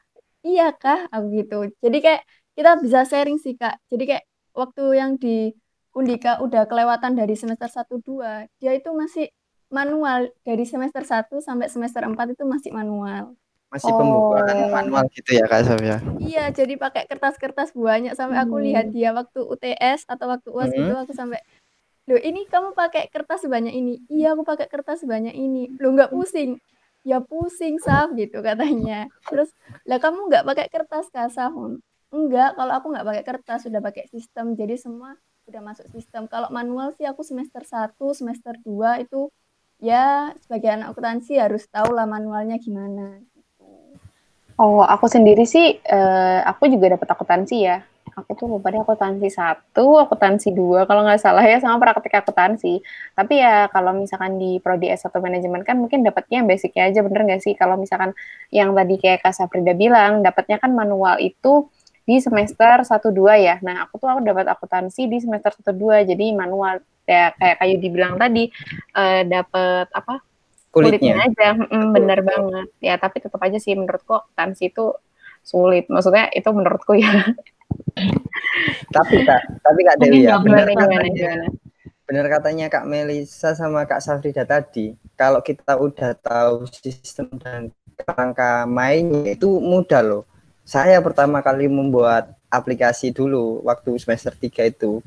iya 0.47 0.73
kah? 0.75 1.07
Aku 1.15 1.27
gitu. 1.39 1.71
Jadi 1.85 1.99
kayak 2.05 2.23
kita 2.57 2.71
bisa 2.83 3.05
sharing 3.07 3.39
sih 3.39 3.55
kak. 3.61 3.79
Jadi 3.91 4.05
kayak 4.11 4.25
waktu 4.57 4.83
yang 4.99 5.13
di 5.21 5.53
Undika 5.93 6.41
udah 6.41 6.65
kelewatan 6.71 7.13
dari 7.21 7.35
semester 7.37 7.69
1 7.69 8.01
2 8.01 8.49
dia 8.61 8.73
itu 8.75 8.91
masih 8.97 9.29
manual. 9.73 10.33
Dari 10.45 10.65
semester 10.67 11.05
1 11.05 11.39
sampai 11.45 11.69
semester 11.71 12.03
4 12.09 12.35
itu 12.35 12.45
masih 12.49 12.71
manual 12.75 13.37
masih 13.73 13.89
oh. 13.89 13.97
pembukaan 13.97 14.69
manual 14.69 15.05
gitu 15.17 15.33
ya 15.33 15.49
kak 15.49 15.65
Sofia 15.65 15.99
iya 16.21 16.53
jadi 16.53 16.77
pakai 16.77 17.09
kertas-kertas 17.09 17.73
banyak 17.73 18.13
sampai 18.13 18.37
aku 18.45 18.61
hmm. 18.61 18.65
lihat 18.69 18.87
dia 18.93 19.17
waktu 19.17 19.41
UTS 19.41 20.05
atau 20.05 20.29
waktu 20.29 20.49
UAS 20.53 20.77
hmm. 20.77 20.81
itu 20.85 20.93
aku 20.93 21.13
sampai 21.17 21.41
loh 22.11 22.19
ini 22.19 22.51
kamu 22.51 22.75
pakai 22.75 23.07
kertas 23.15 23.47
sebanyak 23.47 23.71
ini? 23.71 24.03
Iya 24.11 24.35
aku 24.35 24.43
pakai 24.43 24.67
kertas 24.67 25.07
sebanyak 25.07 25.39
ini. 25.39 25.71
Lo 25.79 25.95
nggak 25.95 26.11
pusing? 26.11 26.59
Ya 27.07 27.23
pusing 27.23 27.79
saf 27.79 28.11
gitu 28.19 28.43
katanya. 28.43 29.07
Terus 29.31 29.55
lah 29.87 30.03
kamu 30.03 30.27
nggak 30.27 30.45
pakai 30.47 30.67
kertas 30.67 31.07
kak 31.15 31.31
saf? 31.31 31.55
Enggak 32.11 32.59
kalau 32.59 32.73
aku 32.75 32.87
nggak 32.91 33.07
pakai 33.07 33.25
kertas 33.25 33.61
sudah 33.71 33.79
pakai 33.79 34.11
sistem 34.11 34.59
jadi 34.59 34.75
semua 34.75 35.15
udah 35.47 35.63
masuk 35.63 35.87
sistem. 35.95 36.27
Kalau 36.27 36.51
manual 36.51 36.91
sih 36.99 37.07
aku 37.07 37.23
semester 37.23 37.63
1 37.63 37.95
semester 38.19 38.55
2 38.67 39.07
itu 39.07 39.31
ya 39.83 40.31
sebagai 40.43 40.71
anak 40.75 40.95
akuntansi 40.95 41.39
harus 41.39 41.67
tahu 41.67 41.91
lah 41.95 42.07
manualnya 42.07 42.55
gimana 42.63 43.19
Oh, 44.63 44.79
aku 44.87 45.11
sendiri 45.11 45.43
sih, 45.43 45.83
uh, 45.91 46.39
aku 46.47 46.71
juga 46.71 46.95
dapat 46.95 47.09
akuntansi 47.11 47.57
ya. 47.67 47.83
Aku 48.15 48.39
tuh 48.39 48.47
lupa 48.47 48.71
deh 48.71 48.79
akuntansi 48.79 49.27
satu, 49.27 49.99
akuntansi 49.99 50.55
dua, 50.55 50.87
kalau 50.87 51.03
nggak 51.03 51.19
salah 51.19 51.43
ya 51.43 51.59
sama 51.59 51.83
praktek 51.83 52.23
akuntansi. 52.23 52.79
Tapi 53.19 53.43
ya 53.43 53.67
kalau 53.75 53.91
misalkan 53.99 54.39
di 54.39 54.63
prodi 54.63 54.87
S1 54.87 55.11
manajemen 55.19 55.67
kan 55.67 55.83
mungkin 55.83 56.07
dapatnya 56.07 56.45
yang 56.45 56.47
basicnya 56.47 56.83
aja, 56.87 57.03
bener 57.03 57.27
nggak 57.27 57.43
sih? 57.43 57.59
Kalau 57.59 57.75
misalkan 57.75 58.15
yang 58.55 58.71
tadi 58.79 58.95
kayak 59.03 59.27
Kak 59.27 59.35
Safrida 59.35 59.75
bilang, 59.75 60.23
dapatnya 60.23 60.63
kan 60.63 60.71
manual 60.71 61.19
itu 61.19 61.67
di 62.07 62.23
semester 62.23 62.87
1 62.87 63.11
2 63.11 63.43
ya. 63.43 63.59
Nah, 63.67 63.91
aku 63.91 63.99
tuh 63.99 64.15
aku 64.15 64.23
dapat 64.23 64.47
akuntansi 64.47 65.11
di 65.11 65.19
semester 65.19 65.51
1 65.59 65.75
2, 65.75 66.07
jadi 66.07 66.27
manual 66.39 66.79
ya 67.03 67.35
kayak 67.35 67.59
kayu 67.59 67.77
dibilang 67.83 68.15
tadi 68.15 68.47
uh, 68.95 69.27
dapat 69.27 69.91
apa 69.91 70.23
kulitnya, 70.73 70.99
kulitnya 70.99 71.17
aja 71.29 71.49
mm, 71.55 71.89
bener 71.93 72.19
banget. 72.25 72.67
Ya 72.81 72.95
tapi 72.97 73.21
tetap 73.21 73.39
aja 73.45 73.61
sih 73.61 73.77
menurutku 73.77 74.17
akuntansi 74.17 74.73
itu 74.73 74.97
sulit. 75.45 75.87
Maksudnya 75.93 76.33
itu 76.33 76.49
menurutku 76.51 76.97
ya. 76.97 77.13
Tapi 78.93 79.25
kak 79.25 79.43
tapi 79.65 79.81
kak 79.81 79.97
Dewi 79.97 80.29
ya 80.29 80.37
benar 80.37 80.69
katanya. 80.69 81.49
benar 82.05 82.27
katanya 82.29 82.67
kak 82.69 82.85
Melisa 82.85 83.57
sama 83.57 83.89
kak 83.89 84.05
Safrida 84.05 84.45
tadi 84.45 84.93
kalau 85.17 85.41
kita 85.41 85.81
udah 85.81 86.13
tahu 86.21 86.69
sistem 86.69 87.33
dan 87.41 87.73
kerangka 87.97 88.69
mainnya 88.69 89.33
itu 89.33 89.49
mudah 89.57 90.03
loh. 90.05 90.23
Saya 90.69 91.01
pertama 91.01 91.41
kali 91.41 91.67
membuat 91.67 92.37
aplikasi 92.53 93.11
dulu 93.11 93.65
waktu 93.65 93.97
semester 93.97 94.37
3 94.37 94.69
itu 94.69 95.01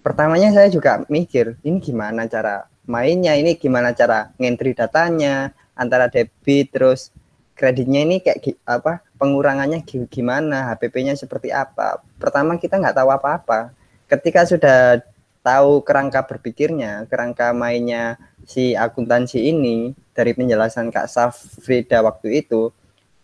pertamanya 0.00 0.52
saya 0.52 0.68
juga 0.72 1.04
mikir 1.08 1.60
ini 1.64 1.78
gimana 1.80 2.26
cara 2.26 2.68
mainnya 2.88 3.36
ini 3.36 3.54
gimana 3.56 3.94
cara 3.94 4.32
ngentri 4.40 4.74
datanya 4.74 5.52
antara 5.76 6.10
debit 6.10 6.72
terus 6.74 7.14
kreditnya 7.54 8.00
ini 8.08 8.24
kayak 8.24 8.56
apa 8.64 9.04
pengurangannya 9.20 9.84
gimana 10.08 10.72
HPP-nya 10.72 11.12
seperti 11.12 11.52
apa. 11.52 12.00
Pertama 12.16 12.56
kita 12.56 12.80
nggak 12.80 12.96
tahu 12.96 13.12
apa-apa. 13.12 13.76
Ketika 14.08 14.48
sudah 14.48 15.04
tahu 15.44 15.84
kerangka 15.84 16.24
berpikirnya 16.24 17.04
kerangka 17.08 17.52
mainnya 17.52 18.16
si 18.48 18.72
akuntansi 18.72 19.52
ini 19.52 19.92
dari 20.16 20.32
penjelasan 20.32 20.88
Kak 20.88 21.08
Safrida 21.08 22.00
waktu 22.00 22.44
itu 22.44 22.72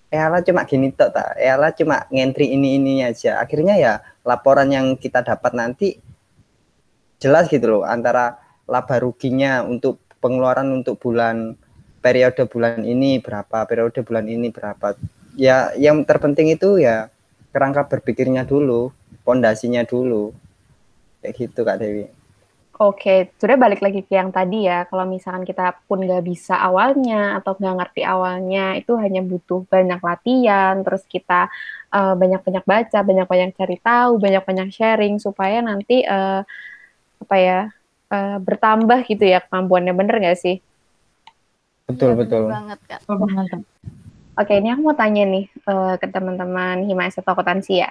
Ella 0.07 0.39
cuma 0.41 0.63
gini 0.65 0.95
tok 0.95 1.13
tak 1.13 1.35
Ella 1.37 1.75
cuma 1.75 2.05
ngentri 2.13 2.53
ini 2.53 2.77
ini 2.77 3.05
aja. 3.05 3.41
Akhirnya 3.41 3.75
ya 3.81 4.05
laporan 4.23 4.69
yang 4.69 5.01
kita 5.01 5.25
dapat 5.25 5.57
nanti 5.57 5.99
jelas 7.23 7.49
gitu 7.49 7.67
loh 7.67 7.83
antara 7.87 8.39
laba 8.67 8.97
ruginya 8.99 9.63
untuk 9.63 10.03
pengeluaran 10.19 10.69
untuk 10.75 10.99
bulan 10.99 11.55
periode 12.03 12.47
bulan 12.47 12.83
ini 12.87 13.19
berapa, 13.19 13.67
periode 13.67 14.03
bulan 14.07 14.27
ini 14.31 14.51
berapa. 14.51 14.95
Ya, 15.35 15.75
yang 15.75 16.07
terpenting 16.07 16.55
itu 16.55 16.79
ya 16.79 17.11
kerangka 17.51 17.87
berpikirnya 17.87 18.47
dulu, 18.47 18.95
pondasinya 19.27 19.83
dulu. 19.83 20.31
Kayak 21.23 21.35
gitu 21.35 21.61
Kak 21.67 21.79
Dewi. 21.83 22.07
Oke, 22.77 23.33
sudah 23.41 23.57
balik 23.57 23.81
lagi 23.81 24.05
ke 24.05 24.13
yang 24.21 24.29
tadi 24.29 24.69
ya. 24.69 24.85
Kalau 24.85 25.09
misalkan 25.09 25.49
kita 25.49 25.81
pun 25.89 26.05
nggak 26.05 26.21
bisa 26.21 26.61
awalnya 26.61 27.41
atau 27.41 27.57
nggak 27.57 27.77
ngerti 27.81 28.03
awalnya, 28.05 28.77
itu 28.77 28.93
hanya 29.01 29.25
butuh 29.25 29.65
banyak 29.65 29.97
latihan, 29.97 30.85
terus 30.85 31.09
kita 31.09 31.49
eh, 31.89 32.15
banyak-banyak 32.21 32.65
baca, 32.69 32.99
banyak-banyak 33.01 33.51
cari 33.57 33.77
tahu, 33.81 34.13
banyak-banyak 34.21 34.69
sharing 34.69 35.17
supaya 35.17 35.65
nanti 35.65 36.05
uh, 36.05 36.45
apa 37.23 37.37
ya 37.39 37.61
uh, 38.13 38.39
bertambah 38.43 39.07
gitu 39.09 39.25
ya 39.25 39.43
kemampuannya 39.45 39.93
bener 39.97 40.17
nggak 40.23 40.39
sih? 40.39 40.57
Betul 41.87 42.15
ya, 42.15 42.17
betul. 42.19 42.43
Banget 42.51 42.81
kak. 42.87 43.01
Oke 44.37 44.53
ini 44.61 44.69
aku 44.69 44.81
mau 44.85 44.97
tanya 44.97 45.25
nih 45.25 45.49
uh, 45.65 45.97
ke 45.97 46.07
teman-teman 46.13 46.85
Himayas 46.85 47.17
atau 47.17 47.33
Akuntansi 47.33 47.81
ya. 47.81 47.91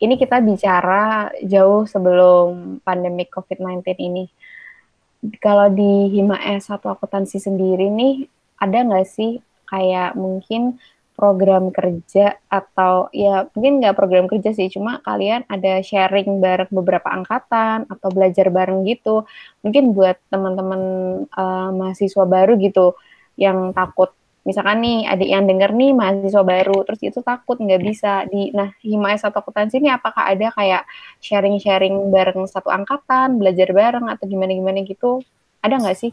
Ini 0.00 0.16
kita 0.16 0.40
bicara 0.40 1.28
jauh 1.44 1.84
sebelum 1.84 2.80
pandemi 2.80 3.28
COVID-19 3.28 3.84
ini. 4.00 4.24
Kalau 5.36 5.68
di 5.68 6.08
Hima 6.16 6.40
S1 6.40 6.80
akuntansi 6.80 7.36
sendiri 7.36 7.92
nih, 7.92 8.24
ada 8.56 8.80
nggak 8.80 9.04
sih 9.04 9.44
kayak 9.68 10.16
mungkin 10.16 10.80
program 11.20 11.68
kerja 11.68 12.40
atau 12.48 13.12
ya 13.12 13.44
mungkin 13.52 13.84
nggak 13.84 13.92
program 13.92 14.24
kerja 14.24 14.56
sih 14.56 14.72
cuma 14.72 15.04
kalian 15.04 15.44
ada 15.52 15.84
sharing 15.84 16.40
bareng 16.40 16.72
beberapa 16.72 17.12
angkatan 17.12 17.84
atau 17.84 18.08
belajar 18.08 18.48
bareng 18.48 18.88
gitu. 18.88 19.28
Mungkin 19.60 19.92
buat 19.92 20.16
teman-teman 20.32 20.82
uh, 21.28 21.70
mahasiswa 21.76 22.24
baru 22.24 22.56
gitu 22.56 22.96
yang 23.36 23.76
takut. 23.76 24.16
Misalkan 24.48 24.80
nih 24.80 25.04
ada 25.04 25.20
yang 25.20 25.44
denger 25.44 25.76
nih 25.76 25.92
mahasiswa 25.92 26.40
baru 26.40 26.80
terus 26.88 27.04
itu 27.04 27.20
takut 27.20 27.60
nggak 27.60 27.82
bisa 27.84 28.24
di 28.32 28.48
nah 28.56 28.72
himayas 28.80 29.20
atau 29.20 29.44
akuntansi 29.44 29.76
ini 29.84 29.92
apakah 29.92 30.24
ada 30.32 30.48
kayak 30.56 30.88
sharing-sharing 31.20 32.08
bareng 32.08 32.48
satu 32.48 32.72
angkatan 32.72 33.36
belajar 33.36 33.68
bareng 33.76 34.08
atau 34.08 34.24
gimana 34.24 34.56
gimana 34.56 34.80
gitu? 34.88 35.20
Ada 35.60 35.76
nggak 35.76 35.98
sih? 36.00 36.12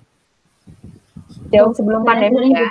Jauh 1.55 1.71
sebelum 1.71 2.03
pandemi 2.03 2.51
ya 2.51 2.67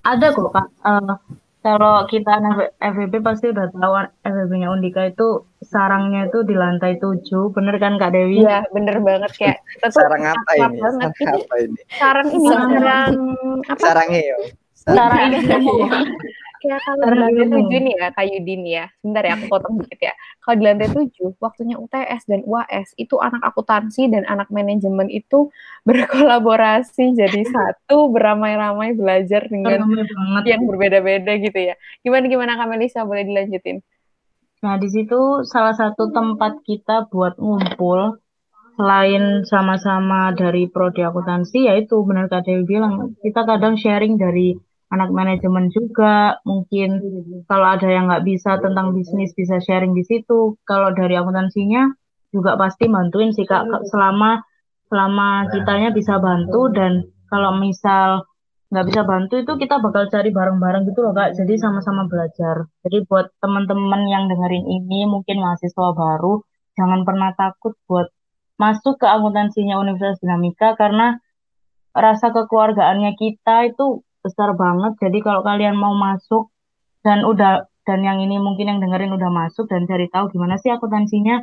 ada 0.00 0.26
kok 0.32 0.48
Kak. 0.52 0.68
Uh, 0.80 1.14
kalau 1.62 2.10
kita 2.10 2.42
anak 2.42 2.74
FVP 2.82 3.22
pasti 3.22 3.54
udah 3.54 3.70
tahu 3.70 3.94
FVP-nya 4.26 4.68
Undika 4.74 5.06
itu 5.06 5.46
sarangnya 5.62 6.26
itu 6.26 6.42
di 6.42 6.58
lantai 6.58 6.98
tujuh, 6.98 7.54
bener 7.54 7.78
kan 7.78 8.02
Kak 8.02 8.10
Dewi? 8.10 8.42
Iya, 8.42 8.66
bener 8.74 8.98
banget 8.98 9.30
kayak 9.38 9.58
sarang 9.94 10.26
apa 10.26 10.52
ini? 10.58 10.78
Sarang 10.82 10.98
apa 11.06 11.54
ini? 11.62 11.80
Sarang 11.94 12.28
ini 12.34 12.48
sarang, 12.50 13.14
apa? 13.62 13.78
Sarang 13.78 14.10
heo. 14.10 14.38
Sarang 14.74 15.30
heo. 15.38 15.86
Ya 16.62 16.78
kalau 16.78 17.04
di 17.10 17.18
lantai 17.18 17.46
tujuh 17.50 17.78
nih 17.82 17.94
ya, 17.98 18.08
Kak 18.14 18.26
Yudin 18.30 18.62
ya. 18.62 18.84
Sebentar 19.02 19.22
ya, 19.26 19.34
aku 19.34 19.46
potong 19.50 19.74
dikit 19.82 19.98
ya. 19.98 20.14
Kalau 20.38 20.56
di 20.58 20.64
lantai 20.64 20.88
tujuh, 20.94 21.28
waktunya 21.42 21.74
UTS 21.74 22.22
dan 22.30 22.40
UAS, 22.46 22.94
itu 22.94 23.18
anak 23.18 23.42
akuntansi 23.42 24.06
dan 24.06 24.22
anak 24.30 24.46
manajemen 24.54 25.10
itu 25.10 25.50
berkolaborasi 25.88 27.18
jadi 27.18 27.42
satu, 27.54 28.14
beramai-ramai 28.14 28.94
belajar 28.94 29.50
dengan 29.50 29.82
yang 30.46 30.62
berbeda-beda 30.62 31.34
gitu 31.42 31.58
ya. 31.58 31.74
Gimana-gimana 32.06 32.54
Kak 32.54 32.68
Melisa, 32.70 33.02
boleh 33.02 33.26
dilanjutin? 33.26 33.82
Nah, 34.62 34.78
di 34.78 34.86
situ 34.86 35.42
salah 35.42 35.74
satu 35.74 36.14
tempat 36.14 36.62
kita 36.62 37.10
buat 37.10 37.34
ngumpul 37.42 38.22
selain 38.78 39.44
sama-sama 39.44 40.32
dari 40.32 40.70
prodi 40.70 41.04
akuntansi 41.04 41.68
yaitu 41.68 42.00
benar 42.08 42.30
Kak 42.30 42.48
Dewi 42.48 42.64
bilang 42.64 43.12
kita 43.20 43.44
kadang 43.44 43.76
sharing 43.76 44.16
dari 44.16 44.56
anak 44.92 45.08
manajemen 45.08 45.72
juga 45.72 46.36
mungkin 46.44 47.00
kalau 47.48 47.66
ada 47.72 47.88
yang 47.88 48.12
nggak 48.12 48.28
bisa 48.28 48.60
tentang 48.60 48.92
bisnis 48.92 49.32
bisa 49.32 49.56
sharing 49.64 49.96
di 49.96 50.04
situ. 50.04 50.60
Kalau 50.68 50.92
dari 50.92 51.16
akuntansinya 51.16 51.88
juga 52.28 52.60
pasti 52.60 52.92
bantuin 52.92 53.32
sih 53.32 53.48
kak. 53.48 53.88
Selama 53.88 54.44
selama 54.92 55.48
kitanya 55.48 55.96
bisa 55.96 56.20
bantu 56.20 56.68
dan 56.68 57.08
kalau 57.32 57.56
misal 57.56 58.28
nggak 58.68 58.86
bisa 58.88 59.02
bantu 59.04 59.34
itu 59.40 59.52
kita 59.56 59.80
bakal 59.80 60.08
cari 60.12 60.28
bareng-bareng 60.28 60.84
gitu 60.84 61.00
loh 61.00 61.16
kak. 61.16 61.40
Jadi 61.40 61.56
sama-sama 61.56 62.04
belajar. 62.04 62.68
Jadi 62.84 63.08
buat 63.08 63.32
teman-teman 63.40 64.04
yang 64.12 64.28
dengerin 64.28 64.68
ini 64.68 65.08
mungkin 65.08 65.40
mahasiswa 65.40 65.96
baru 65.96 66.44
jangan 66.76 67.08
pernah 67.08 67.32
takut 67.32 67.72
buat 67.88 68.12
masuk 68.60 69.00
ke 69.00 69.06
akuntansinya 69.08 69.80
Universitas 69.80 70.20
Dinamika 70.20 70.76
karena 70.76 71.16
rasa 71.92 72.32
kekeluargaannya 72.32 73.12
kita 73.16 73.72
itu 73.72 74.04
besar 74.22 74.54
banget. 74.54 74.96
Jadi 75.02 75.18
kalau 75.20 75.42
kalian 75.42 75.74
mau 75.76 75.92
masuk 75.92 76.48
dan 77.02 77.26
udah 77.26 77.66
dan 77.82 78.00
yang 78.06 78.22
ini 78.22 78.38
mungkin 78.38 78.70
yang 78.70 78.78
dengerin 78.78 79.18
udah 79.18 79.30
masuk 79.30 79.66
dan 79.66 79.90
cari 79.90 80.06
tahu 80.06 80.30
gimana 80.30 80.54
sih 80.54 80.70
akuntansinya 80.70 81.42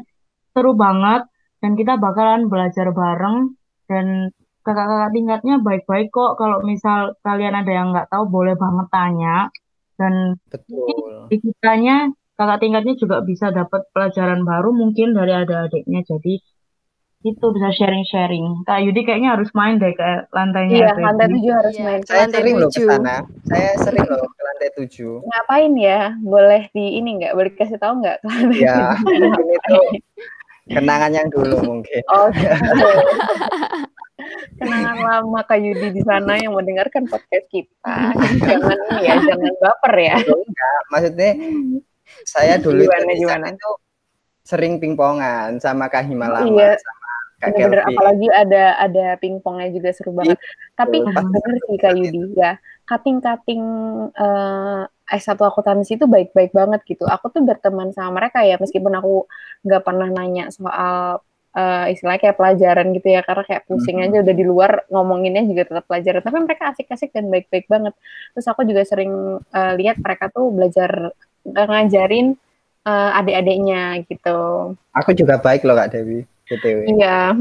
seru 0.55 0.71
banget 0.71 1.27
dan 1.59 1.75
kita 1.75 1.99
bakalan 1.99 2.47
belajar 2.47 2.95
bareng 2.95 3.59
dan 3.91 4.31
kakak-kakak 4.63 5.11
tingkatnya 5.15 5.55
baik-baik 5.59 6.07
kok. 6.13 6.37
Kalau 6.37 6.61
misal 6.63 7.17
kalian 7.25 7.55
ada 7.57 7.71
yang 7.71 7.87
nggak 7.91 8.09
tahu, 8.11 8.29
boleh 8.29 8.55
banget 8.55 8.87
tanya. 8.93 9.37
Dan 9.99 10.39
Betul. 10.47 11.27
di 11.27 11.37
kitanya, 11.43 12.07
kakak 12.39 12.59
tingkatnya 12.63 12.95
juga 12.95 13.17
bisa 13.25 13.51
dapat 13.51 13.83
pelajaran 13.91 14.45
baru 14.47 14.71
mungkin 14.71 15.11
dari 15.11 15.33
adik-adiknya. 15.35 16.05
Jadi 16.07 16.39
itu 17.19 17.45
bisa 17.51 17.69
sharing-sharing. 17.75 18.63
Kak 18.63 18.79
Yudi 18.79 19.03
kayaknya 19.03 19.35
harus 19.35 19.51
main 19.51 19.75
deh 19.75 19.91
ke 19.91 20.09
lantainya 20.31 20.87
Iya, 20.87 20.91
lantai 20.95 21.27
tujuh 21.27 21.51
harus 21.51 21.75
Iya. 21.75 21.83
main. 21.83 21.99
Saya 22.07 22.19
lantai 22.23 22.39
sering 22.39 22.55
loh 22.55 22.69
ke 22.71 22.79
sana. 22.81 23.15
Saya 23.43 23.71
sering 23.75 24.05
loh 24.07 24.23
ke 24.23 24.41
lantai 24.41 24.69
tujuh. 24.79 25.13
Ngapain 25.21 25.71
ya? 25.75 25.99
Boleh 26.17 26.63
di 26.71 26.85
ini 26.95 27.09
nggak? 27.19 27.33
Boleh 27.35 27.51
kasih 27.53 27.75
tahu 27.75 27.93
nggak? 27.99 28.17
Ya, 28.55 28.95
tujuh? 28.95 29.19
mungkin 29.19 29.47
itu 29.51 29.77
kenangan 30.69 31.11
yang 31.11 31.27
dulu 31.27 31.55
mungkin. 31.59 32.01
Oh, 32.07 32.31
gitu. 32.31 32.87
Kenangan 34.55 34.97
lama 34.99 35.39
Kak 35.43 35.59
Yudi 35.59 35.87
di 35.91 36.01
sana 36.03 36.35
yang 36.35 36.51
mendengarkan 36.51 37.03
podcast 37.03 37.47
kita. 37.51 37.95
jangan 38.39 38.77
ini 38.91 39.01
ya, 39.03 39.15
jangan 39.17 39.53
baper 39.59 39.93
ya. 39.97 40.15
Enggak, 40.19 40.79
maksudnya 40.87 41.31
saya 42.23 42.55
dulu 42.55 42.79
itu 42.79 42.87
Gimana, 42.87 43.11
di 43.11 43.23
sana 43.23 43.35
gimana? 43.43 43.47
itu 43.51 43.71
sering 44.41 44.73
pingpongan 44.77 45.59
sama 45.59 45.87
Kak 45.87 46.07
Himalama 46.07 46.43
Iya. 46.43 46.73
sama 46.75 46.98
Kelvin. 47.39 47.79
apalagi 47.79 48.27
ada 48.27 48.63
ada 48.75 49.05
pingpongnya 49.17 49.71
juga 49.71 49.89
seru 49.95 50.11
banget. 50.11 50.37
Tapi 50.75 51.01
Pas 51.07 51.23
bener 51.23 51.57
sih 51.65 51.77
Kak 51.79 51.93
Yudi 51.95 52.21
ya, 52.35 52.59
cutting-cutting 52.83 53.63
eh, 54.11 54.83
S1 55.09 55.39
akuntansi 55.41 55.97
itu 55.97 56.05
baik-baik 56.05 56.53
banget 56.53 56.81
gitu. 56.85 57.07
Aku 57.07 57.33
tuh 57.33 57.41
berteman 57.41 57.89
sama 57.95 58.21
mereka 58.21 58.43
ya, 58.45 58.59
meskipun 58.61 58.93
aku 58.93 59.25
nggak 59.65 59.81
pernah 59.81 60.07
nanya 60.11 60.51
soal 60.53 61.23
eh, 61.55 61.95
istilahnya 61.95 62.29
kayak 62.29 62.37
pelajaran 62.37 62.87
gitu 62.93 63.07
ya, 63.09 63.21
karena 63.23 63.43
kayak 63.47 63.63
pusing 63.65 64.03
aja 64.03 64.21
udah 64.21 64.35
di 64.35 64.45
luar 64.45 64.71
ngomonginnya 64.91 65.47
juga 65.47 65.63
tetap 65.65 65.85
pelajaran. 65.89 66.21
Tapi 66.21 66.37
mereka 66.43 66.63
asik-asik 66.75 67.09
dan 67.15 67.31
baik-baik 67.31 67.65
banget. 67.71 67.93
Terus 68.35 68.45
aku 68.51 68.61
juga 68.67 68.83
sering 68.85 69.41
eh, 69.41 69.73
lihat 69.79 69.97
mereka 70.03 70.29
tuh 70.29 70.51
belajar 70.51 71.15
ngajarin 71.47 72.35
eh, 72.85 73.11
adik-adiknya 73.17 74.03
gitu. 74.05 74.39
Aku 74.93 75.11
juga 75.15 75.41
baik 75.41 75.65
loh 75.65 75.77
Kak 75.77 75.95
Dewi, 75.95 76.25
BTW. 76.49 76.79
Iya. 76.97 77.37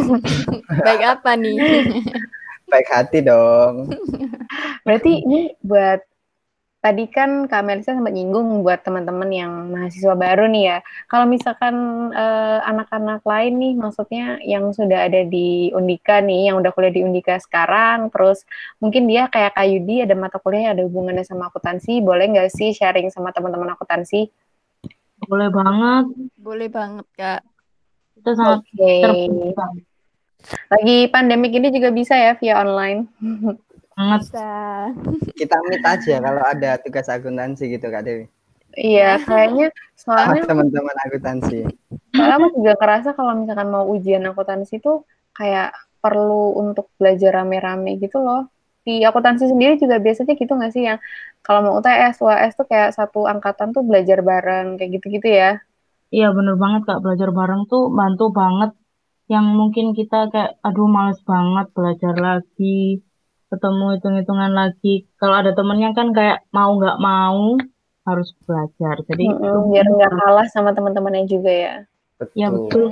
Baik 0.86 1.02
apa 1.06 1.30
nih? 1.38 1.58
Baik 2.72 2.88
hati 2.90 3.18
dong. 3.22 3.94
Berarti 4.82 5.22
ini 5.22 5.54
buat 5.62 6.02
tadi 6.84 7.08
kan 7.08 7.48
Kak 7.48 7.64
Melisa 7.64 7.96
sempat 7.96 8.12
nyinggung 8.12 8.60
buat 8.60 8.84
teman-teman 8.84 9.32
yang 9.32 9.52
mahasiswa 9.72 10.12
baru 10.12 10.44
nih 10.52 10.64
ya. 10.68 10.78
Kalau 11.08 11.24
misalkan 11.24 11.74
eh, 12.12 12.60
anak-anak 12.60 13.24
lain 13.24 13.54
nih, 13.56 13.72
maksudnya 13.78 14.36
yang 14.44 14.68
sudah 14.76 15.08
ada 15.08 15.24
di 15.24 15.72
Undika 15.72 16.20
nih, 16.20 16.52
yang 16.52 16.60
udah 16.60 16.74
kuliah 16.76 16.92
di 16.92 17.00
Undika 17.00 17.40
sekarang, 17.40 18.12
terus 18.12 18.44
mungkin 18.84 19.08
dia 19.08 19.32
kayak 19.32 19.56
Kak 19.56 19.64
Yudi 19.64 20.04
ada 20.04 20.12
mata 20.12 20.36
kuliah 20.36 20.68
yang 20.68 20.74
ada 20.76 20.84
hubungannya 20.84 21.24
sama 21.24 21.48
akuntansi, 21.48 22.04
boleh 22.04 22.28
nggak 22.36 22.52
sih 22.52 22.76
sharing 22.76 23.08
sama 23.08 23.32
teman-teman 23.32 23.72
akuntansi? 23.72 24.28
Boleh 25.24 25.48
banget. 25.48 26.04
Boleh 26.36 26.68
banget, 26.68 27.06
Kak. 27.16 27.40
Kita 28.24 28.40
sangat 28.40 28.64
Oke. 28.64 28.92
terbuka 29.04 29.66
Lagi 30.72 30.96
pandemik 31.12 31.52
ini 31.52 31.68
juga 31.68 31.92
bisa 31.92 32.16
ya 32.16 32.32
via 32.40 32.64
online. 32.64 33.04
Bisa. 33.94 34.48
Kita 35.36 35.56
meet 35.68 35.84
aja 35.84 36.24
kalau 36.24 36.40
ada 36.40 36.80
tugas 36.80 37.04
akuntansi 37.12 37.68
gitu 37.68 37.86
Kak 37.92 38.04
Dewi. 38.04 38.24
Iya, 38.74 39.22
kayaknya 39.22 39.70
soalnya 39.94 40.48
teman-teman 40.48 40.96
akuntansi. 41.04 41.68
Soalnya 42.16 42.36
aku 42.40 42.48
juga 42.58 42.72
ngerasa 42.80 43.08
kalau 43.12 43.32
misalkan 43.38 43.68
mau 43.70 43.84
ujian 43.92 44.24
akuntansi 44.26 44.82
tuh 44.82 45.06
kayak 45.36 45.76
perlu 46.02 46.58
untuk 46.58 46.90
belajar 46.96 47.44
rame-rame 47.44 48.00
gitu 48.00 48.24
loh. 48.24 48.50
Di 48.84 49.00
akuntansi 49.04 49.48
sendiri 49.48 49.76
juga 49.76 50.00
biasanya 50.00 50.34
gitu 50.36 50.52
nggak 50.52 50.72
sih 50.72 50.84
yang 50.88 50.98
kalau 51.44 51.60
mau 51.60 51.74
UTS, 51.80 52.24
UAS 52.24 52.52
tuh 52.56 52.66
kayak 52.66 52.96
satu 52.96 53.28
angkatan 53.28 53.72
tuh 53.72 53.84
belajar 53.84 54.20
bareng 54.20 54.80
kayak 54.80 55.00
gitu-gitu 55.00 55.28
ya. 55.28 55.60
Iya 56.10 56.26
bener 56.36 56.54
banget 56.60 56.82
Kak, 56.88 57.00
belajar 57.04 57.28
bareng 57.32 57.62
tuh 57.70 57.88
bantu 57.94 58.24
banget. 58.34 58.70
Yang 59.24 59.46
mungkin 59.56 59.86
kita 59.96 60.28
kayak, 60.28 60.60
aduh 60.60 60.84
males 60.84 61.20
banget 61.24 61.66
belajar 61.72 62.14
lagi, 62.18 63.00
ketemu 63.48 63.84
hitung-hitungan 63.96 64.52
lagi. 64.52 65.08
Kalau 65.16 65.34
ada 65.40 65.56
temennya 65.56 65.96
kan 65.96 66.12
kayak 66.12 66.44
mau 66.52 66.76
nggak 66.76 66.98
mau 67.00 67.56
harus 68.04 68.28
belajar. 68.44 69.00
Jadi 69.08 69.24
itu 69.24 69.58
biar 69.72 69.86
nggak 69.88 70.12
kalah 70.12 70.46
sama 70.52 70.76
teman-temannya 70.76 71.24
juga 71.24 71.52
ya. 71.52 71.74
ya 72.36 72.48
Betul. 72.52 72.68
betul. 72.68 72.88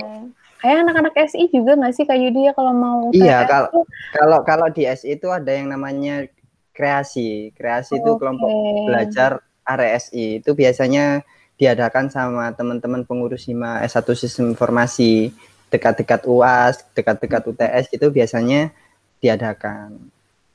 Kayak 0.62 0.78
anak-anak 0.86 1.14
SI 1.26 1.50
juga 1.50 1.74
nggak 1.74 1.92
sih 1.92 2.04
Kak 2.06 2.18
Yudi 2.22 2.46
ya 2.48 2.52
kalau 2.54 2.70
mau 2.72 3.10
UTS 3.10 3.18
Iya, 3.18 3.38
kalau 3.50 3.68
tuh? 3.74 3.84
kalau 4.14 4.38
kalau 4.46 4.66
di 4.70 4.82
SI 4.86 5.18
itu 5.18 5.26
ada 5.28 5.50
yang 5.50 5.68
namanya 5.68 6.24
kreasi. 6.72 7.50
Kreasi 7.52 7.98
itu 7.98 8.14
kelompok 8.16 8.48
Oke. 8.48 8.86
belajar 8.88 9.42
RSI. 9.66 10.40
Itu 10.40 10.54
biasanya 10.54 11.26
diadakan 11.62 12.10
sama 12.10 12.50
teman-teman 12.50 13.06
pengurus 13.06 13.46
HIMA 13.46 13.86
S1 13.86 14.02
Sistem 14.18 14.50
Informasi 14.50 15.30
dekat-dekat 15.70 16.26
UAS, 16.26 16.82
dekat-dekat 16.90 17.42
UTS 17.46 17.86
itu 17.94 18.10
biasanya 18.10 18.74
diadakan. 19.22 19.94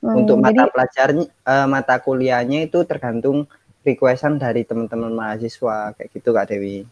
Hmm, 0.04 0.20
Untuk 0.20 0.36
mata 0.36 0.68
jadi 0.68 0.70
pelajarnya 0.70 1.24
eh, 1.32 1.66
mata 1.66 1.96
kuliahnya 1.96 2.68
itu 2.68 2.84
tergantung 2.84 3.48
requestan 3.88 4.36
dari 4.36 4.68
teman-teman 4.68 5.16
mahasiswa 5.16 5.96
kayak 5.96 6.12
gitu 6.12 6.28
Kak 6.36 6.52
Dewi. 6.52 6.84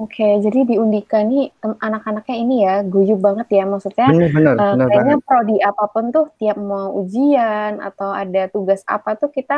Oke, 0.00 0.24
jadi 0.44 0.58
di 0.70 0.74
Undika 0.82 1.16
nih 1.30 1.42
tem- 1.62 1.78
anak-anaknya 1.86 2.36
ini 2.42 2.54
ya 2.66 2.74
guyup 2.92 3.18
banget 3.26 3.46
ya 3.58 3.62
maksudnya 3.72 4.08
Benar-benar, 4.10 4.56
Eh, 4.60 4.74
benar 4.74 4.88
kayaknya 4.88 5.14
banget. 5.14 5.26
prodi 5.26 5.54
apa 5.68 5.84
pun 5.94 6.04
tuh 6.14 6.24
tiap 6.38 6.56
mau 6.70 6.86
ujian 7.02 7.72
atau 7.82 8.10
ada 8.22 8.46
tugas 8.54 8.80
apa 8.86 9.10
tuh 9.20 9.30
kita 9.36 9.54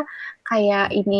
kayak 0.48 0.84
ini 0.98 1.16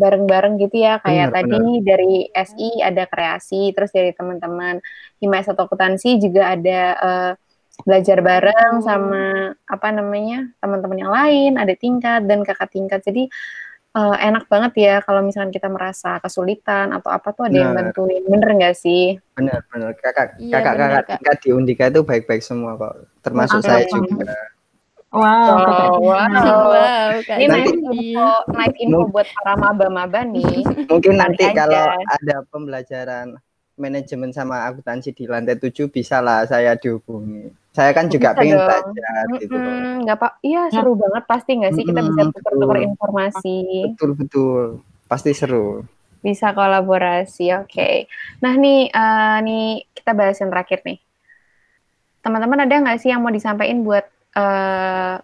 bareng-bareng 0.00 0.54
gitu 0.60 0.76
ya 0.86 1.00
kayak 1.04 1.32
Benar, 1.32 1.36
tadi 1.36 1.56
dari 1.88 2.28
SI 2.36 2.84
ada 2.84 3.02
kreasi 3.08 3.72
terus 3.74 3.90
dari 3.96 4.12
teman-teman 4.12 4.76
Hima 5.24 5.40
satu 5.46 5.64
akuntansi 5.64 6.20
juga 6.24 6.52
ada 6.52 6.80
eh, 7.06 7.32
belajar 7.88 8.18
bareng 8.22 8.74
sama 8.86 9.22
apa 9.66 9.88
namanya 9.90 10.46
teman-teman 10.62 10.98
yang 11.02 11.12
lain 11.12 11.50
ada 11.58 11.74
tingkat 11.74 12.20
dan 12.28 12.46
kakak 12.46 12.70
tingkat. 12.70 13.00
Jadi 13.02 13.26
eh, 13.94 14.16
enak 14.20 14.44
banget 14.44 14.72
ya 14.76 14.94
kalau 15.00 15.20
misalkan 15.20 15.48
kita 15.48 15.66
merasa 15.66 16.18
kesulitan 16.18 16.90
atau 16.90 17.08
apa 17.08 17.30
tuh 17.30 17.46
ada 17.46 17.54
yang 17.54 17.70
Benar. 17.70 17.90
bantuin 17.90 18.22
bener 18.24 18.50
nggak 18.52 18.74
sih 18.74 19.16
Benar-benar. 19.32 19.94
Kakak 19.96 20.26
Iya, 20.36 20.54
kakak 20.56 20.74
benar, 20.74 20.90
kakak 21.00 21.18
Kak. 21.20 21.36
di 21.40 21.50
Undika 21.50 21.84
itu 21.86 22.00
baik-baik 22.02 22.40
semua 22.40 22.74
kok. 22.74 22.94
Termasuk 23.20 23.58
Oke, 23.58 23.66
saya 23.66 23.82
juga. 23.84 24.34
Wow, 25.10 25.22
wow 25.22 25.58
kakak 25.60 25.90
wow 25.94 26.58
Wow, 26.66 27.10
Kak 27.22 27.36
Ini 27.36 27.46
Nanti- 27.48 27.70
info, 27.70 28.28
nice 28.50 28.76
info 28.78 29.00
buat 29.08 29.28
para 29.32 29.54
maba-maba 29.54 30.20
nih. 30.24 30.66
Mungkin 30.86 31.14
nanti 31.14 31.44
aja. 31.44 31.54
kalau 31.62 31.84
ada 32.04 32.36
pembelajaran 32.50 33.26
manajemen 33.76 34.30
sama 34.32 34.56
akuntansi 34.68 35.10
di 35.18 35.24
lantai 35.26 35.56
7 35.58 35.90
bisa 35.90 36.16
lah 36.22 36.46
saya 36.46 36.72
dihubungi. 36.78 37.50
Saya 37.76 37.90
kan 37.96 38.06
juga 38.06 38.28
Bisa 38.32 38.38
pengen 38.38 38.58
dong. 38.58 38.66
belajar 38.66 39.24
gitu 39.42 39.56
loh. 39.58 39.78
Mm-mm, 39.78 40.04
nggak 40.04 40.18
pak, 40.22 40.32
iya 40.42 40.60
seru 40.74 40.92
banget 40.94 41.24
pasti 41.30 41.50
nggak 41.58 41.74
sih 41.76 41.84
kita 41.84 42.00
bisa 42.08 42.22
tukar-tukar 42.34 42.78
betul. 42.78 42.88
informasi, 42.88 43.58
Betul 43.80 44.10
betul. 44.20 44.62
Pasti 45.10 45.30
seru. 45.36 45.84
bisa 46.24 46.56
kolaborasi. 46.56 47.52
Oke. 47.60 48.08
Nah 48.42 48.54
nih, 48.56 48.88
eh, 48.90 49.36
nih 49.46 49.64
kita 49.96 50.10
bahas 50.18 50.36
yang 50.40 50.50
terakhir 50.52 50.80
nih. 50.88 50.98
Teman-teman 52.24 52.64
ada 52.64 52.74
nggak 52.80 52.98
sih 53.00 53.12
yang 53.12 53.20
mau 53.20 53.32
disampaikan 53.32 53.84
buat 53.84 54.04
eh, 54.34 55.16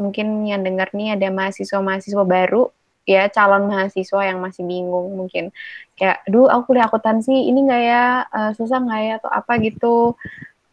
mungkin 0.00 0.26
yang 0.46 0.62
dengar 0.64 0.88
nih 0.94 1.14
ada 1.18 1.28
mahasiswa-mahasiswa 1.30 2.24
baru 2.24 2.70
ya 3.08 3.22
calon 3.32 3.64
mahasiswa 3.70 4.20
yang 4.28 4.38
masih 4.44 4.62
bingung 4.68 5.16
mungkin 5.16 5.44
kayak, 5.98 6.22
duh 6.30 6.46
aku 6.52 6.62
kuliah 6.72 6.86
akuntansi 6.88 7.32
ini 7.50 7.58
nggak 7.66 7.82
ya 7.92 8.04
Eh, 8.28 8.50
susah 8.58 8.78
nggak 8.84 9.00
ya 9.08 9.12
atau 9.20 9.30
apa 9.32 9.52
gitu. 9.66 10.14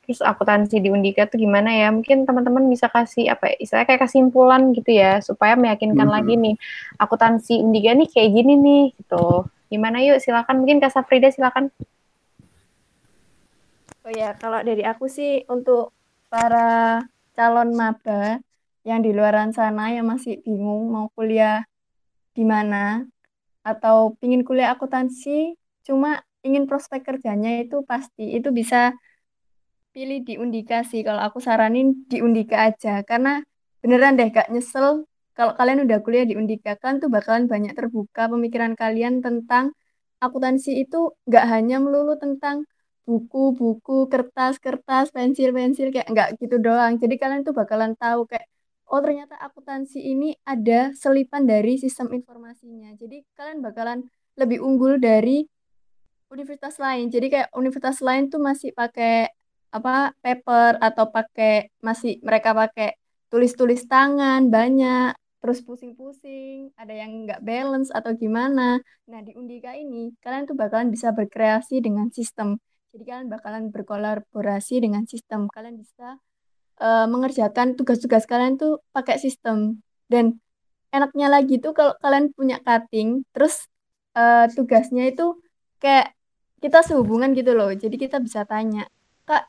Terus 0.06 0.22
akuntansi 0.22 0.78
di 0.86 0.90
Undika 0.94 1.26
tuh 1.26 1.42
gimana 1.42 1.74
ya? 1.74 1.90
Mungkin 1.90 2.30
teman-teman 2.30 2.70
bisa 2.70 2.86
kasih 2.94 3.26
apa 3.34 3.50
ya, 3.50 3.56
istilahnya 3.64 3.88
kayak 3.90 4.02
kesimpulan 4.06 4.62
gitu 4.78 4.92
ya, 4.94 5.18
supaya 5.24 5.58
meyakinkan 5.58 6.06
Mhm. 6.06 6.14
lagi 6.16 6.34
nih, 6.38 6.56
akuntansi 7.02 7.54
Undika 7.66 7.92
nih 7.98 8.08
kayak 8.14 8.30
gini 8.38 8.54
nih, 8.66 8.84
gitu. 9.02 9.50
Gimana 9.74 9.98
yuk, 10.06 10.22
silakan. 10.22 10.62
Mungkin 10.62 10.78
Kak 10.78 10.94
Safrida 10.94 11.34
silakan. 11.34 11.74
Oh 14.06 14.14
ya, 14.14 14.38
kalau 14.38 14.62
dari 14.62 14.86
aku 14.86 15.10
sih 15.10 15.42
untuk 15.50 15.90
para 16.30 17.02
calon 17.34 17.74
maba 17.74 18.38
yang 18.86 19.02
di 19.02 19.10
luaran 19.18 19.50
sana 19.50 19.90
yang 19.90 20.06
masih 20.06 20.38
bingung 20.46 20.94
mau 20.94 21.10
kuliah 21.18 21.66
di 22.36 22.44
mana 22.44 23.08
atau 23.66 24.14
pingin 24.20 24.44
kuliah 24.48 24.76
akuntansi 24.76 25.56
cuma 25.88 26.22
ingin 26.46 26.70
prospek 26.70 27.02
kerjanya 27.08 27.64
itu 27.64 27.82
pasti 27.90 28.38
itu 28.38 28.50
bisa 28.54 28.94
pilih 29.96 30.20
di 30.28 30.36
Undika 30.44 30.84
sih 30.84 31.02
kalau 31.08 31.22
aku 31.24 31.40
saranin 31.40 31.88
di 32.12 32.20
Undika 32.20 32.68
aja 32.70 33.02
karena 33.10 33.42
beneran 33.82 34.20
deh 34.20 34.28
gak 34.30 34.52
nyesel 34.54 35.08
kalau 35.38 35.56
kalian 35.58 35.88
udah 35.88 35.98
kuliah 36.06 36.26
di 36.28 36.36
Undika 36.36 36.76
kan 36.84 37.00
tuh 37.02 37.10
bakalan 37.16 37.48
banyak 37.48 37.74
terbuka 37.74 38.28
pemikiran 38.28 38.74
kalian 38.76 39.24
tentang 39.26 39.72
akuntansi 40.20 40.84
itu 40.84 41.16
gak 41.32 41.46
hanya 41.54 41.78
melulu 41.84 42.14
tentang 42.20 42.68
buku-buku, 43.06 44.10
kertas-kertas, 44.12 45.14
pensil-pensil 45.14 45.94
kayak 45.94 46.10
nggak 46.10 46.30
gitu 46.42 46.58
doang. 46.58 46.98
Jadi 46.98 47.16
kalian 47.22 47.42
tuh 47.46 47.54
bakalan 47.54 47.94
tahu 47.94 48.26
kayak 48.26 48.50
oh 48.92 49.00
ternyata 49.02 49.36
akuntansi 49.40 50.00
ini 50.02 50.36
ada 50.46 50.94
selipan 50.94 51.46
dari 51.46 51.78
sistem 51.82 52.14
informasinya. 52.14 52.94
Jadi 52.98 53.26
kalian 53.34 53.60
bakalan 53.66 54.06
lebih 54.38 54.62
unggul 54.62 55.02
dari 55.02 55.46
universitas 56.30 56.78
lain. 56.78 57.08
Jadi 57.10 57.28
kayak 57.32 57.50
universitas 57.56 58.04
lain 58.04 58.28
tuh 58.28 58.42
masih 58.42 58.76
pakai 58.76 59.32
apa 59.76 60.16
paper 60.24 60.80
atau 60.80 61.12
pakai 61.12 61.74
masih 61.84 62.24
mereka 62.24 62.56
pakai 62.56 62.96
tulis-tulis 63.28 63.84
tangan 63.92 64.48
banyak 64.48 65.12
terus 65.46 65.62
pusing-pusing, 65.62 66.74
ada 66.74 66.90
yang 66.90 67.30
nggak 67.30 67.46
balance 67.46 67.94
atau 67.94 68.18
gimana. 68.18 68.82
Nah, 69.06 69.22
di 69.22 69.38
Undika 69.38 69.78
ini 69.78 70.10
kalian 70.18 70.50
tuh 70.50 70.58
bakalan 70.58 70.90
bisa 70.90 71.14
berkreasi 71.14 71.86
dengan 71.86 72.10
sistem. 72.10 72.58
Jadi 72.90 73.04
kalian 73.06 73.30
bakalan 73.30 73.70
berkolaborasi 73.70 74.82
dengan 74.82 75.06
sistem. 75.06 75.46
Kalian 75.54 75.78
bisa 75.78 76.18
uh, 76.80 77.08
mengerjakan 77.08 77.76
tugas-tugas 77.80 78.28
kalian 78.28 78.60
tuh 78.60 78.82
pakai 78.92 79.20
sistem. 79.22 79.80
Dan 80.08 80.40
enaknya 80.92 81.28
lagi 81.28 81.60
tuh 81.60 81.76
kalau 81.76 81.94
kalian 82.00 82.32
punya 82.32 82.58
cutting, 82.64 83.24
terus 83.36 83.68
uh, 84.16 84.48
tugasnya 84.52 85.12
itu 85.12 85.40
kayak 85.80 86.16
kita 86.64 86.82
sehubungan 86.84 87.36
gitu 87.36 87.52
loh. 87.54 87.72
Jadi 87.76 87.96
kita 88.00 88.18
bisa 88.24 88.48
tanya, 88.48 88.88
"Kak, 89.28 89.48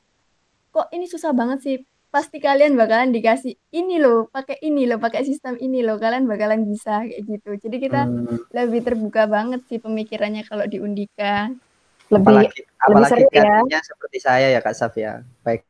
kok 0.74 0.88
ini 0.92 1.06
susah 1.08 1.32
banget 1.32 1.58
sih 1.62 1.76
pasti 2.16 2.40
kalian 2.40 2.80
bakalan 2.80 3.12
dikasih 3.12 3.60
ini 3.76 4.00
loh, 4.00 4.32
pakai 4.32 4.56
ini 4.64 4.88
loh, 4.88 4.96
pakai 4.96 5.20
sistem 5.26 5.60
ini 5.60 5.84
loh, 5.84 6.00
kalian 6.00 6.24
bakalan 6.24 6.64
bisa 6.64 7.04
kayak 7.04 7.22
gitu. 7.28 7.50
Jadi 7.60 7.76
kita 7.76 8.08
hmm. 8.08 8.56
lebih 8.56 8.80
terbuka 8.88 9.28
banget 9.28 9.60
sih 9.68 9.76
pemikirannya 9.76 10.48
kalau 10.48 10.64
di 10.64 10.80
Undika. 10.80 11.52
Lebih 12.08 12.24
apalagi, 12.24 12.60
lebih 12.64 12.64
apalagi 12.80 13.12
seru 13.12 13.28
ya. 13.68 13.80
seperti 13.84 14.18
saya 14.22 14.46
ya 14.48 14.60
Kak 14.64 14.72
Safia. 14.72 15.20
Baik 15.44 15.66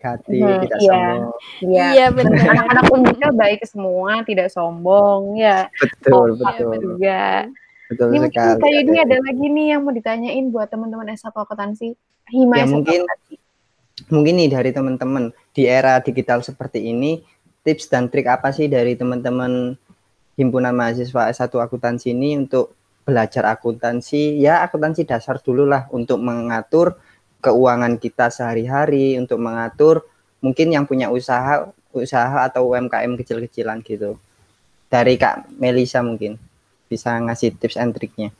hati, 0.00 0.38
hmm, 0.38 0.60
tidak 0.64 0.78
iya. 0.80 0.90
sombong. 0.90 1.22
Iya, 1.60 1.86
iya 1.94 2.06
benar. 2.10 2.38
Anak-anak 2.54 2.84
Undika 2.94 3.28
baik 3.34 3.60
semua, 3.66 4.22
tidak 4.22 4.48
sombong 4.54 5.36
ya. 5.38 5.66
Betul, 5.78 6.34
oh, 6.34 6.38
betul. 6.38 6.72
Juga. 6.78 7.50
Betul 7.90 8.06
ini 8.14 8.26
sekali. 8.30 8.46
Mungkin 8.54 8.62
kayak 8.62 8.80
ini 8.86 8.98
ada 9.02 9.16
lagi 9.18 9.46
nih 9.50 9.66
yang 9.74 9.80
mau 9.82 9.92
ditanyain 9.92 10.46
buat 10.54 10.68
teman-teman 10.70 11.10
S1 11.10 11.34
akuntansi. 11.34 11.88
Hima 12.30 12.62
ya, 12.62 12.66
mungkin 12.70 13.02
mungkin 14.06 14.34
nih 14.38 14.48
dari 14.54 14.70
teman-teman 14.70 15.34
di 15.50 15.66
era 15.66 15.98
digital 15.98 16.40
seperti 16.46 16.88
ini 16.94 17.20
tips 17.66 17.90
dan 17.90 18.06
trik 18.06 18.30
apa 18.30 18.54
sih 18.54 18.70
dari 18.70 18.94
teman-teman 18.94 19.74
himpunan 20.38 20.72
mahasiswa 20.72 21.28
S1 21.28 21.52
akuntansi 21.52 22.14
ini 22.14 22.38
untuk 22.38 22.72
belajar 23.04 23.50
akuntansi 23.50 24.38
ya 24.40 24.62
akuntansi 24.64 25.04
dasar 25.04 25.42
dulu 25.42 25.66
lah 25.66 25.90
untuk 25.90 26.22
mengatur 26.22 26.96
keuangan 27.40 27.96
kita 27.96 28.28
sehari-hari 28.28 29.16
untuk 29.16 29.40
mengatur 29.40 30.04
mungkin 30.44 30.72
yang 30.72 30.84
punya 30.84 31.08
usaha 31.12 31.68
usaha 31.90 32.46
atau 32.46 32.70
UMKM 32.70 33.18
kecil-kecilan 33.18 33.82
gitu 33.82 34.16
dari 34.92 35.18
Kak 35.18 35.50
Melisa 35.58 36.00
mungkin 36.00 36.38
bisa 36.86 37.16
ngasih 37.18 37.56
tips 37.58 37.80
and 37.80 37.92
triknya 37.96 38.30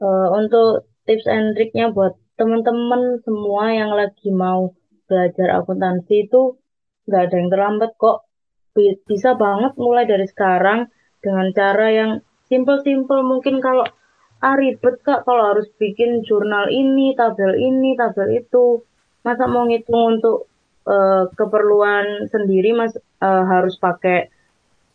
uh, 0.00 0.28
untuk 0.36 0.86
tips 1.08 1.26
and 1.26 1.56
triknya 1.56 1.90
buat 1.90 2.14
teman-teman 2.36 3.24
semua 3.24 3.72
yang 3.72 3.96
lagi 3.96 4.28
mau 4.28 4.76
belajar 5.08 5.62
akuntansi 5.62 6.28
itu 6.28 6.60
nggak 7.08 7.22
ada 7.30 7.34
yang 7.38 7.50
terlambat 7.50 7.90
kok. 7.96 8.26
Bisa 9.08 9.32
banget 9.38 9.72
mulai 9.80 10.04
dari 10.04 10.28
sekarang 10.28 10.92
dengan 11.24 11.48
cara 11.56 11.86
yang 11.88 12.10
simple-simple. 12.52 13.24
Mungkin 13.24 13.64
kalau 13.64 13.88
ah 14.44 14.54
ribet 14.56 15.00
kak 15.02 15.24
kalau 15.24 15.54
harus 15.54 15.68
bikin 15.80 16.24
jurnal 16.24 16.68
ini, 16.68 17.16
tabel 17.16 17.56
ini, 17.56 17.96
tabel 17.96 18.40
itu. 18.40 18.84
Masa 19.24 19.50
mau 19.50 19.66
ngitung 19.66 20.18
untuk 20.18 20.46
uh, 20.86 21.26
keperluan 21.34 22.30
sendiri 22.30 22.76
mas 22.76 22.94
uh, 23.20 23.44
harus 23.48 23.74
pakai 23.80 24.30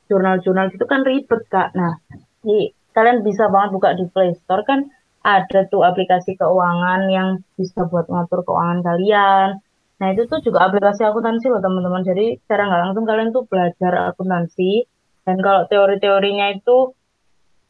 jurnal-jurnal 0.07 0.71
gitu 0.71 0.85
kan 0.87 1.03
ribet 1.03 1.41
kak. 1.51 1.75
Nah, 1.75 1.99
di, 2.43 2.71
kalian 2.95 3.23
bisa 3.23 3.47
banget 3.51 3.69
buka 3.75 3.89
di 3.95 4.05
Play 4.07 4.35
Store 4.39 4.63
kan 4.63 4.87
ada 5.21 5.69
tuh 5.69 5.85
aplikasi 5.85 6.33
keuangan 6.33 7.05
yang 7.13 7.45
bisa 7.53 7.85
buat 7.85 8.09
ngatur 8.09 8.41
keuangan 8.41 8.81
kalian. 8.81 9.61
Nah 10.01 10.07
itu 10.09 10.25
tuh 10.25 10.41
juga 10.41 10.65
aplikasi 10.65 11.05
akuntansi 11.05 11.45
loh 11.53 11.61
teman-teman. 11.61 12.01
Jadi 12.01 12.41
secara 12.41 12.65
nggak 12.65 12.81
langsung 12.89 13.05
kalian 13.05 13.29
tuh 13.29 13.45
belajar 13.45 14.09
akuntansi. 14.09 14.89
Dan 15.21 15.37
kalau 15.45 15.69
teori-teorinya 15.69 16.57
itu 16.57 16.97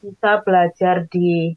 bisa 0.00 0.40
belajar 0.40 1.04
di 1.12 1.52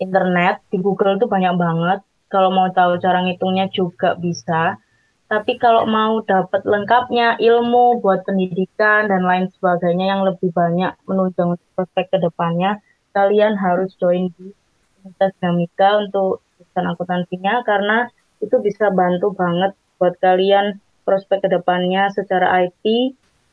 internet, 0.00 0.62
di 0.70 0.78
Google 0.82 1.18
tuh 1.18 1.28
banyak 1.30 1.54
banget. 1.58 2.00
Kalau 2.32 2.50
mau 2.50 2.66
tahu 2.72 2.98
cara 2.98 3.22
ngitungnya 3.22 3.70
juga 3.70 4.18
bisa. 4.18 4.78
Tapi 5.24 5.56
kalau 5.56 5.88
mau 5.88 6.20
dapat 6.22 6.62
lengkapnya 6.62 7.40
ilmu 7.40 7.98
buat 8.04 8.22
pendidikan 8.28 9.08
dan 9.08 9.24
lain 9.24 9.48
sebagainya 9.56 10.06
yang 10.14 10.22
lebih 10.22 10.52
banyak 10.52 10.94
menunjang 11.08 11.56
prospek 11.74 12.12
ke 12.12 12.18
depannya, 12.20 12.78
kalian 13.16 13.56
harus 13.56 13.94
join 13.96 14.30
di 14.36 14.52
Universitas 15.00 15.32
Dinamika 15.40 15.90
untuk 16.00 16.44
jurusan 16.56 16.84
akuntansinya 16.90 17.54
karena 17.62 18.08
itu 18.40 18.56
bisa 18.60 18.90
bantu 18.92 19.32
banget 19.32 19.72
buat 19.96 20.14
kalian 20.18 20.80
prospek 21.04 21.44
ke 21.44 21.48
depannya 21.52 22.10
secara 22.12 22.66
IT 22.66 22.84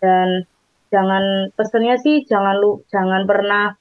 dan 0.02 0.48
jangan 0.92 1.54
pesannya 1.56 1.96
sih 2.02 2.28
jangan 2.28 2.60
lu 2.60 2.84
jangan 2.92 3.24
pernah 3.24 3.78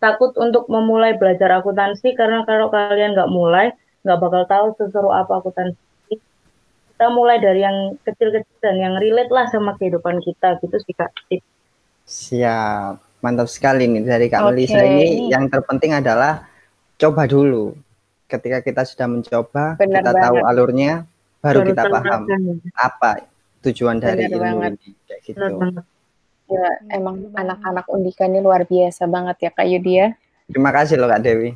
takut 0.00 0.32
untuk 0.40 0.66
memulai 0.66 1.14
belajar 1.14 1.60
akuntansi 1.60 2.16
karena 2.16 2.42
kalau 2.48 2.72
kalian 2.72 3.12
nggak 3.12 3.30
mulai 3.30 3.76
nggak 4.02 4.18
bakal 4.18 4.42
tahu 4.48 4.66
seseru 4.80 5.12
apa 5.12 5.44
akuntansi 5.44 5.76
kita 6.96 7.06
mulai 7.12 7.36
dari 7.38 7.60
yang 7.62 7.94
kecil-kecil 8.02 8.58
dan 8.64 8.76
yang 8.80 8.94
relate 8.96 9.32
lah 9.32 9.46
sama 9.52 9.76
kehidupan 9.76 10.20
kita 10.24 10.56
gitu 10.64 10.76
sih 10.80 10.96
kak 10.96 11.12
siap 12.08 12.98
mantap 13.20 13.48
sekali 13.52 13.84
nih 13.84 14.02
dari 14.04 14.26
kak 14.32 14.40
okay. 14.40 14.48
Melisa 14.52 14.80
ini 14.80 15.28
yang 15.28 15.46
terpenting 15.52 15.92
adalah 15.92 16.48
coba 17.00 17.24
dulu. 17.24 17.72
Ketika 18.30 18.62
kita 18.62 18.82
sudah 18.86 19.08
mencoba, 19.10 19.74
Benar 19.74 20.04
kita 20.04 20.10
banget. 20.14 20.22
tahu 20.22 20.36
alurnya, 20.46 20.92
baru, 21.42 21.58
kita 21.66 21.82
paham 21.90 22.22
apa 22.78 23.26
tujuan 23.66 23.98
dari 23.98 24.30
Benar 24.30 24.36
ilmu 24.36 24.44
banget. 24.44 24.72
ini. 24.78 24.90
Kayak 25.08 25.20
gitu. 25.26 25.54
Ya, 26.50 26.66
emang 26.90 27.30
anak-anak 27.30 27.86
Undika 27.86 28.26
ini 28.26 28.42
luar 28.42 28.66
biasa 28.66 29.06
banget 29.06 29.36
ya 29.46 29.50
Kak 29.54 29.66
Yudi 29.70 29.92
ya. 30.02 30.08
Terima 30.50 30.74
kasih 30.74 30.98
loh 30.98 31.06
Kak 31.06 31.22
Dewi. 31.22 31.54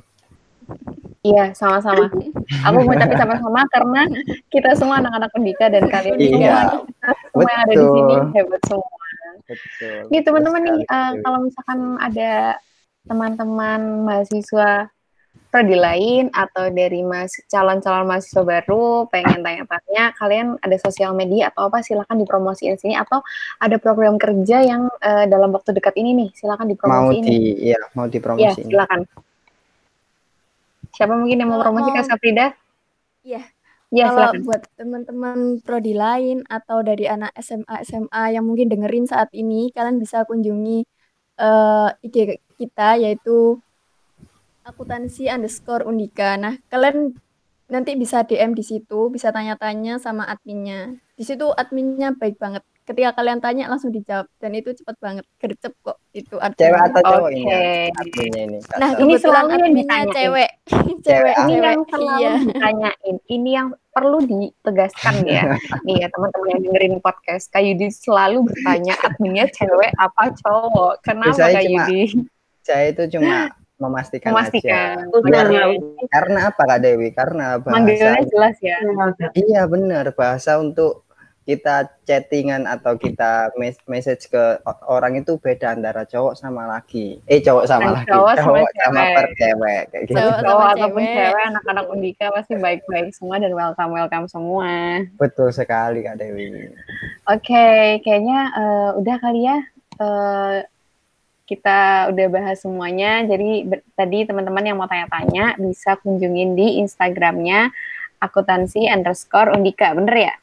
Iya, 1.25 1.51
sama-sama. 1.57 2.07
Aku 2.69 2.77
mengucapkan 2.85 3.17
sama-sama 3.17 3.67
karena 3.75 4.07
kita 4.55 4.77
semua 4.79 5.03
anak-anak 5.03 5.35
Undika 5.35 5.67
dan 5.67 5.91
kalian 5.91 6.19
iya, 6.21 6.31
juga 6.31 6.55
semua 7.35 7.51
yang 7.51 7.63
ada 7.67 7.75
di 7.75 7.87
sini 7.91 8.17
hebat 8.39 8.63
semua. 8.71 8.93
Betul. 9.45 9.99
Nih 10.15 10.21
teman-teman 10.23 10.63
nih, 10.63 10.79
uh, 10.89 11.13
kalau 11.21 11.39
misalkan 11.43 11.81
ada 12.01 12.33
teman-teman 13.05 13.81
mahasiswa 14.07 14.94
prodi 15.55 15.79
lain 15.79 16.35
atau 16.35 16.67
dari 16.75 17.07
mas 17.07 17.31
calon-calon 17.47 18.11
mahasiswa 18.11 18.43
baru 18.43 19.07
pengen 19.07 19.39
tanya-tanya 19.39 20.11
kalian 20.19 20.59
ada 20.59 20.75
sosial 20.83 21.15
media 21.15 21.55
atau 21.55 21.71
apa? 21.71 21.79
Silakan 21.79 22.19
dipromosiin 22.19 22.75
sini. 22.75 22.99
Atau 22.99 23.23
ada 23.63 23.79
program 23.79 24.19
kerja 24.19 24.67
yang 24.67 24.91
uh, 24.91 25.25
dalam 25.31 25.55
waktu 25.55 25.71
dekat 25.71 25.95
ini 25.95 26.11
nih 26.27 26.29
silakan 26.35 26.75
dipromosiin. 26.75 27.23
mau 27.23 27.31
di 27.31 27.39
ya 27.71 27.79
mau 27.95 28.11
dipromosiin. 28.11 28.67
ya, 28.67 28.67
silakan. 28.67 29.07
Siapa 30.91 31.15
mungkin 31.15 31.39
yang 31.39 31.51
mau 31.55 31.63
promosi 31.63 31.95
Kak 31.95 32.07
Saprida? 32.11 32.51
Iya. 33.23 33.47
Ya, 33.95 34.11
kalau 34.11 34.35
silakan. 34.35 34.43
buat 34.43 34.63
teman-teman 34.75 35.39
prodi 35.63 35.95
lain 35.95 36.43
atau 36.51 36.83
dari 36.83 37.07
anak 37.07 37.31
SMA 37.39 37.79
SMA 37.87 38.25
yang 38.35 38.43
mungkin 38.43 38.67
dengerin 38.67 39.07
saat 39.07 39.31
ini, 39.31 39.71
kalian 39.71 40.03
bisa 40.03 40.27
kunjungi 40.27 40.83
uh, 41.39 41.95
IG 42.03 42.43
kita 42.59 42.99
yaitu 42.99 43.63
akuntansi 44.65 45.29
underscore 45.29 45.85
undika. 45.85 46.35
Nah, 46.41 46.57
kalian 46.73 47.13
nanti 47.69 47.97
bisa 47.97 48.25
DM 48.25 48.53
di 48.53 48.65
situ, 48.65 49.09
bisa 49.13 49.33
tanya-tanya 49.33 50.01
sama 50.01 50.29
adminnya. 50.29 50.97
Di 51.15 51.25
situ 51.25 51.53
adminnya 51.55 52.17
baik 52.17 52.41
banget. 52.41 52.65
Ketika 52.85 53.17
kalian 53.17 53.41
tanya 53.41 53.65
langsung 53.73 53.89
dijawab 53.89 54.29
dan 54.37 54.53
itu 54.53 54.77
cepat 54.77 55.01
banget, 55.01 55.25
gercep 55.41 55.73
kok 55.81 55.97
itu 56.13 56.37
adminnya. 56.37 56.69
Cewek 56.69 56.83
atau 56.85 57.01
cowok 57.01 57.31
okay. 57.33 57.41
ini? 57.41 57.53
Adminnya 57.97 58.43
ini. 58.45 58.59
Nah, 58.77 58.91
ini 59.01 59.15
selalu 59.17 59.51
yang 59.57 59.73
ditanya 59.73 60.07
cewek. 60.21 60.51
cewek. 61.01 61.35
Ini 61.49 61.55
yang 61.65 61.81
selalu 61.89 62.21
iya. 62.21 62.35
ditanyain. 62.45 63.17
Ini 63.25 63.51
yang 63.57 63.69
perlu 63.89 64.19
ditegaskan 64.29 65.15
ya. 65.25 65.43
Nih 65.89 66.05
ya 66.05 66.09
teman-teman 66.13 66.49
yang 66.53 66.61
dengerin 66.69 66.95
podcast, 67.01 67.49
Kak 67.49 67.65
Yudi 67.65 67.89
selalu 67.89 68.53
bertanya 68.53 68.95
adminnya 69.01 69.49
cewek 69.49 69.91
apa 69.97 70.37
cowok. 70.45 71.01
Kenapa 71.01 71.41
Kak 71.41 71.65
Yudi? 71.65 72.29
Saya 72.61 72.93
itu 72.93 73.17
cuma 73.17 73.49
memastikan, 73.79 74.31
memastikan. 74.31 75.03
aja. 75.03 75.21
Benar, 75.23 75.47
ya. 75.51 75.65
Karena 76.11 76.39
apa 76.51 76.63
Kak 76.63 76.81
Dewi? 76.83 77.09
Karena 77.11 77.59
bahasa 77.59 77.75
Manggilnya 77.75 78.23
jelas 78.31 78.57
ya. 78.63 78.77
Iya 79.35 79.63
benar, 79.67 80.15
bahasa 80.15 80.57
untuk 80.63 81.05
kita 81.45 81.93
chattingan 82.09 82.65
atau 82.65 82.97
kita 82.97 83.53
message 83.85 84.33
ke 84.33 84.65
orang 84.89 85.21
itu 85.21 85.37
beda 85.37 85.77
antara 85.77 86.09
cowok 86.09 86.41
sama 86.41 86.65
laki. 86.65 87.21
Eh 87.29 87.45
cowok 87.45 87.69
sama 87.69 88.01
laki, 88.01 88.09
cowok, 88.09 88.35
cowok 88.41 88.69
sama, 88.73 89.01
sama 89.05 89.13
per 89.13 89.27
cewek 89.37 89.83
kayak 89.93 90.03
gitu. 90.09 90.17
Cowok, 90.17 90.39
cowok 90.41 90.69
ataupun 90.73 91.03
cewek, 91.05 91.45
anak-anak 91.53 91.87
Undika 91.93 92.27
pasti 92.33 92.55
baik-baik 92.57 93.13
semua 93.13 93.37
dan 93.37 93.53
welcome 93.53 93.93
welcome 93.93 94.27
semua. 94.27 95.05
Betul 95.21 95.53
sekali 95.53 96.01
Kak 96.01 96.17
Dewi. 96.17 96.49
Oke, 96.49 96.73
okay, 97.29 98.01
kayaknya 98.01 98.41
uh, 98.57 98.91
udah 98.97 99.17
kali 99.21 99.45
ya. 99.45 99.59
Uh, 100.01 100.65
kita 101.45 102.09
udah 102.13 102.27
bahas 102.33 102.61
semuanya. 102.61 103.25
Jadi 103.29 103.69
tadi 103.93 104.19
teman-teman 104.25 104.65
yang 104.65 104.77
mau 104.81 104.89
tanya-tanya 104.89 105.61
bisa 105.61 105.97
kunjungin 106.01 106.57
di 106.57 106.81
Instagramnya 106.81 107.69
akuntansi 108.21 108.89
underscore 108.89 109.53
undika, 109.53 109.93
bener 109.93 110.17
ya? 110.17 110.35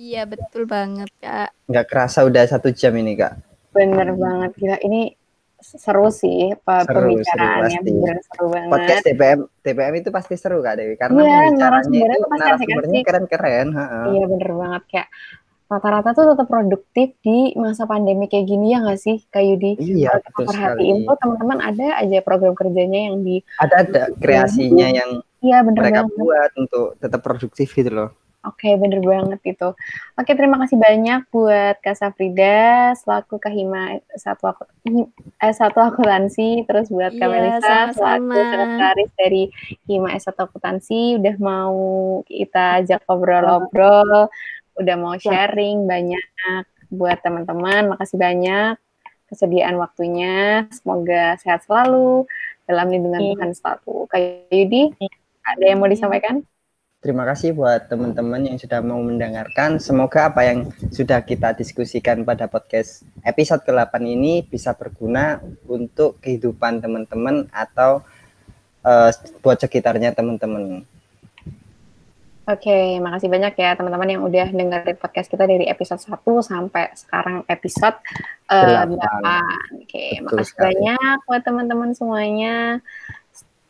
Iya 0.00 0.22
betul 0.24 0.64
banget 0.64 1.12
kak. 1.20 1.52
Nggak 1.68 1.86
kerasa 1.92 2.24
udah 2.24 2.48
satu 2.48 2.72
jam 2.72 2.96
ini 2.96 3.20
kak. 3.20 3.36
Bener 3.76 4.16
banget 4.16 4.56
gila 4.56 4.80
ini 4.80 5.12
seru 5.60 6.08
sih 6.08 6.56
seru, 6.56 6.88
pembicaraannya 6.88 7.84
seru, 7.84 8.00
bener 8.00 8.16
seru 8.24 8.46
banget. 8.48 8.72
Podcast 8.72 9.04
TPM 9.04 9.40
TPM 9.60 9.94
itu 10.00 10.08
pasti 10.08 10.34
seru 10.40 10.64
kak 10.64 10.80
Dewi 10.80 10.96
karena 10.96 11.20
iya, 11.20 11.36
pembicaranya 11.52 12.00
itu 12.16 12.26
narasumbernya 12.32 13.00
keren-keren. 13.04 13.66
Iya 14.08 14.24
bener 14.24 14.50
banget 14.56 14.82
kayak 14.88 15.08
rata-rata 15.70 16.10
tuh 16.10 16.34
tetap 16.34 16.50
produktif 16.50 17.14
di 17.22 17.54
masa 17.54 17.86
pandemi 17.86 18.26
kayak 18.26 18.50
gini 18.50 18.74
ya 18.74 18.82
nggak 18.82 18.98
sih 18.98 19.22
Kak 19.30 19.38
Yudi? 19.38 19.78
Iya, 19.78 20.18
betul 20.18 20.50
perhatiin 20.50 21.06
tuh 21.06 21.16
teman-teman 21.22 21.58
ada 21.62 21.86
aja 22.02 22.18
program 22.26 22.58
kerjanya 22.58 23.00
yang 23.06 23.22
di 23.22 23.38
ada 23.62 23.86
ada 23.86 24.02
kreasinya 24.18 24.90
yang 24.90 25.22
iya, 25.46 25.62
bener 25.62 25.86
mereka 25.86 26.02
banget. 26.10 26.18
buat 26.18 26.50
untuk 26.58 26.86
tetap 26.98 27.20
produktif 27.22 27.70
gitu 27.70 27.86
loh. 27.94 28.10
Oke, 28.40 28.72
bener 28.80 29.04
banget 29.04 29.52
itu. 29.52 29.68
Oke, 30.16 30.32
terima 30.32 30.56
kasih 30.64 30.80
banyak 30.80 31.28
buat 31.28 31.76
Kak 31.84 31.92
Safrida 31.92 32.96
selaku 32.96 33.36
Kahima 33.36 34.00
satu 34.16 34.48
aku 34.48 34.64
eh, 35.44 35.52
satu 35.52 35.76
akuntansi, 35.84 36.64
terus 36.64 36.88
buat 36.88 37.12
Kak 37.20 37.28
iya, 37.28 37.36
Melisa 37.36 37.78
selaku 37.92 38.32
sekretaris 38.32 39.10
dari 39.12 39.42
Hima 39.84 40.16
S1 40.16 40.40
akuntansi 40.40 41.20
udah 41.20 41.36
mau 41.36 41.76
kita 42.24 42.80
ajak 42.80 43.04
ngobrol-ngobrol, 43.04 44.32
udah 44.80 44.96
mau 44.96 45.14
sharing 45.20 45.84
banyak 45.84 46.24
buat 46.90 47.20
teman-teman. 47.20 47.94
Makasih 47.94 48.18
banyak 48.18 48.74
kesediaan 49.30 49.78
waktunya. 49.78 50.66
Semoga 50.74 51.38
sehat 51.38 51.68
selalu 51.68 52.26
dalam 52.66 52.90
lindungan 52.90 53.22
iya. 53.22 53.30
Tuhan 53.38 53.50
selalu. 53.54 53.96
Kak 54.10 54.20
Yudi, 54.50 54.82
ada 55.46 55.64
yang 55.64 55.78
mau 55.78 55.90
disampaikan? 55.90 56.42
Terima 57.00 57.24
kasih 57.24 57.56
buat 57.56 57.88
teman-teman 57.88 58.44
yang 58.44 58.60
sudah 58.60 58.84
mau 58.84 59.00
mendengarkan. 59.00 59.80
Semoga 59.80 60.28
apa 60.28 60.44
yang 60.44 60.68
sudah 60.92 61.24
kita 61.24 61.56
diskusikan 61.56 62.28
pada 62.28 62.44
podcast 62.44 63.08
episode 63.24 63.64
ke-8 63.64 64.04
ini 64.04 64.44
bisa 64.44 64.76
berguna 64.76 65.40
untuk 65.64 66.20
kehidupan 66.20 66.84
teman-teman 66.84 67.48
atau 67.56 68.04
uh, 68.84 69.08
buat 69.40 69.56
sekitarnya 69.56 70.12
teman-teman. 70.12 70.84
Oke, 72.48 72.96
makasih 72.98 73.28
banyak 73.28 73.52
ya 73.60 73.76
teman-teman 73.76 74.08
yang 74.16 74.22
udah 74.24 74.48
dengerin 74.48 74.96
podcast 74.96 75.28
kita 75.28 75.44
dari 75.44 75.68
episode 75.68 76.00
1 76.00 76.24
sampai 76.40 76.88
sekarang 76.96 77.44
episode 77.46 78.00
uh, 78.48 78.88
8. 78.88 79.84
Oke, 79.84 80.18
Betul 80.18 80.24
makasih 80.24 80.48
sekali. 80.48 80.64
banyak 80.80 81.16
buat 81.28 81.42
teman-teman 81.44 81.90
semuanya 81.92 82.80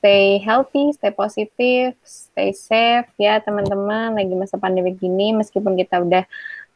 stay 0.00 0.40
healthy, 0.40 0.96
stay 0.96 1.12
positif, 1.12 1.92
stay 2.00 2.56
safe 2.56 3.10
ya 3.20 3.36
teman-teman. 3.44 4.16
Lagi 4.16 4.32
masa 4.32 4.56
pandemi 4.56 4.96
gini, 4.96 5.36
meskipun 5.36 5.76
kita 5.76 6.00
udah 6.00 6.24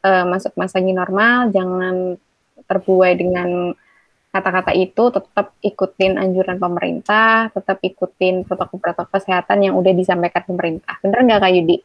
uh, 0.05 0.25
masuk 0.29 0.53
masa 0.53 0.77
new 0.77 0.93
normal, 0.93 1.49
jangan 1.49 2.21
terbuai 2.69 3.17
dengan 3.17 3.73
kata-kata 4.35 4.75
itu, 4.75 5.03
tetap 5.15 5.55
ikutin 5.63 6.19
anjuran 6.19 6.59
pemerintah, 6.59 7.47
tetap 7.55 7.79
ikutin 7.79 8.43
protokol-protokol 8.43 9.15
kesehatan 9.15 9.63
yang 9.63 9.79
udah 9.79 9.95
disampaikan 9.95 10.43
pemerintah. 10.43 10.99
Bener 10.99 11.23
nggak 11.23 11.39
Kak 11.39 11.51
Yudi? 11.55 11.77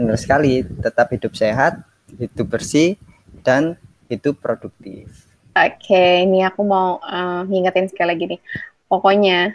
Bener 0.00 0.16
sekali, 0.16 0.64
tetap 0.64 1.12
hidup 1.12 1.36
sehat, 1.36 1.84
hidup 2.16 2.48
bersih, 2.48 2.96
dan 3.44 3.76
hidup 4.08 4.40
produktif. 4.40 5.28
Oke, 5.52 5.76
okay, 5.84 6.24
ini 6.24 6.40
aku 6.46 6.64
mau 6.64 6.96
uh, 7.04 7.44
ngingetin 7.44 7.92
sekali 7.92 8.08
lagi 8.16 8.24
nih. 8.36 8.40
Pokoknya 8.88 9.52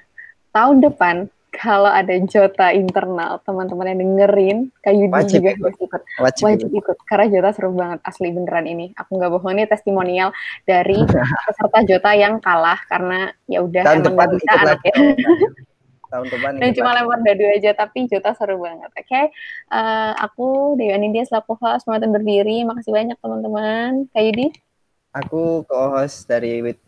tahun 0.54 0.86
depan 0.86 1.26
kalau 1.54 1.88
ada 1.88 2.18
jota 2.26 2.74
internal 2.74 3.38
teman-teman 3.46 3.94
yang 3.94 4.00
dengerin 4.02 4.58
kayak 4.82 4.98
Yudi 4.98 5.14
wajib 5.14 5.40
juga 5.40 5.52
ikut. 5.54 5.74
ikut. 5.78 6.02
Wajib, 6.18 6.44
wajib 6.50 6.70
ikut. 6.74 6.98
karena 7.06 7.26
jota 7.30 7.50
seru 7.54 7.72
banget 7.78 8.00
asli 8.02 8.34
beneran 8.34 8.66
ini. 8.66 8.90
Aku 8.98 9.22
nggak 9.22 9.30
bohong 9.30 9.54
ini 9.54 9.70
testimonial 9.70 10.34
dari 10.66 10.98
peserta 11.46 11.80
jota 11.86 12.12
yang 12.18 12.42
kalah 12.42 12.82
karena 12.90 13.30
ya 13.46 13.62
udah 13.62 13.82
emang 13.86 14.18
nggak 14.18 14.30
bisa 14.34 14.52
anaknya. 14.58 14.96
Tahun 16.14 16.26
depan. 16.30 16.52
Dan 16.62 16.70
cuma 16.78 16.90
lempar 16.94 17.20
dadu 17.26 17.46
aja 17.50 17.72
tapi 17.74 18.06
jota 18.10 18.34
seru 18.34 18.62
banget 18.62 18.90
oke? 18.90 19.06
Okay? 19.06 19.26
uh, 19.74 19.78
eh, 19.78 20.12
aku 20.26 20.78
Dewi 20.78 20.94
Anindya 20.94 21.26
selaku 21.26 21.58
host 21.58 21.86
mau 21.86 21.98
berdiri 21.98 22.66
makasih 22.66 22.94
banyak 22.94 23.18
teman-teman. 23.22 24.10
Kayak 24.10 24.26
Yudi? 24.34 24.48
Aku 25.14 25.62
co-host 25.70 26.26
dari 26.26 26.66
With 26.66 26.82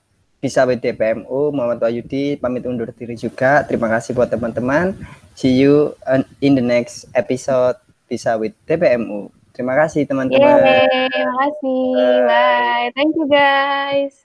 bisa 0.45 0.61
with 0.69 0.77
DPMU 0.77 1.49
Muhammad 1.49 1.81
Wahyudi 1.81 2.37
pamit 2.37 2.69
undur 2.69 2.93
diri 2.93 3.17
juga. 3.17 3.65
Terima 3.65 3.89
kasih 3.89 4.13
buat 4.13 4.29
teman-teman. 4.29 4.93
See 5.33 5.57
you 5.57 5.97
in 6.37 6.53
the 6.53 6.61
next 6.61 7.09
episode. 7.17 7.81
Bisa 8.05 8.37
with 8.37 8.53
DPMU 8.69 9.33
terima 9.57 9.73
kasih 9.73 10.05
teman-teman. 10.05 10.61
Terima 10.61 11.33
kasih. 11.41 11.81
Bye. 11.97 12.21
bye. 12.29 12.87
Thank 12.93 13.17
you 13.17 13.25
guys 13.25 14.21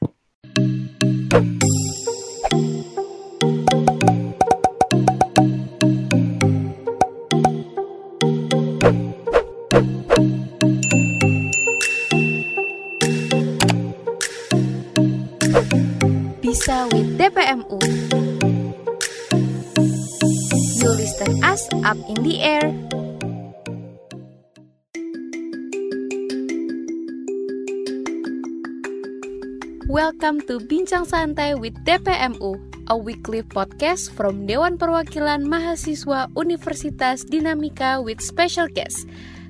DPMU. 17.51 17.83
You 20.79 20.91
listen 20.95 21.43
us 21.43 21.67
up 21.83 21.99
in 22.07 22.23
the 22.23 22.39
air. 22.39 22.71
Welcome 29.91 30.47
to 30.47 30.63
Bincang 30.63 31.11
Santai 31.11 31.59
with 31.59 31.75
DPMU, 31.83 32.55
a 32.87 32.97
weekly 32.97 33.43
podcast 33.43 34.15
from 34.15 34.47
Dewan 34.47 34.79
Perwakilan 34.79 35.51
Mahasiswa 35.51 36.31
Universitas 36.39 37.27
Dinamika 37.27 37.99
with 37.99 38.23
special 38.23 38.71
guests. 38.71 39.03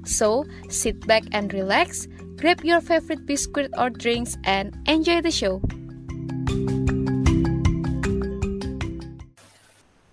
So, 0.08 0.48
sit 0.72 1.04
back 1.04 1.28
and 1.36 1.52
relax, 1.52 2.08
grab 2.40 2.64
your 2.64 2.80
favorite 2.80 3.28
biscuit 3.28 3.68
or 3.76 3.92
drinks, 3.92 4.40
and 4.48 4.72
enjoy 4.88 5.20
the 5.20 5.30
show. 5.30 5.60